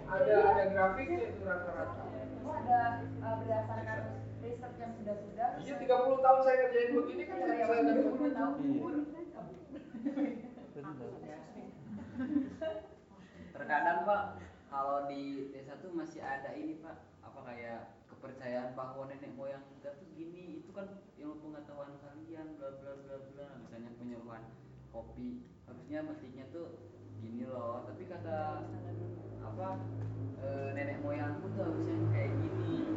ada 0.05 0.35
ada 0.37 0.65
grafiknya 0.69 1.33
itu 1.33 1.41
rata-rata. 1.41 2.05
Ada 2.45 2.81
uh, 3.25 3.35
berdasarkan 3.41 3.99
riset 4.45 4.73
yang 4.77 4.93
sudah-sudah. 5.01 5.49
Iya 5.65 5.75
30 5.81 6.25
tahun 6.29 6.41
saya 6.45 6.57
kerjain 6.61 6.91
begini 6.93 7.25
kan 7.25 7.37
ya, 7.41 7.65
saya 7.65 7.81
ya, 7.89 7.93
30 8.05 8.37
tahun. 8.37 8.55
terkadang 13.57 14.05
pak 14.05 14.23
kalau 14.69 15.09
di 15.09 15.49
desa 15.57 15.81
tuh 15.81 15.95
masih 15.97 16.21
ada 16.21 16.53
ini 16.53 16.85
pak 16.85 17.01
apa 17.25 17.41
kayak 17.49 17.97
kepercayaan 18.13 18.77
bahwa 18.77 19.09
nenek 19.09 19.33
moyang 19.39 19.65
kita 19.79 19.97
tuh 19.97 20.09
gini 20.13 20.61
itu 20.61 20.71
kan 20.77 21.01
ilmu 21.21 21.37
pengetahuan 21.45 22.01
kalian 22.01 22.57
bla 22.57 22.69
bla 22.81 22.93
bla 23.05 23.17
bla. 23.21 23.47
Misalnya 23.61 23.93
penyuluhan 24.01 24.43
kopi. 24.89 25.45
Harusnya 25.69 26.01
metiknya 26.09 26.49
tuh 26.49 26.81
gini 27.21 27.45
loh. 27.45 27.85
Tapi 27.85 28.09
kata 28.09 28.65
apa 29.45 29.69
e, 30.41 30.47
nenek 30.73 31.05
moyangku 31.05 31.47
tuh 31.53 31.63
harusnya 31.69 31.95
kayak 32.09 32.33
gini. 32.41 32.89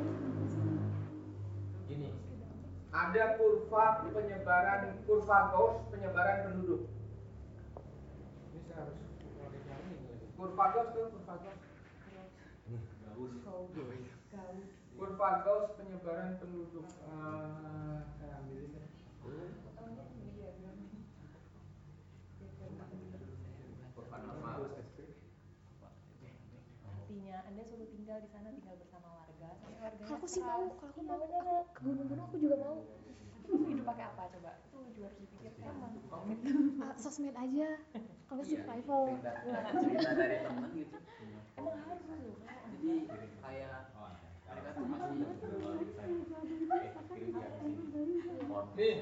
Gini. 1.91 2.09
Ada 2.95 3.36
kurva 3.36 4.07
penyebaran 4.07 5.03
kurva 5.03 5.51
Gauss 5.51 5.84
penyebaran 5.91 6.47
penduduk. 6.47 6.88
Ini 8.55 8.59
saya 8.71 8.88
harus 8.88 8.99
kurva 10.39 10.65
Gauss 10.71 10.89
tuh 10.95 11.11
kurva 11.11 11.36
Gauss 11.43 11.61
kurva 14.93 15.30
Gauss 15.43 15.76
penyebaran 15.76 16.39
penduduk. 16.39 16.88
Uh, 17.03 18.07
saya 18.21 18.39
ambil 18.39 18.61
ini 18.71 18.84
anda 27.53 27.69
suruh 27.69 27.86
tinggal 28.14 28.30
di 28.30 28.34
sana 28.38 28.53
tinggal 28.53 28.78
bersama 28.78 29.09
warga. 29.26 29.49
Kalau 30.05 30.14
aku 30.22 30.28
sih 30.30 30.45
mau 30.45 30.70
kalau 30.78 30.93
aku 30.93 31.01
mau 31.01 31.18
aku 31.18 31.66
ke 31.74 31.80
gunung-gunung 31.82 32.26
aku 32.30 32.38
juga 32.38 32.55
mau. 32.61 32.78
Hidup 33.49 33.86
pakai 33.89 34.05
apa 34.05 34.30
coba? 34.38 34.51
Itu 34.70 34.78
juga 34.93 35.09
harus 35.09 35.18
dipikirkan 35.18 35.74
uh, 36.14 36.93
sosmed 37.01 37.34
aja. 37.34 37.70
Kalau 38.30 38.43
iya, 38.45 38.53
survival. 38.53 39.03
cerita 39.18 40.11
dari 40.14 40.38
teman 40.45 40.70
gitu. 40.78 40.97
Emang 41.57 41.78
harus 41.89 42.01
jadi 42.05 43.01
kayak 43.41 43.82
mereka 44.45 44.70
tuh 44.78 44.86
masih 44.86 45.18
nih 48.78 48.95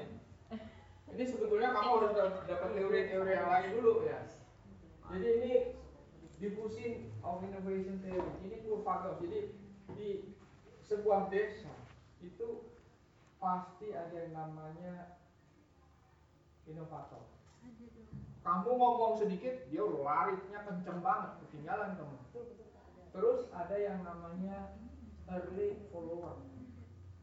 ini 1.12 1.24
sebetulnya 1.28 1.76
kamu 1.76 1.92
harus 2.00 2.12
dapat 2.48 2.70
teori-teori 2.80 3.32
yang 3.36 3.52
lain 3.52 3.70
dulu 3.76 4.08
ya. 4.08 4.24
Jadi 5.12 5.28
ini 5.44 5.54
diffusion 6.42 7.14
of 7.22 7.46
innovation 7.46 8.02
theory. 8.02 8.34
Ini 8.42 8.66
kurva 8.66 9.06
Gauss 9.06 9.22
jadi 9.22 9.54
di 9.94 10.34
sebuah 10.82 11.30
desa 11.30 11.70
itu 12.26 12.66
pasti 13.38 13.94
ada 13.94 14.12
yang 14.18 14.34
namanya 14.34 15.22
inovator. 16.66 17.30
Kamu 18.42 18.74
ngomong 18.74 19.22
sedikit 19.22 19.70
dia 19.70 19.86
larinya 19.86 20.66
kenceng 20.66 21.06
banget 21.06 21.32
ketinggalan 21.46 21.94
kamu. 21.94 22.18
Terus 23.14 23.46
ada 23.54 23.78
yang 23.78 24.02
namanya 24.02 24.82
early 25.30 25.78
follower. 25.94 26.42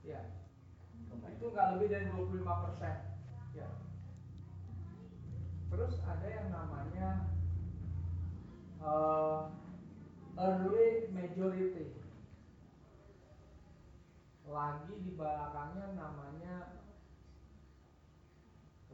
Ya. 0.06 0.22
Itu 1.10 1.50
nggak 1.50 1.74
lebih 1.74 1.88
dari 1.90 2.06
25 2.14 2.64
persen. 2.70 2.94
Ya. 3.50 3.66
Terus 5.74 5.98
ada 6.06 6.26
yang 6.30 6.54
namanya 6.54 7.37
uh, 8.82 9.50
early 10.38 11.10
majority. 11.10 11.94
Lagi 14.48 14.94
di 15.04 15.12
belakangnya 15.12 15.92
namanya 15.92 16.56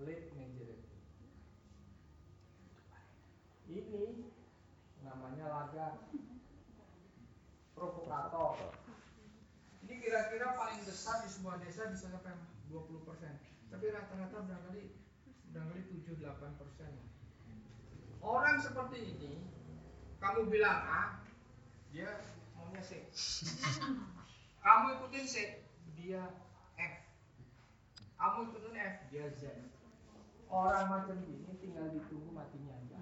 late 0.03 0.28
majority. 0.35 0.93
Ini 3.70 4.07
namanya 5.07 5.45
laga 5.47 5.87
provokator. 7.78 8.74
Ini 9.85 9.95
kira-kira 10.01 10.57
paling 10.59 10.82
besar 10.89 11.22
di 11.22 11.30
sebuah 11.30 11.61
desa 11.62 11.87
bisa 11.93 12.11
sampai 12.11 12.35
20 12.72 13.07
persen. 13.07 13.37
Tapi 13.70 13.95
rata-rata 13.95 14.43
barangkali 14.43 14.82
barangkali 15.55 15.82
7-8 16.03 16.61
persen. 16.61 16.93
Orang 18.24 18.57
seperti 18.59 18.99
ini 19.14 19.54
kamu 20.25 20.49
bilang 20.49 20.81
A 20.89 21.20
dia 21.93 22.09
maunya 22.57 22.81
C. 22.81 23.05
Kamu 24.64 24.97
ikutin 24.97 25.25
C 25.29 25.35
dia 26.01 26.25
F. 26.81 26.95
Kamu 28.16 28.49
ikutin 28.49 28.72
F 28.72 28.95
dia 29.12 29.29
Z. 29.37 29.53
Orang 30.49 30.89
macam 30.89 31.20
ini 31.29 31.53
tinggal 31.61 31.93
ditunggu 31.93 32.33
matinya 32.33 32.72
aja. 32.72 32.97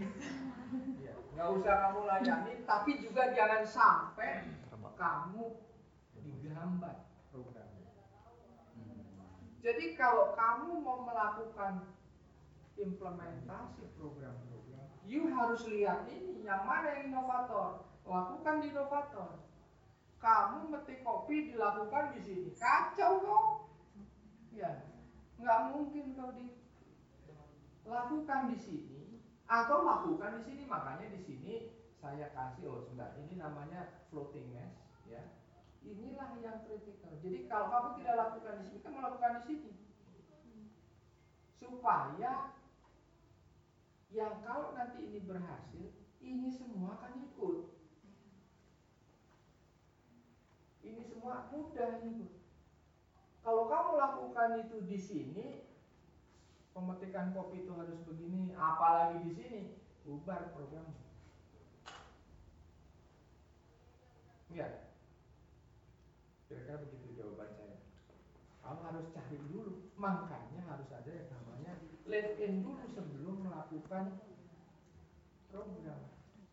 Ya, 0.98 1.14
nggak 1.36 1.48
usah 1.62 1.74
kamu 1.88 2.00
layani 2.10 2.54
tapi 2.66 2.98
juga 2.98 3.30
jangan 3.30 3.62
sampai 3.62 4.50
kamu 4.98 5.56
digambar 6.22 7.06
programnya. 7.30 7.90
Jadi 9.62 9.94
kalau 9.94 10.34
kamu 10.34 10.82
mau 10.82 11.06
melakukan 11.06 11.86
implementasi 12.78 13.84
program-program 13.94 14.61
you 15.07 15.30
harus 15.34 15.66
lihat 15.66 16.07
ini 16.11 16.46
yang 16.46 16.66
mana 16.66 16.94
yang 16.98 17.11
inovator? 17.11 17.86
Lakukan 18.07 18.62
di 18.62 18.70
inovator. 18.70 19.38
Kamu 20.22 20.70
metik 20.70 21.03
kopi 21.03 21.50
dilakukan 21.50 22.14
di 22.14 22.20
sini. 22.22 22.50
Kacau 22.55 23.22
dong 23.22 23.66
ya 24.53 24.84
nggak 25.40 25.74
mungkin 25.74 26.14
kalau 26.14 26.36
dilakukan 27.82 28.40
di 28.55 28.59
sini 28.62 29.18
atau 29.50 29.82
lakukan 29.82 30.38
di 30.38 30.42
sini. 30.46 30.62
Makanya 30.70 31.11
di 31.11 31.20
sini 31.26 31.55
saya 31.98 32.30
kasih 32.34 32.66
oh 32.70 32.82
sebentar 32.82 33.14
ini 33.18 33.38
namanya 33.38 34.07
floating 34.11 34.50
mesh 34.55 34.78
ya. 35.11 35.22
Inilah 35.82 36.38
yang 36.38 36.62
kritikal 36.62 37.18
jadi 37.18 37.50
kalau 37.50 37.66
kamu 37.66 37.88
tidak 37.98 38.14
lakukan 38.14 38.62
di 38.62 38.70
sini 38.70 38.78
kamu 38.86 38.98
lakukan 39.03 39.42
di 39.42 39.42
sini. 39.50 39.72
Supaya 41.59 42.55
yang 44.12 44.44
kalau 44.44 44.76
nanti 44.76 45.08
ini 45.08 45.20
berhasil 45.24 45.88
ini 46.20 46.48
semua 46.52 47.00
akan 47.00 47.24
ikut 47.32 47.58
ini 50.84 51.00
semua 51.00 51.48
mudah 51.48 52.04
ini 52.04 52.42
Kalau 53.42 53.66
kamu 53.66 53.98
lakukan 53.98 54.50
itu 54.62 54.76
di 54.86 54.98
sini, 55.02 55.46
pemetikan 56.70 57.34
kopi 57.34 57.66
itu 57.66 57.74
harus 57.74 57.98
begini, 58.06 58.54
apalagi 58.54 59.18
di 59.26 59.32
sini, 59.34 59.60
bubar 60.06 60.54
program. 60.54 60.86
Ya, 64.54 64.86
kira-kira 66.46 66.86
begitu 66.86 67.18
jawaban 67.18 67.50
saya. 67.50 67.82
Kamu 68.62 68.78
harus 68.86 69.10
cari 69.10 69.36
dulu, 69.50 69.90
makanya 69.98 70.62
harus 70.70 70.86
ada 70.94 71.10
yang 71.10 71.26
namanya 71.34 71.82
live 72.12 72.36
in 72.44 72.60
dulu 72.60 72.84
sebelum 72.92 73.48
melakukan 73.48 74.20
program. 75.48 76.00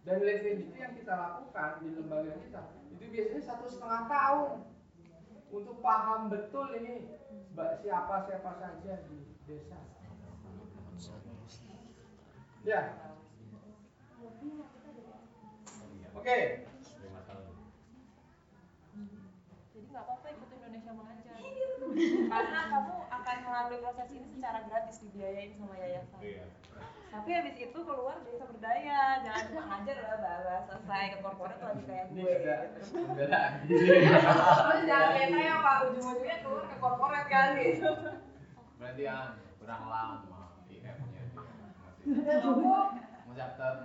Dan 0.07 0.24
live 0.24 0.47
in 0.47 0.57
itu 0.72 0.76
yang 0.80 0.95
kita 0.95 1.12
lakukan 1.12 1.84
di 1.84 1.88
lembaga 1.99 2.34
kita 2.39 2.64
itu 2.95 3.03
biasanya 3.12 3.43
satu 3.43 3.68
setengah 3.68 4.07
tahun 4.07 4.49
untuk 5.51 5.84
paham 5.84 6.32
betul 6.32 6.72
ini 6.80 7.12
siapa 7.84 8.16
siapa 8.24 8.51
saja 8.55 8.93
di 9.12 9.20
desa. 9.43 9.80
Ya. 12.64 12.82
Oke. 16.16 16.24
Okay. 16.24 16.43
Jadi 19.76 19.88
nggak 19.91 20.03
apa-apa 20.07 20.28
ikut 20.32 20.49
Indonesia 20.55 20.91
mengajar. 20.95 21.36
Karena 22.32 22.60
kamu 22.72 22.95
akan 23.30 23.45
melalui 23.45 23.77
proses 23.86 24.09
ini 24.09 24.25
secara 24.25 24.65
gratis 24.65 25.05
dibiayain 25.05 25.53
sama 25.53 25.77
yayasan. 25.77 26.17
Iya. 26.17 26.49
Tapi 27.09 27.30
habis 27.30 27.57
itu 27.61 27.77
keluar 27.77 28.17
desa 28.25 28.45
berdaya 28.49 29.21
jangan 29.21 29.43
cuma 29.53 29.63
ngajar 29.69 29.97
lah 30.01 30.17
bahas 30.17 30.65
selesai. 30.65 31.03
Ke 31.13 31.17
korporat 31.21 31.61
lagi 31.61 31.84
kayak 31.86 32.05
gue. 32.09 32.25
gitu 32.25 32.49
terus 32.73 32.89
jangan 34.89 35.09
kayak 35.13 35.30
saya 35.30 35.55
pak. 35.61 35.77
Ujung-ujungnya 35.93 36.38
keluar 36.41 36.65
ke 36.65 36.75
korporat 36.82 37.25
kan 37.30 37.53
gitu. 37.61 37.89
Berarti 38.82 39.01
ya 39.05 39.38
kurang 39.61 39.84
lama. 39.86 40.41
IF-nya 40.65 41.21
masih 42.09 42.65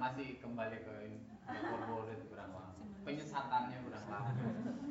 masih 0.01 0.29
kembali 0.41 0.77
ke 0.81 1.21
korporat 1.45 2.21
kurang 2.33 2.49
lama. 2.49 2.73
Penyesatannya 3.05 3.77
kurang 3.85 4.07
lama. 4.09 4.33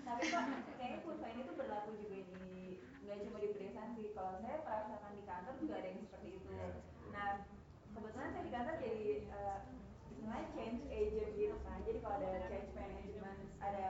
Tapi 0.05 0.23
pak 0.29 0.45
kayaknya 0.77 0.97
kurva 1.01 1.25
ini 1.33 1.41
tuh 1.41 1.57
berlaku 1.57 1.97
juga 1.97 2.21
di 2.21 2.77
nggak 3.01 3.17
cuma 3.29 3.37
di 3.41 3.49
kalau 4.23 4.39
saya 4.39 4.63
merasakan 4.63 5.11
di 5.19 5.23
kantor 5.27 5.53
juga 5.59 5.73
ada 5.83 5.87
yang 5.91 6.01
seperti 6.07 6.29
itu. 6.39 6.51
Nah 7.11 7.29
kebetulan 7.91 8.29
saya 8.31 8.43
di 8.47 8.51
kantor 8.55 8.75
jadi 8.79 9.09
uh, 9.35 9.59
istilahnya 10.07 10.47
change 10.55 10.81
agent 10.87 11.31
gitu 11.35 11.55
kan. 11.67 11.77
Jadi 11.83 11.97
kalau 11.99 12.15
ada 12.23 12.39
change 12.47 12.71
management 12.71 13.39
ada 13.59 13.87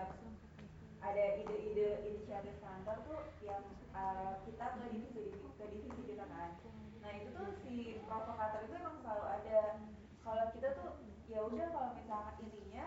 ada 1.06 1.26
ide-ide 1.38 1.90
inisiatif 2.10 2.58
kantor 2.66 2.98
tuh 3.06 3.22
yang 3.46 3.62
uh, 3.94 4.42
kita 4.50 4.66
ke 4.74 4.86
divisi 4.90 5.38
ke 5.38 5.64
divisi 5.70 6.02
kita 6.02 6.26
kan. 6.26 6.58
Nah 7.06 7.12
itu 7.14 7.30
tuh 7.38 7.54
si 7.62 8.02
provokator 8.10 8.66
itu 8.66 8.74
emang 8.74 8.98
selalu 9.06 9.26
ada. 9.30 9.62
Kalau 10.26 10.46
kita 10.58 10.68
tuh 10.82 10.98
ya 11.30 11.46
udah 11.46 11.68
kalau 11.70 11.90
misalnya 11.94 12.34
intinya 12.42 12.86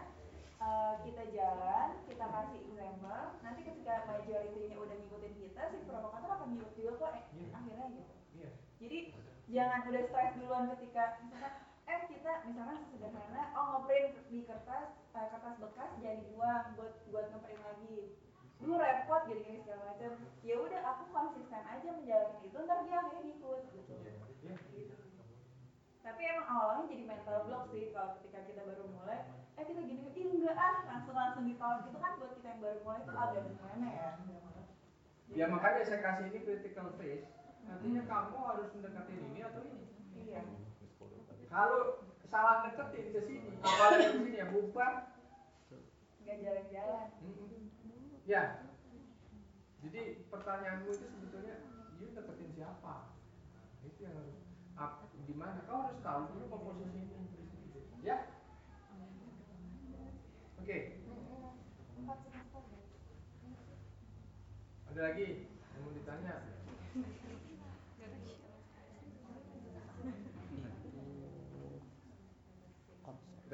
uh, 0.61 0.95
kita 1.07 1.23
jalan 1.31 1.89
kita 2.09 2.25
kasih 2.27 2.59
example 2.69 3.25
nanti 3.45 3.61
ketika 3.65 3.95
majoritinya 4.09 4.77
udah 4.81 4.97
ngikutin 4.97 5.35
kita 5.41 5.63
si 5.73 5.79
provokator 5.85 6.31
akan 6.33 6.49
ngikut 6.57 6.73
juga 6.77 6.93
kok 7.01 7.13
eh, 7.17 7.25
yeah. 7.37 7.57
akhirnya 7.57 7.87
gitu 7.93 8.15
yeah. 8.41 8.53
Jadi 8.87 9.11
jangan 9.51 9.91
udah 9.91 10.03
stres 10.07 10.33
duluan 10.39 10.71
ketika 10.79 11.19
misalkan 11.19 11.55
eh 11.91 12.01
kita 12.07 12.33
misalkan 12.47 12.79
sesederhana 12.87 13.51
oh 13.59 13.83
ngeprint 13.83 14.15
di 14.31 14.47
kertas 14.47 14.95
uh, 15.11 15.27
kertas 15.27 15.59
bekas 15.59 15.91
jadi 15.99 16.23
dibuang 16.23 16.79
buat 16.79 16.95
buat 17.11 17.27
ngeprint 17.35 17.63
lagi. 17.67 18.15
Lu 18.63 18.79
repot 18.79 19.27
gini 19.27 19.43
gini 19.43 19.59
segala 19.67 19.91
macam. 19.91 20.23
Ya 20.47 20.55
udah 20.63 20.81
aku 20.87 21.03
konsisten 21.11 21.67
aja 21.67 21.89
menjalankan 21.99 22.47
itu 22.47 22.57
ntar 22.63 22.79
dia 22.87 22.95
akhirnya 22.95 23.23
ngikut 23.27 23.61
gitu. 23.75 23.95
Tapi 26.07 26.21
emang 26.23 26.47
awalnya 26.47 26.85
jadi 26.87 27.05
mental 27.11 27.39
block 27.51 27.67
sih 27.75 27.91
kalau 27.91 28.15
ketika 28.23 28.47
kita 28.47 28.63
baru 28.71 28.87
mulai 28.87 29.27
eh 29.59 29.65
kita 29.67 29.83
gini 29.83 30.15
ih 30.15 30.27
enggak 30.31 30.55
ah 30.55 30.87
langsung 30.87 31.19
langsung 31.19 31.43
ditolak 31.43 31.91
itu 31.91 31.99
kan 31.99 32.23
buat 32.23 32.39
kita 32.39 32.55
yang 32.55 32.61
baru 32.63 32.79
mulai 32.87 33.03
itu 33.03 33.13
agak 33.19 33.43
gimana 33.51 33.87
ya? 33.91 34.11
Ya 35.35 35.45
makanya 35.51 35.83
saya 35.83 35.99
kasih 36.07 36.31
ini 36.31 36.39
critical 36.47 36.95
phase 36.95 37.36
Artinya 37.67 38.03
kamu 38.07 38.37
harus 38.47 38.69
mendekatin 38.79 39.21
ini 39.33 39.41
atau 39.43 39.63
ini. 39.67 39.85
Iya. 40.27 40.43
Kalau 41.51 41.81
salah 42.27 42.67
deketin 42.67 43.15
ke 43.15 43.21
sini, 43.27 43.51
apalagi 43.63 44.07
ke 44.07 44.11
sini 44.19 44.39
ya 44.39 44.47
bubar. 44.51 44.95
Gak 46.27 46.37
jalan-jalan. 46.43 47.07
Ya. 48.27 48.43
Jadi 49.87 50.27
pertanyaanmu 50.27 50.91
itu 50.91 51.07
sebetulnya, 51.07 51.63
you 52.03 52.11
deketin 52.11 52.51
siapa? 52.59 53.15
Itu 53.87 54.03
yang 54.03 54.19
harus. 54.75 55.11
Di 55.27 55.35
mana? 55.35 55.63
Kau 55.71 55.87
harus 55.87 56.03
tahu 56.03 56.35
dulu 56.35 56.45
komposisi 56.51 57.07
ini. 57.07 57.31
Ya. 58.03 58.27
Oke. 60.59 60.67
Okay. 60.67 60.81
Ada 64.91 65.01
lagi 65.13 65.27
yang 65.47 65.81
mau 65.85 65.93
ditanya? 65.93 66.56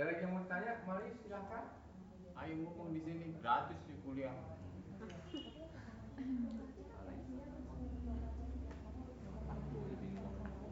Ada 0.02 0.18
lagi 0.18 0.26
yang 0.26 0.34
mau 0.34 0.42
tanya? 0.50 0.82
Mari 0.82 1.14
silahkan. 1.22 1.78
Ayo 2.34 2.58
ngomong 2.58 2.90
di 2.90 3.06
sini 3.06 3.38
gratis 3.38 3.78
di 3.86 3.94
kuliah. 4.02 4.34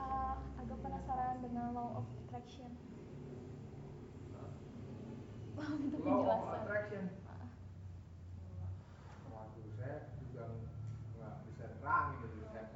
Uh, 0.03 0.35
agak 0.35 0.79
penasaran 0.83 1.39
dengan 1.47 1.79
law 1.79 2.03
of 2.03 2.11
attraction. 2.27 2.75
Untuk 5.55 6.03
law 6.03 6.27
of 6.27 6.51
attraction. 6.51 7.15
Waduh, 9.31 9.67
saya 9.79 10.11
juga 10.27 10.59
nggak 11.15 11.35
bisa 11.47 11.65
terang 11.79 12.19
gitu. 12.19 12.51
Saya 12.51 12.67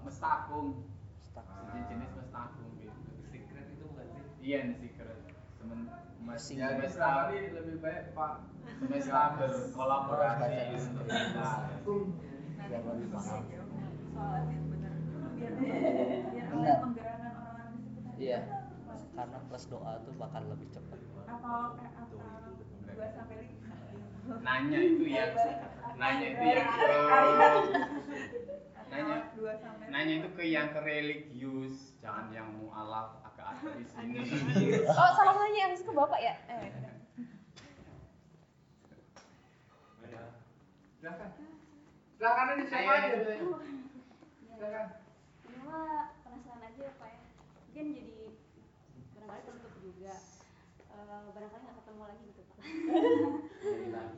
mau 0.00 0.08
akung 0.08 0.88
Stuck. 1.20 1.44
sejenis 1.76 2.10
mas 2.16 2.32
akung 2.32 2.72
gitu 2.80 2.96
secret 3.28 3.68
itu 3.68 3.84
bukan 3.84 4.06
sih 4.16 4.24
iya 4.40 4.72
secret 4.80 4.95
mas 6.36 6.44
Sing- 6.44 6.60
Jadi 6.60 6.68
semesta 6.84 7.00
berarti 7.24 7.38
lebih 7.48 7.76
baik 7.80 8.04
Pak. 8.12 8.32
Semesta 8.76 9.20
berkolaborasi 9.32 10.44
untuk 10.84 11.06
Inggris. 11.08 11.52
kita 12.52 12.66
Biar 12.66 12.82
lebih 12.84 13.08
paham. 13.08 13.40
soal 14.06 14.32
admin 14.34 14.62
bener 14.68 14.92
biar 15.32 15.52
biar 15.54 15.80
Bener. 16.28 16.44
kalian 16.46 16.78
menggerakkan 16.82 17.32
orang-orang 17.32 17.68
di 17.72 17.80
sekitar 17.80 18.12
Iya. 18.18 18.40
Karena 19.16 19.38
plus 19.42 19.64
doa 19.66 19.92
tuh 19.98 20.14
bakal 20.14 20.42
lebih 20.46 20.68
cepat. 20.70 20.98
atau 21.26 21.72
atau 21.72 22.20
dua 22.86 23.06
sampai 23.08 23.36
lima. 23.40 23.74
Nanya 24.38 24.78
itu 24.78 25.04
ya. 25.06 25.24
Nanya 25.94 26.26
itu 26.28 26.44
yang 26.44 26.66
ke 26.66 26.84
nanya. 26.84 27.48
Atau 28.76 28.98
dua 29.34 29.52
sampai 29.56 29.84
nanya 29.88 30.12
itu 30.18 30.28
ke 30.30 30.44
yang 30.44 30.68
ke 30.68 30.80
religius 30.80 31.96
jangan 31.98 32.28
yang 32.30 32.48
mualaf 32.52 33.24
ada 33.46 33.70
di 33.78 33.84
sini 34.26 34.82
Oh, 34.86 35.10
salah 35.14 35.34
nanya 35.38 35.70
harus 35.70 35.82
ke 35.86 35.92
Bapak 35.94 36.20
ya? 36.20 36.34
Eh. 36.50 36.70
Silakan. 41.00 41.30
Silakan 42.18 42.46
ini 42.58 42.64
siapa 42.66 42.90
Saya 42.90 43.06
aja? 43.06 43.34
Silakan. 44.50 44.86
Ini 45.46 45.58
mah 45.62 46.10
penasaran 46.26 46.66
aja 46.66 46.80
ya 46.82 46.92
Pak 46.98 47.08
ya. 47.14 47.20
Mungkin 47.70 47.86
jadi 47.94 48.18
barangkali 49.14 49.42
tutup 49.46 49.74
juga. 49.78 50.14
Eh, 50.90 51.04
barangkali 51.30 51.62
nggak 51.62 51.76
ketemu 51.78 52.02
lagi 52.10 52.24
gitu 52.26 52.42
Pak. 52.50 52.58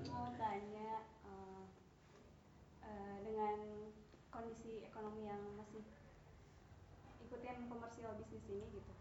Mau 0.09 0.27
tanya 0.41 0.91
eh, 1.29 1.63
eh, 2.87 3.17
dengan 3.27 3.59
kondisi 4.33 4.87
ekonomi 4.87 5.27
yang 5.29 5.43
masih 5.61 5.85
ikutin 7.27 7.69
komersial 7.69 8.17
bisnis 8.17 8.47
ini 8.49 8.67
gitu. 8.81 8.98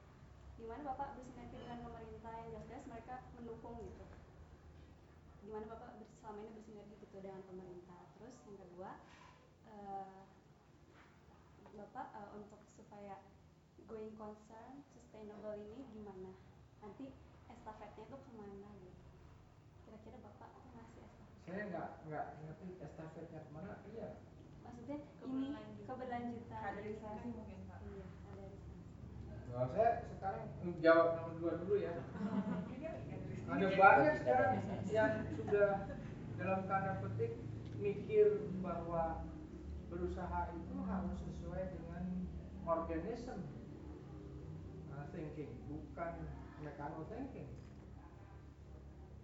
Gimana 0.57 0.81
Bapak 0.83 1.15
bersinergi 1.15 1.57
dengan 1.61 1.79
pemerintah 1.85 2.33
yang 2.33 2.49
jelas-jelas 2.51 2.83
mereka 2.89 3.15
mendukung 3.37 3.77
gitu. 3.85 4.05
Gimana 5.45 5.65
Bapak 5.69 5.89
selama 6.19 6.39
ini 6.43 6.49
bersinergi 6.57 6.95
gitu 6.99 7.17
dengan 7.21 7.41
pemerintah. 7.45 8.01
Terus 8.17 8.35
yang 8.49 8.57
kedua, 8.59 8.89
eh, 9.69 10.19
Bapak 11.77 12.07
eh, 12.17 12.29
untuk 12.35 12.61
supaya 12.73 13.21
going 13.87 14.11
concern 14.17 14.81
sustainable 14.91 15.55
ini 15.55 15.79
gimana? 15.93 16.33
Nanti 16.81 17.13
estafetnya 17.47 18.03
tuh 18.09 18.19
ke 18.19 18.31
mana 18.35 18.69
gitu? 18.81 19.01
Kira-kira 19.85 20.17
Bapak 20.19 20.49
tuh 20.57 20.69
ngasih 20.73 20.99
estafet? 21.05 21.29
Saya 21.47 21.61
nggak 21.71 21.89
nggak 22.09 22.25
ngerti 22.43 22.67
estafetnya 22.81 23.39
ke 23.45 23.51
mana. 23.53 23.73
Iya. 23.87 24.09
Maksudnya 24.65 24.97
ini 24.99 25.47
Keberlanjutan. 25.47 25.85
keberlanjutan. 25.87 26.59
Kaderisasi 26.59 27.27
mungkin, 27.31 27.59
Pak. 27.71 27.79
Iya, 27.87 28.05
kaderisasi. 28.27 28.75
Nah, 29.57 29.65
saya 29.73 30.05
sekarang 30.05 30.45
jawab 30.85 31.17
nomor 31.17 31.33
dua 31.41 31.51
dulu 31.65 31.81
ya. 31.81 31.97
Ada 33.49 33.67
banyak 33.73 34.13
sekarang 34.21 34.53
yang 34.93 35.25
sudah 35.33 35.97
dalam 36.37 36.69
tanda 36.69 37.01
petik 37.01 37.41
mikir 37.81 38.53
bahwa 38.61 39.25
berusaha 39.89 40.53
itu 40.53 40.75
harus 40.85 41.17
sesuai 41.25 41.73
dengan 41.73 42.03
organism 42.69 43.49
uh, 44.93 45.09
thinking, 45.09 45.49
bukan 45.65 46.13
mechanical 46.61 47.09
thinking. 47.09 47.49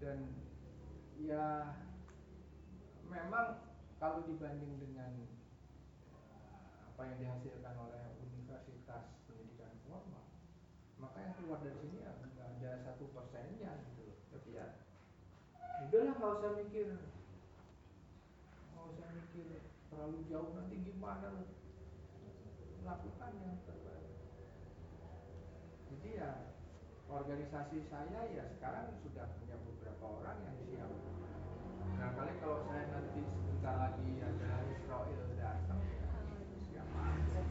Dan 0.02 0.34
ya 1.22 1.78
memang 3.06 3.70
kalau 4.02 4.26
dibanding 4.26 4.82
dengan 4.82 5.14
uh, 6.10 6.90
apa 6.90 7.02
yang 7.06 7.18
dihasilkan 7.22 7.78
oleh 7.78 8.18
universitas 8.18 9.14
pendidikan 9.30 9.78
formal 9.86 10.24
maka 11.04 11.20
yang 11.20 11.33
keluar 11.44 11.60
dari 11.60 11.76
sini 11.84 12.00
ya 12.00 12.12
nggak 12.16 12.48
ada 12.56 12.72
satu 12.88 13.04
persennya 13.12 13.72
gitu 13.92 14.02
loh. 14.08 14.18
Tapi 14.32 14.50
ya 14.56 14.66
udahlah 15.92 16.16
nggak 16.16 16.36
usah 16.40 16.52
mikir. 16.56 16.88
Nggak 18.72 18.86
usah 18.96 19.08
mikir 19.12 19.48
terlalu 19.92 20.20
jauh 20.32 20.52
nanti 20.56 20.76
gimana 20.88 21.28
loh 21.36 21.52
lakukan 22.88 23.32
yang 23.44 23.60
terbaik. 23.68 24.16
Jadi 25.92 26.10
ya 26.16 26.32
organisasi 27.12 27.78
saya 27.92 28.20
ya 28.32 28.44
sekarang 28.56 28.96
sudah 29.04 29.28
punya 29.36 29.60
beberapa 29.60 30.06
orang 30.24 30.38
yang 30.48 30.58
siap. 30.64 30.92
Barangkali 32.00 32.34
kalau 32.40 32.64
saya 32.72 32.88
nanti 32.88 33.22
sebentar 33.22 33.76
lagi 33.76 34.08
ada 34.24 34.52
Israel 34.72 35.24
datang 35.44 35.80
ya 35.84 36.08
siap 36.72 36.88
aja 36.96 37.44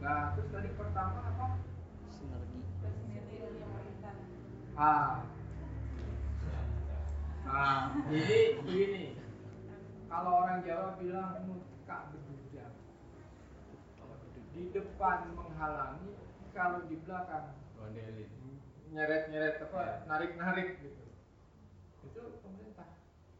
nah 0.00 0.32
terus 0.32 0.48
tadi 0.48 0.68
pertama 0.80 1.20
apa 1.28 1.46
Sinergi. 2.08 2.60
bersinergi 2.80 3.36
dengan 3.36 3.68
pemerintah 3.68 4.16
Ah. 4.80 5.20
Ah, 7.44 7.92
ini 8.08 8.56
begini. 8.64 9.12
Kalau 10.08 10.40
orang 10.40 10.64
Jawa 10.64 10.96
bilang 10.96 11.36
muka 11.44 12.08
bedujang. 12.08 12.72
Di 14.56 14.72
depan 14.72 15.36
menghalangi, 15.36 16.16
kalau 16.56 16.88
di 16.88 16.96
belakang 17.04 17.52
Gondelin. 17.76 18.32
nyeret-nyeret 18.96 19.60
apa, 19.68 20.08
narik-narik 20.08 20.80
gitu. 20.80 21.04
Itu 22.08 22.40
pemerintah. 22.40 22.88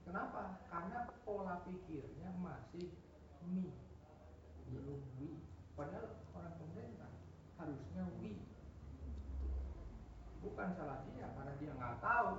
Kenapa? 0.04 0.60
Karena 0.68 1.08
pola 1.24 1.64
pikirnya 1.64 2.36
masih 2.36 2.92
me, 3.48 3.72
belum 4.68 5.00
we. 5.16 5.40
Padahal 5.72 6.20
orang 6.36 6.54
pemerintah 6.60 7.08
harusnya 7.56 8.04
we 8.20 8.44
bukan 10.40 10.68
salah 10.72 11.04
dia 11.12 11.28
karena 11.36 11.52
dia 11.60 11.72
nggak 11.76 11.96
tahu 12.00 12.30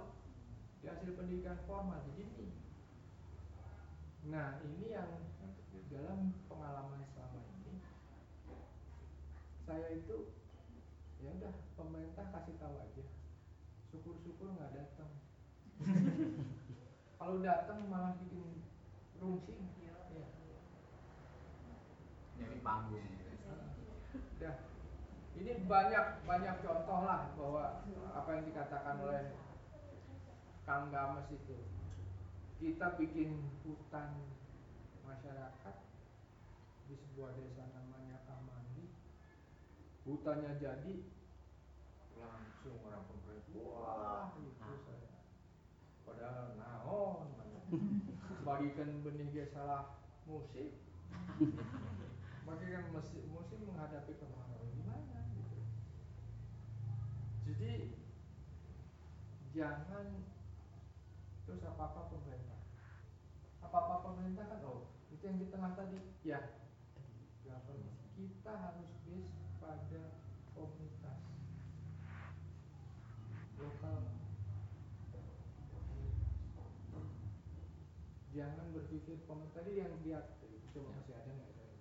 dia 0.82 0.92
hasil 0.98 1.14
pendidikan 1.32 1.64
formal 1.64 1.96
jadi 2.12 2.28
ini 2.28 2.48
nah 4.28 4.60
ini 4.68 4.92
yang 4.92 5.08
dalam 5.88 6.36
pengalaman 6.52 7.08
selama 7.16 7.40
ini 7.56 7.80
saya 9.64 9.96
itu 9.96 10.28
ya 11.24 11.32
udah 11.40 11.56
pemerintah 11.80 12.28
kasih 12.36 12.60
tahu 12.60 12.76
aja 12.84 13.08
syukur-syukur 13.88 14.52
nggak 14.60 14.76
datang 14.76 15.08
kalau 17.16 17.40
datang 17.40 17.80
malah 17.88 18.20
bikin 18.20 18.68
rungsing 19.22 19.72
ya. 19.86 19.96
Jadi 22.42 22.58
panggung. 22.66 23.06
Dah. 24.42 24.58
Ini 25.38 25.52
banyak 25.70 26.06
banyak 26.26 26.56
contoh 26.66 27.00
lah 27.06 27.30
bahwa 27.38 27.86
apa 28.18 28.30
yang 28.34 28.44
dikatakan 28.50 28.98
oleh 29.06 29.22
Kang 30.72 30.88
Games 30.88 31.28
itu. 31.36 31.60
Kita 32.64 32.96
bikin 32.96 33.44
hutan 33.68 34.24
masyarakat 35.04 35.76
di 36.88 36.96
sebuah 36.96 37.36
desa 37.36 37.68
namanya 37.76 38.24
Kamandi. 38.24 38.88
Hutannya 40.08 40.56
jadi 40.64 41.12
langsung 42.16 42.80
orang 42.88 43.04
pemerintah 43.04 43.68
wah 43.68 44.32
itu 44.40 44.72
saya. 44.88 45.20
Padahal 46.08 46.56
naon 46.56 47.36
bagikan 48.48 49.04
benih 49.04 49.28
ge 49.28 49.52
salah 49.52 50.00
musim. 50.24 50.72
Bagikan 52.48 52.96
musim, 52.96 53.28
musim 53.28 53.60
menghadapi 53.68 54.16
kemarau. 54.16 54.72
Gimana 54.72 55.20
gitu? 55.36 55.60
Jadi 57.44 57.92
jangan 59.52 60.21
apa 61.68 61.84
apa 61.92 62.02
pemerintah. 62.10 62.62
Apa 63.62 63.78
apa 63.78 63.96
pemerintah 64.06 64.46
kan 64.50 64.60
oh 64.66 64.90
itu 65.14 65.24
yang 65.26 65.38
di 65.38 65.48
tengah 65.54 65.72
tadi. 65.78 66.00
Ya 66.26 66.40
government. 67.46 67.98
kita 68.16 68.54
harus 68.54 68.90
base 69.06 69.34
pada 69.58 70.04
komunitas. 70.54 71.20
Lokal. 73.58 73.98
Jangan 78.32 78.72
berpikir 78.72 79.20
pemerintah 79.28 79.60
tadi 79.60 79.76
yang 79.76 79.92
lihat 80.08 80.40
coba 80.72 80.96
masih 80.96 81.14
ada 81.20 81.32
nggak 81.36 81.52
saya 81.52 81.76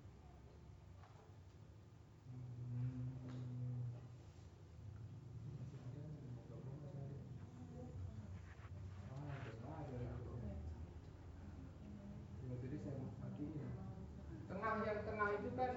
Hmm. 2.26 3.07
Masih 5.55 5.78
ada 5.78 6.01
nggak? 6.11 6.45
Coba 6.51 6.70
masih 6.74 6.89
ada. 6.91 7.18
Ah, 9.14 9.31
ada 9.31 9.51
nggak 9.62 9.76
ada 9.78 9.99
itu. 10.18 10.35
Ya, 12.51 12.55
jadi 12.59 12.76
saya 12.83 12.99
matiin. 13.22 13.70
Tengah 14.51 14.74
yang 14.83 15.01
tengah 15.07 15.28
itu 15.39 15.49
kan 15.55 15.72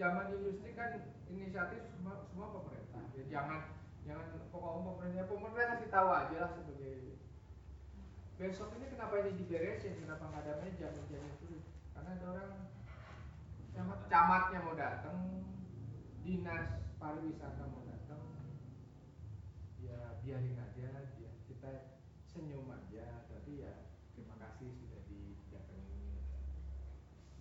zaman 0.00 0.32
industri 0.32 0.72
kan 0.72 0.96
inisiatif 1.28 1.84
semua, 1.92 2.24
semua 2.32 2.56
pemerintah. 2.56 3.04
Ya, 3.12 3.24
jangan 3.28 3.60
jangan 4.08 4.26
pokoknya 4.48 4.80
pemerintah 4.88 5.26
pemerintah 5.28 5.66
kasih 5.76 5.90
tahu 5.92 6.08
aja 6.08 6.36
lah 6.40 6.50
sebagai 6.56 7.20
besok 8.40 8.72
ini 8.80 8.88
kenapa 8.88 9.20
ini 9.20 9.36
diberesin 9.36 10.00
kenapa 10.00 10.24
nggak 10.32 10.42
ada 10.48 10.64
meja 10.64 10.88
mejanya 10.96 11.36
tuh 11.44 11.60
karena 11.92 12.10
ada 12.16 12.26
orang 12.32 12.52
kecamatan 13.68 14.08
camatnya 14.08 14.58
mau 14.64 14.72
datang 14.72 15.18
dinas 16.24 16.68
pariwisata 16.96 17.68
mau 17.68 17.84
datang 17.84 18.24
ya 19.84 20.16
biarin 20.24 20.56
aja 20.56 21.04
dia 21.20 21.30
kita 21.44 22.00
senyum 22.24 22.64
aja 22.72 23.28
tapi 23.28 23.60
ya 23.60 23.92
terima 24.16 24.40
kasih 24.40 24.72
sudah 24.72 25.04
didatangi 25.04 26.24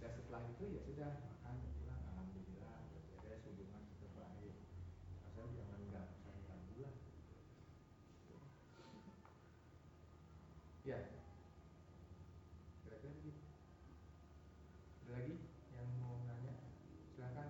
dan 0.04 0.12
setelah 0.20 0.44
itu 0.52 0.64
ya 0.76 0.82
sudah 0.84 1.12
makan 1.24 1.56
bilang 1.80 2.02
alhamdulillah 2.12 2.76
beres 3.24 3.44
hubungan 3.48 3.88
tetap 4.04 4.12
baik 4.36 4.68
asal 5.32 5.48
jangan 5.56 5.80
nggak 5.88 6.06
saling 6.24 6.44
ganggu 6.44 6.76
lah 6.84 6.96
ya. 10.90 11.00
Kira-kira 12.86 13.14
begitu. 13.22 13.42
Ada 15.06 15.12
lagi 15.14 15.36
yang 15.78 15.90
mau 16.02 16.18
nanya? 16.26 16.54
Silakan. 17.14 17.50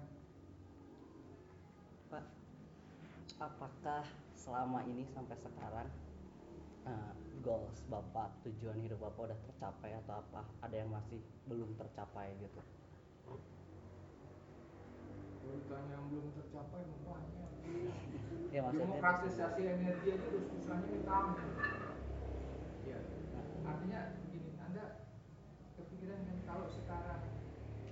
Pak, 2.12 2.26
apakah 3.40 4.04
selama 4.36 4.84
ini 4.88 5.08
sampai 5.16 5.40
sekarang 5.40 5.88
uh, 6.84 7.14
goals 7.40 7.80
Bapak, 7.88 8.36
tujuan 8.44 8.80
hidup 8.84 9.00
Bapak 9.00 9.32
udah 9.32 9.40
tercapai 9.48 9.96
atau 10.04 10.20
apa? 10.20 10.44
Ada 10.68 10.84
yang 10.84 10.92
masih 10.92 11.24
belum 11.48 11.80
tercapai 11.80 12.36
gitu? 12.44 12.60
ditanya 15.50 15.98
yang 15.98 16.06
belum 16.14 16.28
tercapai 16.38 16.82
banyak. 17.02 17.52
Ya 18.54 18.60
maksudnya 18.66 18.86
demokratisasi 18.86 19.62
energi 19.66 20.08
aja 20.14 20.26
udah 20.30 20.44
susahnya 20.46 20.88
minta 20.90 21.14
ampun 21.14 21.89
artinya 23.70 24.18
gini 24.34 24.58
anda 24.58 25.06
kepikiran 25.78 26.26
kan 26.26 26.38
kalau 26.50 26.68
sekarang 26.74 27.22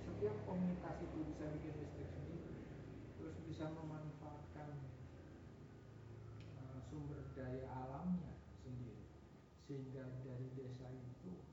setiap 0.02 0.36
komunitas 0.42 0.98
itu 0.98 1.18
bisa 1.22 1.44
bikin 1.54 1.74
listrik 1.78 2.10
sendiri 2.10 2.54
terus 3.18 3.36
bisa 3.46 3.70
memanfaatkan 3.70 4.74
uh, 6.58 6.78
sumber 6.90 7.30
daya 7.38 7.70
alamnya 7.70 8.34
sendiri 8.66 9.06
sehingga 9.70 10.18
dari 10.26 10.50
desa 10.58 10.90
itu 10.90 11.46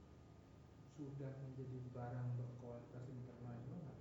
sudah 0.97 1.37
menjadi 1.45 1.77
barang 1.93 2.29
berkualitas 2.39 3.05
internasional 3.11 3.95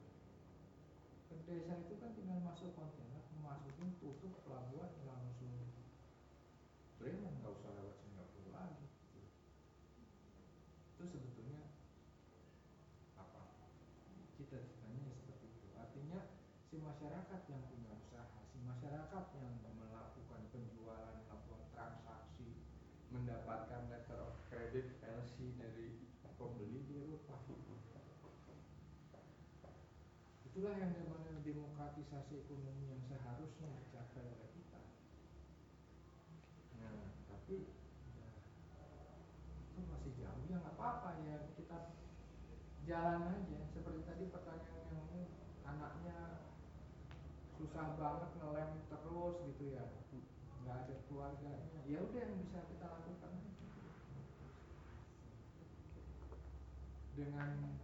desa 1.44 1.76
itu 1.76 1.94
kan 2.00 2.16
tinggal 2.16 2.40
masuk 2.40 2.72
kontainer 2.72 3.20
masukin 3.44 3.92
tutup 4.00 4.32
pelabuhan 4.48 4.88
langsung 5.04 5.52
Bremen 6.96 7.36
nggak 7.44 7.52
usah 7.52 7.68
lewat 7.76 8.00
Singapura 8.00 8.64
lagi 8.64 8.88
itu 10.96 11.04
sebetulnya 11.04 11.68
apa 13.20 13.60
cita-citanya 14.40 15.12
seperti 15.12 15.52
itu 15.52 15.68
artinya 15.76 16.32
si 16.64 16.80
masyarakat 16.80 17.40
yang 17.52 17.62
punya 17.68 17.92
usaha 17.92 18.40
si 18.48 18.58
masyarakat 18.64 19.24
yang 19.36 19.52
melakukan 19.76 20.48
penjualan 20.48 21.20
melakukan 21.28 21.62
transaksi 21.76 22.56
mendapatkan 23.12 23.92
letter 23.92 24.16
of 24.16 24.40
credit 24.48 24.96
LC 25.04 25.52
dari 25.60 26.00
pembeli 26.40 26.88
dia 26.88 27.04
lupa 27.04 27.36
itulah 30.54 30.70
yang 30.78 30.94
namanya 30.94 31.34
demokratisasi 32.14 32.46
ekonomi 32.46 32.94
yang 32.94 33.02
seharusnya 33.10 33.74
dicapai 33.82 34.22
oleh 34.22 34.50
kita. 34.54 34.80
Nah 36.78 37.10
tapi 37.26 37.74
ya, 38.14 38.28
itu 39.74 39.80
masih 39.82 40.12
jauh. 40.22 40.42
Ya 40.46 40.62
nggak 40.62 40.78
apa-apa 40.78 41.18
ya 41.26 41.42
kita 41.58 41.90
jalan 42.86 43.34
aja. 43.34 43.58
Seperti 43.74 44.00
tadi 44.06 44.24
pertanyaan 44.30 44.86
yang 44.94 45.10
anaknya 45.66 46.18
susah 47.58 47.98
banget 47.98 48.30
ngelem 48.38 48.70
terus 48.86 49.34
gitu 49.50 49.64
ya. 49.74 49.84
Nggak 50.62 50.76
ada 50.86 50.94
keluarganya. 51.10 51.82
Ya 51.82 51.98
udah 51.98 52.20
yang 52.22 52.38
bisa 52.38 52.62
kita 52.70 52.86
lakukan 52.94 53.32
dengan 57.18 57.74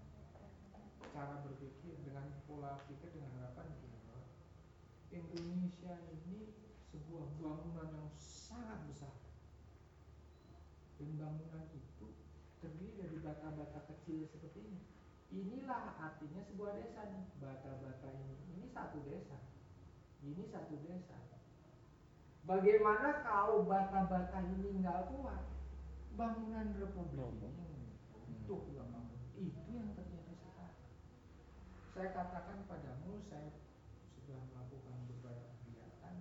cara 1.10 1.42
berpikir 1.42 1.98
dengan 2.06 2.30
pola 2.46 2.78
pikir 2.86 3.10
dengan 3.10 3.30
harapan 3.38 3.66
gini 3.78 3.98
bahwa 4.06 4.26
Indonesia 5.10 5.94
ini 6.06 6.54
sebuah 6.94 7.26
bangunan 7.42 7.90
yang 7.90 8.10
sangat 8.14 8.78
besar 8.86 9.14
dan 11.02 11.10
bangunan 11.18 11.66
itu 11.74 12.14
terdiri 12.62 12.94
dari 12.94 13.18
bata-bata 13.18 13.82
kecil 14.10 14.26
seperti 14.26 14.58
ini. 14.66 14.82
Inilah 15.30 15.94
artinya 16.02 16.42
sebuah 16.42 16.82
desa 16.82 17.06
nih 17.14 17.30
bata-bata 17.38 18.10
ini. 18.10 18.34
Ini 18.50 18.66
satu 18.74 18.98
desa. 19.06 19.38
Ini 20.26 20.42
satu 20.50 20.74
desa. 20.82 21.14
Bagaimana 22.42 23.22
kalau 23.22 23.62
bata-bata 23.62 24.42
ini 24.58 24.82
nggak 24.82 25.14
kuat? 25.14 25.46
Bangunan 26.18 26.74
republik 26.74 27.38
ini 27.46 27.94
untuk 28.26 28.66
itu 29.38 29.70
yang 29.70 29.94
terjadi 29.94 30.34
sekarang. 30.42 30.74
Saya 31.94 32.10
katakan 32.10 32.66
padamu 32.66 33.22
saya 33.30 33.54
sudah 34.18 34.42
melakukan 34.50 35.06
beberapa 35.06 35.54
kegiatan. 35.62 36.16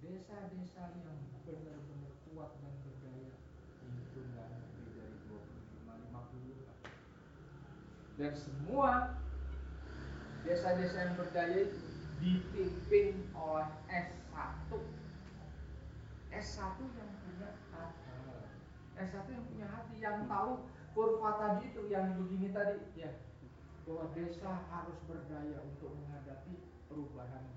Desa-desa 0.00 0.84
yang 1.04 1.20
benar-benar 1.44 2.16
kuat 2.32 2.56
dan 2.64 2.74
berdaya 2.80 3.36
itu 3.82 4.20
nggak 4.32 4.48
lebih 4.56 4.86
dari 4.96 5.18
25 5.28 6.12
50 6.12 6.68
lah 6.68 6.78
dan 8.22 8.34
semua 8.38 9.18
desa-desa 10.46 11.10
yang 11.10 11.14
berdaya 11.18 11.66
dipimpin 12.22 13.18
oleh 13.34 13.66
S1 13.90 14.70
S1 16.30 16.78
yang 16.78 17.10
punya 17.18 17.50
hati 17.74 18.06
S1 18.94 19.26
yang 19.26 19.44
punya 19.50 19.66
hati 19.66 19.94
yang 19.98 20.30
tahu 20.30 20.70
kurva 20.94 21.30
tadi 21.42 21.74
itu 21.74 21.82
yang 21.90 22.14
begini 22.14 22.54
tadi. 22.54 22.78
Ya 22.94 23.10
bahwa 23.82 24.14
desa 24.14 24.62
harus 24.70 24.94
berdaya 25.10 25.58
untuk 25.66 25.90
menghadapi 25.98 26.54
perubahan 26.86 27.50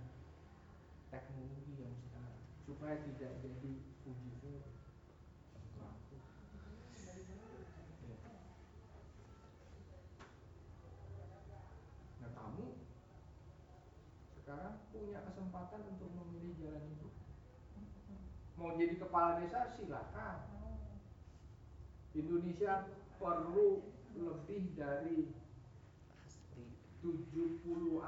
teknologi 1.13 1.77
yang 1.77 1.93
sekarang 1.93 2.41
supaya 2.65 2.97
tidak 3.05 3.31
jadi 3.45 3.71
uji 4.09 4.31
film 4.41 4.65
Nah 12.25 12.31
kamu 12.33 12.67
sekarang 14.55 14.79
punya 14.95 15.19
kesempatan 15.27 15.83
untuk 15.91 16.07
memilih 16.15 16.55
jalan 16.63 16.87
hidup 16.87 17.11
mau 18.55 18.71
jadi 18.79 18.95
kepala 18.95 19.43
desa 19.43 19.75
silakan 19.75 20.55
Indonesia 22.15 22.87
perlu 23.19 23.83
lebih 24.15 24.71
dari 24.79 25.27
74.945 27.03 27.99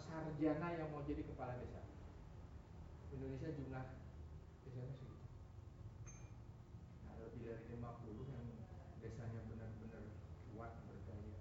sarjana 0.00 0.68
yang 0.72 0.88
mau 0.88 1.04
jadi 1.04 1.28
kepala 1.28 1.60
desa. 1.60 1.84
Indonesia 3.12 3.52
jumlah 3.52 3.84
desanya 4.64 4.96
segitu. 4.96 5.20
Nah, 7.04 7.20
lebih 7.20 7.44
dari 7.44 7.68
50 7.76 8.32
yang 8.32 8.48
desanya 9.04 9.44
benar-benar 9.44 10.08
kuat 10.56 10.72
berdaya. 10.88 11.36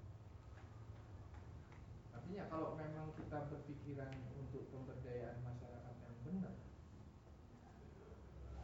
Artinya 2.11 2.39
kalau 2.51 2.75
memang 2.75 3.15
kita 3.15 3.47
berpikiran 3.47 4.11
untuk 4.35 4.67
pemberdayaan 4.75 5.39
masyarakat 5.39 5.95
yang 6.03 6.19
benar, 6.27 6.59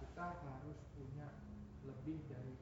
kita 0.04 0.28
harus 0.44 0.76
punya 0.92 1.32
lebih 1.88 2.20
dari 2.28 2.60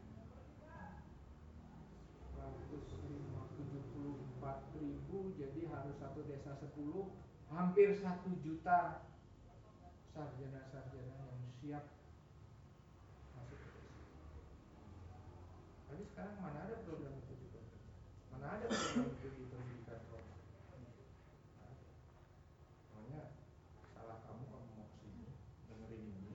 174 2.38 4.78
ribu 4.78 5.34
jadi 5.34 5.66
harus 5.74 5.98
satu 5.98 6.22
desa 6.30 6.54
10 6.62 6.78
hampir 7.50 7.98
satu 7.98 8.30
juta 8.46 9.10
sarjana-sarjana 10.14 11.26
yang 11.26 11.42
siap 11.58 11.90
masuk 13.34 13.58
ke 13.58 13.70
desa. 13.82 14.06
Tapi 15.90 16.06
sekarang 16.14 16.38
mana 16.38 16.70
ada 16.70 16.86
program 16.86 17.18
itu 17.18 17.34
di 17.34 17.50
mana 18.30 18.62
ada 18.62 18.70
program 18.70 19.10
itu 19.10 19.28
di 19.34 19.44
pendidikan 19.50 20.06
makanya 23.06 23.38
salah 23.94 24.18
kamu 24.26 24.44
kamu 24.50 24.68
mau 24.76 24.88
ke 24.90 24.98
sini 25.04 25.28
dengerin 25.70 26.04
ini 26.10 26.34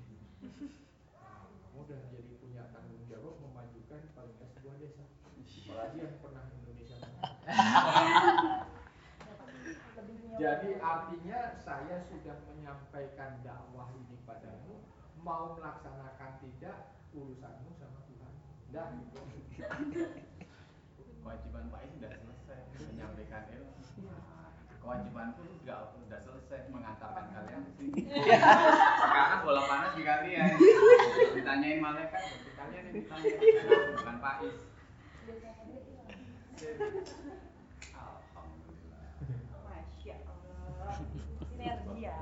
nah, 1.18 1.50
kamu 1.50 1.82
udah 1.82 2.00
jadi 2.14 2.32
punya 2.38 2.62
tanggung 2.70 3.04
jawab 3.10 3.34
memajukan 3.42 4.00
paling 4.14 4.36
nggak 4.38 4.50
sebuah 4.54 4.76
desa 4.78 5.04
apalagi 5.40 5.98
yang 5.98 6.16
pernah 6.22 6.44
Indonesia 6.52 6.96
jadi 10.40 10.70
artinya 10.80 11.40
saya 11.60 12.00
sudah 12.08 12.36
menyampaikan 12.48 13.44
dakwah 13.44 13.92
ini 13.92 14.16
padamu 14.24 14.80
mau 15.20 15.52
melaksanakan 15.52 16.40
tidak 16.40 16.96
urusanmu 17.12 17.76
sama 17.76 18.00
Tuhan. 18.08 18.32
Dah 18.72 18.88
gitu. 18.96 19.20
Kewajiban 21.20 21.68
Pak 21.68 21.84
Is 21.84 21.92
sudah 22.00 22.12
selesai 22.16 22.60
menyampaikan 22.88 23.44
ilmu 23.52 23.80
kewajibanku 24.80 25.44
juga 25.60 25.92
sudah 25.92 26.18
selesai 26.24 26.72
mengantarkan 26.72 27.28
kalian 27.36 27.60
ke 27.68 27.72
sini. 27.76 28.00
Sekarang 28.96 29.44
bola 29.44 29.62
panas 29.68 29.92
di 29.92 30.02
kalian 30.02 30.56
ditanyain 31.36 31.84
malaikat 31.84 32.32
kalian 32.56 32.88
yang 32.88 32.94
ditanya 32.96 33.32
bukan 34.00 34.16
Pak 34.24 34.36
Is 34.48 34.56
Alhamdulillah 37.92 39.04
Masya 39.68 40.16
Allah. 40.24 40.96
Sinergi 41.44 42.00
ya. 42.04 42.18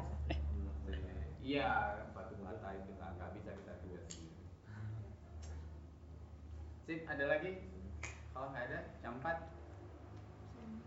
Iya 1.49 2.05
batu 2.13 2.37
bata 2.45 2.77
itu 2.77 2.93
nggak 2.93 3.11
nggak 3.17 3.31
bisa 3.41 3.51
kita 3.57 3.73
duet 3.81 4.05
sendiri 4.13 4.45
sip 6.85 7.05
ada 7.09 7.25
lagi? 7.29 7.53
Kalau 8.37 8.49
nggak 8.53 8.65
ada 8.69 8.81
jam 9.01 9.17
4 9.21 9.49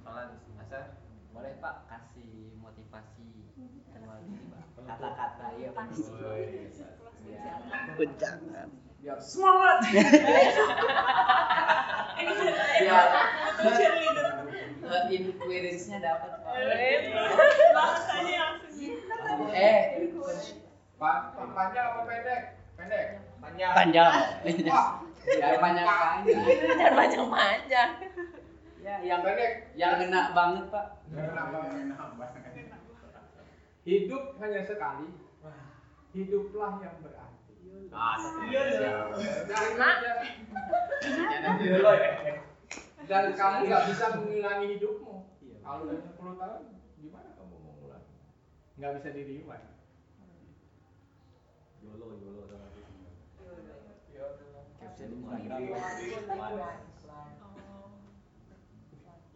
sholat 0.06 0.30
asar. 0.62 0.98
Boleh 1.34 1.54
pak 1.58 1.88
kasih 1.90 2.58
motivasi 2.62 3.50
kembali 3.90 4.54
pak. 4.54 4.66
Kata-kata 4.86 5.48
ya 5.58 5.70
pak. 5.74 5.86
Jangan. 8.22 8.70
biar 9.02 9.18
semangat. 9.18 9.78
Biar 12.82 13.10
inquiries-nya 15.10 15.98
dapat 16.06 16.32
pak. 16.46 16.54
Eh 16.54 17.14
Pak, 17.74 17.94
Pak 21.02 21.34
panjang 21.34 21.86
apa 21.90 22.02
pendek? 22.06 22.42
Pendek. 22.78 23.06
Panjang. 23.42 23.72
Panjang. 23.74 24.12
Jangan 25.22 25.60
panjang 25.62 25.86
panjang 25.86 26.40
Jangan 26.78 26.94
panjang-panjang. 26.98 27.90
ya 28.82 28.96
yang 29.06 29.22
pendek. 29.22 29.70
yang 29.78 30.02
ngena 30.02 30.34
banget 30.34 30.66
pak? 30.74 30.86
Enak 31.14 31.48
Hidup 33.82 34.38
hanya 34.38 34.62
sekali. 34.62 35.10
Hiduplah 36.14 36.74
yang 36.86 36.96
berarti. 37.02 37.54
ah 37.90 38.18
Iya. 38.46 38.62
Dan, 39.50 39.64
Jangan 43.10 43.26
dan 43.34 43.34
kamu 43.34 43.58
nggak 43.68 43.84
bisa 43.90 44.06
mengulangi 44.22 44.66
hidupmu. 44.78 45.16
Kalau 45.62 45.86
udah 45.88 45.98
10 45.98 46.42
tahun, 46.42 46.62
gimana 47.00 47.30
kamu 47.38 47.54
mau 47.58 47.74
mengulangi? 47.74 48.12
Nggak 48.82 48.98
bisa 48.98 49.14
di 49.14 49.22
rewind. 49.30 49.68
YOLO 51.86 52.18
YOLO 52.18 52.42
sama 52.50 52.66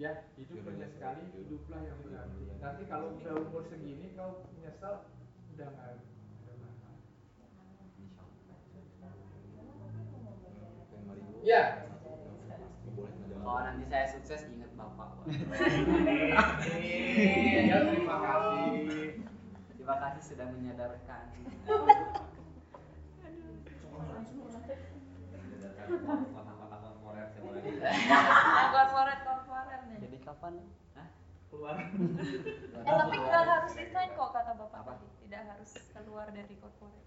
Ya, 0.01 0.26
hidup 0.34 0.65
hanya 0.65 0.89
sekali, 0.89 1.30
hiduplah 1.38 1.77
yang 1.85 2.01
berarti. 2.01 2.41
Nanti 2.57 2.84
kalau 2.89 3.22
udah 3.22 3.38
umur 3.38 3.69
segini 3.69 4.17
kau 4.17 4.49
menyesal, 4.57 5.13
udah 5.53 5.67
nggak 5.77 5.88
ada 5.93 6.53
masalah. 6.57 6.97
Ya. 11.45 11.85
kalau 13.45 13.61
nanti 13.61 13.85
saya 13.93 14.09
sukses 14.09 14.41
ingat 14.49 14.73
bapak 14.73 15.05
pak. 15.22 15.30
Ya, 17.69 17.77
terima 17.93 18.17
kasih. 18.26 19.24
Terima 19.86 20.02
kasih 20.02 20.24
sudah 20.34 20.49
menyadarkan 20.49 21.30
Korporat 28.74 29.20
korporat 29.22 29.82
nih. 29.86 29.98
Jadi 30.02 30.18
kapan? 30.26 30.53
Hah? 30.98 31.07
keluar 31.53 31.78
Eh 32.82 32.94
tapi 32.98 33.16
nggak 33.22 33.45
harus 33.45 33.72
resign 33.78 34.10
kok 34.18 34.34
kata 34.34 34.52
bapak 34.57 34.80
Apa? 34.82 34.98
tadi. 34.98 35.07
Tidak 35.22 35.41
harus 35.53 35.72
keluar 35.94 36.28
dari 36.34 36.56
korporat. 36.57 37.06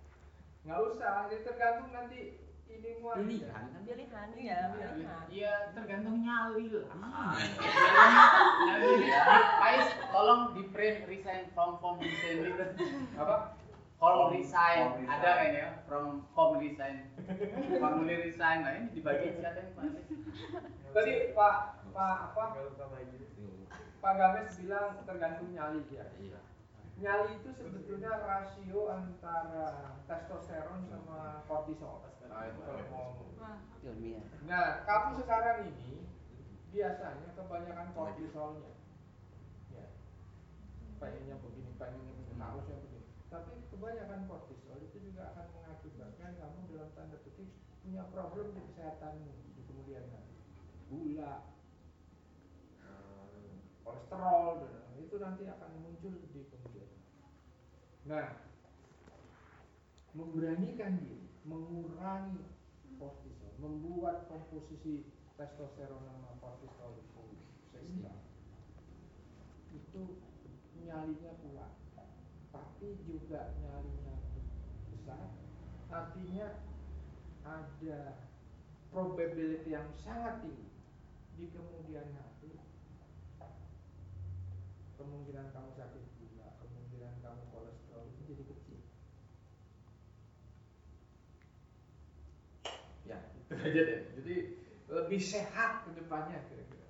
Nggak 0.62 0.78
usah, 0.94 1.26
ini 1.34 1.42
tergantung 1.42 1.90
nanti. 1.90 2.20
Pilihan 2.68 3.64
kan 3.72 3.82
Pilihan 3.88 4.28
ya, 4.36 4.58
pilihan. 4.76 5.24
Iya, 5.32 5.54
tergantung 5.72 6.20
nyali 6.20 6.64
lah. 6.68 6.92
nyali 8.68 8.90
ya. 9.08 9.22
Guys, 9.58 9.88
tolong 10.12 10.42
di 10.52 10.62
print 10.68 11.08
resign 11.08 11.48
from 11.56 11.80
form 11.80 11.96
resign. 12.04 12.52
Apa? 13.16 13.56
Form 13.98 14.30
resign, 14.30 15.08
ada 15.10 15.28
kayaknya 15.42 15.82
from 15.88 16.22
form 16.36 16.60
resign. 16.62 17.10
Formulir 17.82 18.30
resign, 18.30 18.62
nah 18.62 18.72
ini 18.78 18.94
dibagi 18.94 19.34
siapa 19.40 19.58
yang 19.58 19.74
Pak? 19.74 19.84
Tadi 20.94 21.12
Pak 21.34 21.56
Pak 21.90 22.16
apa? 22.30 22.44
Pak 23.98 24.12
Games 24.14 24.54
bilang 24.62 25.02
tergantung 25.02 25.50
nyali 25.50 25.82
ya. 25.90 26.06
Iya. 26.14 26.38
Nyali 26.98 27.38
itu 27.38 27.50
sebetulnya 27.54 28.10
rasio 28.26 28.90
antara 28.90 29.98
testosteron 30.10 30.82
sama 30.90 31.46
kortisol. 31.46 32.02
Nah, 32.26 32.42
itu 32.50 32.60
kalau 32.60 32.84
mau 32.90 33.08
Ilmiah. 33.82 34.20
Nah, 34.44 34.82
kamu 34.84 35.22
sekarang 35.22 35.70
ini 35.70 36.04
biasanya 36.74 37.28
kebanyakan 37.38 37.88
kortisolnya. 37.96 38.72
Ya. 39.72 39.86
Pengennya 41.00 41.38
begini, 41.40 41.70
pengennya 41.78 42.12
begini, 42.18 42.34
harusnya 42.36 42.76
begini. 42.82 43.08
Tapi 43.30 43.52
kebanyakan 43.72 44.20
kortisol 44.28 44.78
itu 44.82 44.98
juga 45.08 45.32
akan 45.32 45.46
mengakibatkan 45.54 46.30
kamu 46.36 46.58
dalam 46.74 46.90
tanda 46.98 47.16
petik 47.22 47.48
punya 47.80 48.04
problem 48.12 48.52
di 48.52 48.60
kesehatanmu 48.68 49.32
di 49.56 49.62
kemudian 49.64 50.04
hari. 50.12 50.36
Gula, 50.88 51.34
eh, 52.84 53.52
kolesterol, 53.84 54.66
dan 54.66 54.92
itu 55.00 55.16
nanti 55.16 55.42
akan 55.48 55.70
muncul 55.80 56.12
di 56.12 56.40
kemudian 56.52 56.88
hari. 56.92 57.08
Nah, 58.08 58.40
memberanikan 60.16 60.96
diri, 60.96 61.28
mengurangi 61.44 62.40
kortisol, 62.96 63.52
membuat 63.60 64.26
komposisi 64.32 65.04
testosteron 65.36 66.02
sama 66.08 66.32
kortisol 66.40 66.98
itu 66.98 67.24
seimbang. 67.70 68.24
Itu 69.70 70.24
nyalinya 70.82 71.32
kuat, 71.44 71.72
tapi 72.50 72.96
juga 73.04 73.54
nyalinya 73.60 74.16
besar. 74.90 75.28
Artinya 75.92 76.64
ada 77.44 78.24
probability 78.88 79.70
yang 79.76 79.88
sangat 80.00 80.42
tinggi 80.42 80.68
di 81.38 81.44
kemudian 81.52 82.08
hari 82.16 82.56
kemungkinan 84.98 85.54
kamu 85.54 85.70
sakit 85.78 86.04
gula, 86.18 86.58
kemungkinan 86.58 87.14
kamu 87.22 87.42
kolesterol 87.54 88.04
itu 88.10 88.20
jadi 88.34 88.44
kecil. 88.50 88.80
Ya, 93.58 93.66
itu 93.66 93.74
aja 93.74 93.80
deh. 93.90 94.00
Jadi 94.22 94.36
lebih 94.86 95.18
sehat 95.18 95.82
ke 95.82 95.90
depannya 95.98 96.38
kira-kira. 96.46 96.86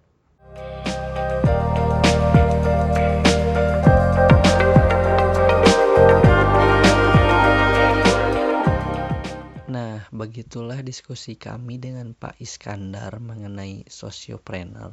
Nah, 9.73 10.05
begitulah 10.13 10.85
diskusi 10.85 11.41
kami 11.41 11.81
dengan 11.81 12.13
Pak 12.13 12.37
Iskandar 12.37 13.17
mengenai 13.17 13.89
sosiopreneur. 13.89 14.93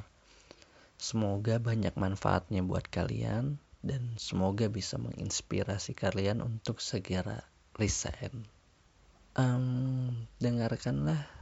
Semoga 0.95 1.60
banyak 1.60 1.99
manfaatnya 1.99 2.64
buat 2.64 2.88
kalian 2.88 3.60
dan 3.84 4.15
semoga 4.15 4.72
bisa 4.72 4.95
menginspirasi 4.95 5.91
kalian 5.91 6.39
untuk 6.39 6.80
segera 6.80 7.43
resign. 7.76 8.47
Em, 9.35 10.15
dengarkanlah 10.39 11.35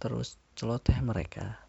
terus 0.00 0.36
celoteh 0.54 0.98
mereka 1.00 1.60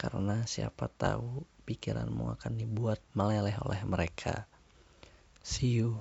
karena 0.00 0.48
siapa 0.48 0.88
tahu 0.88 1.44
pikiranmu 1.68 2.34
akan 2.40 2.52
dibuat 2.56 2.98
meleleh 3.12 3.54
oleh 3.60 3.80
mereka. 3.84 4.48
See 5.44 5.78
you. 5.78 6.00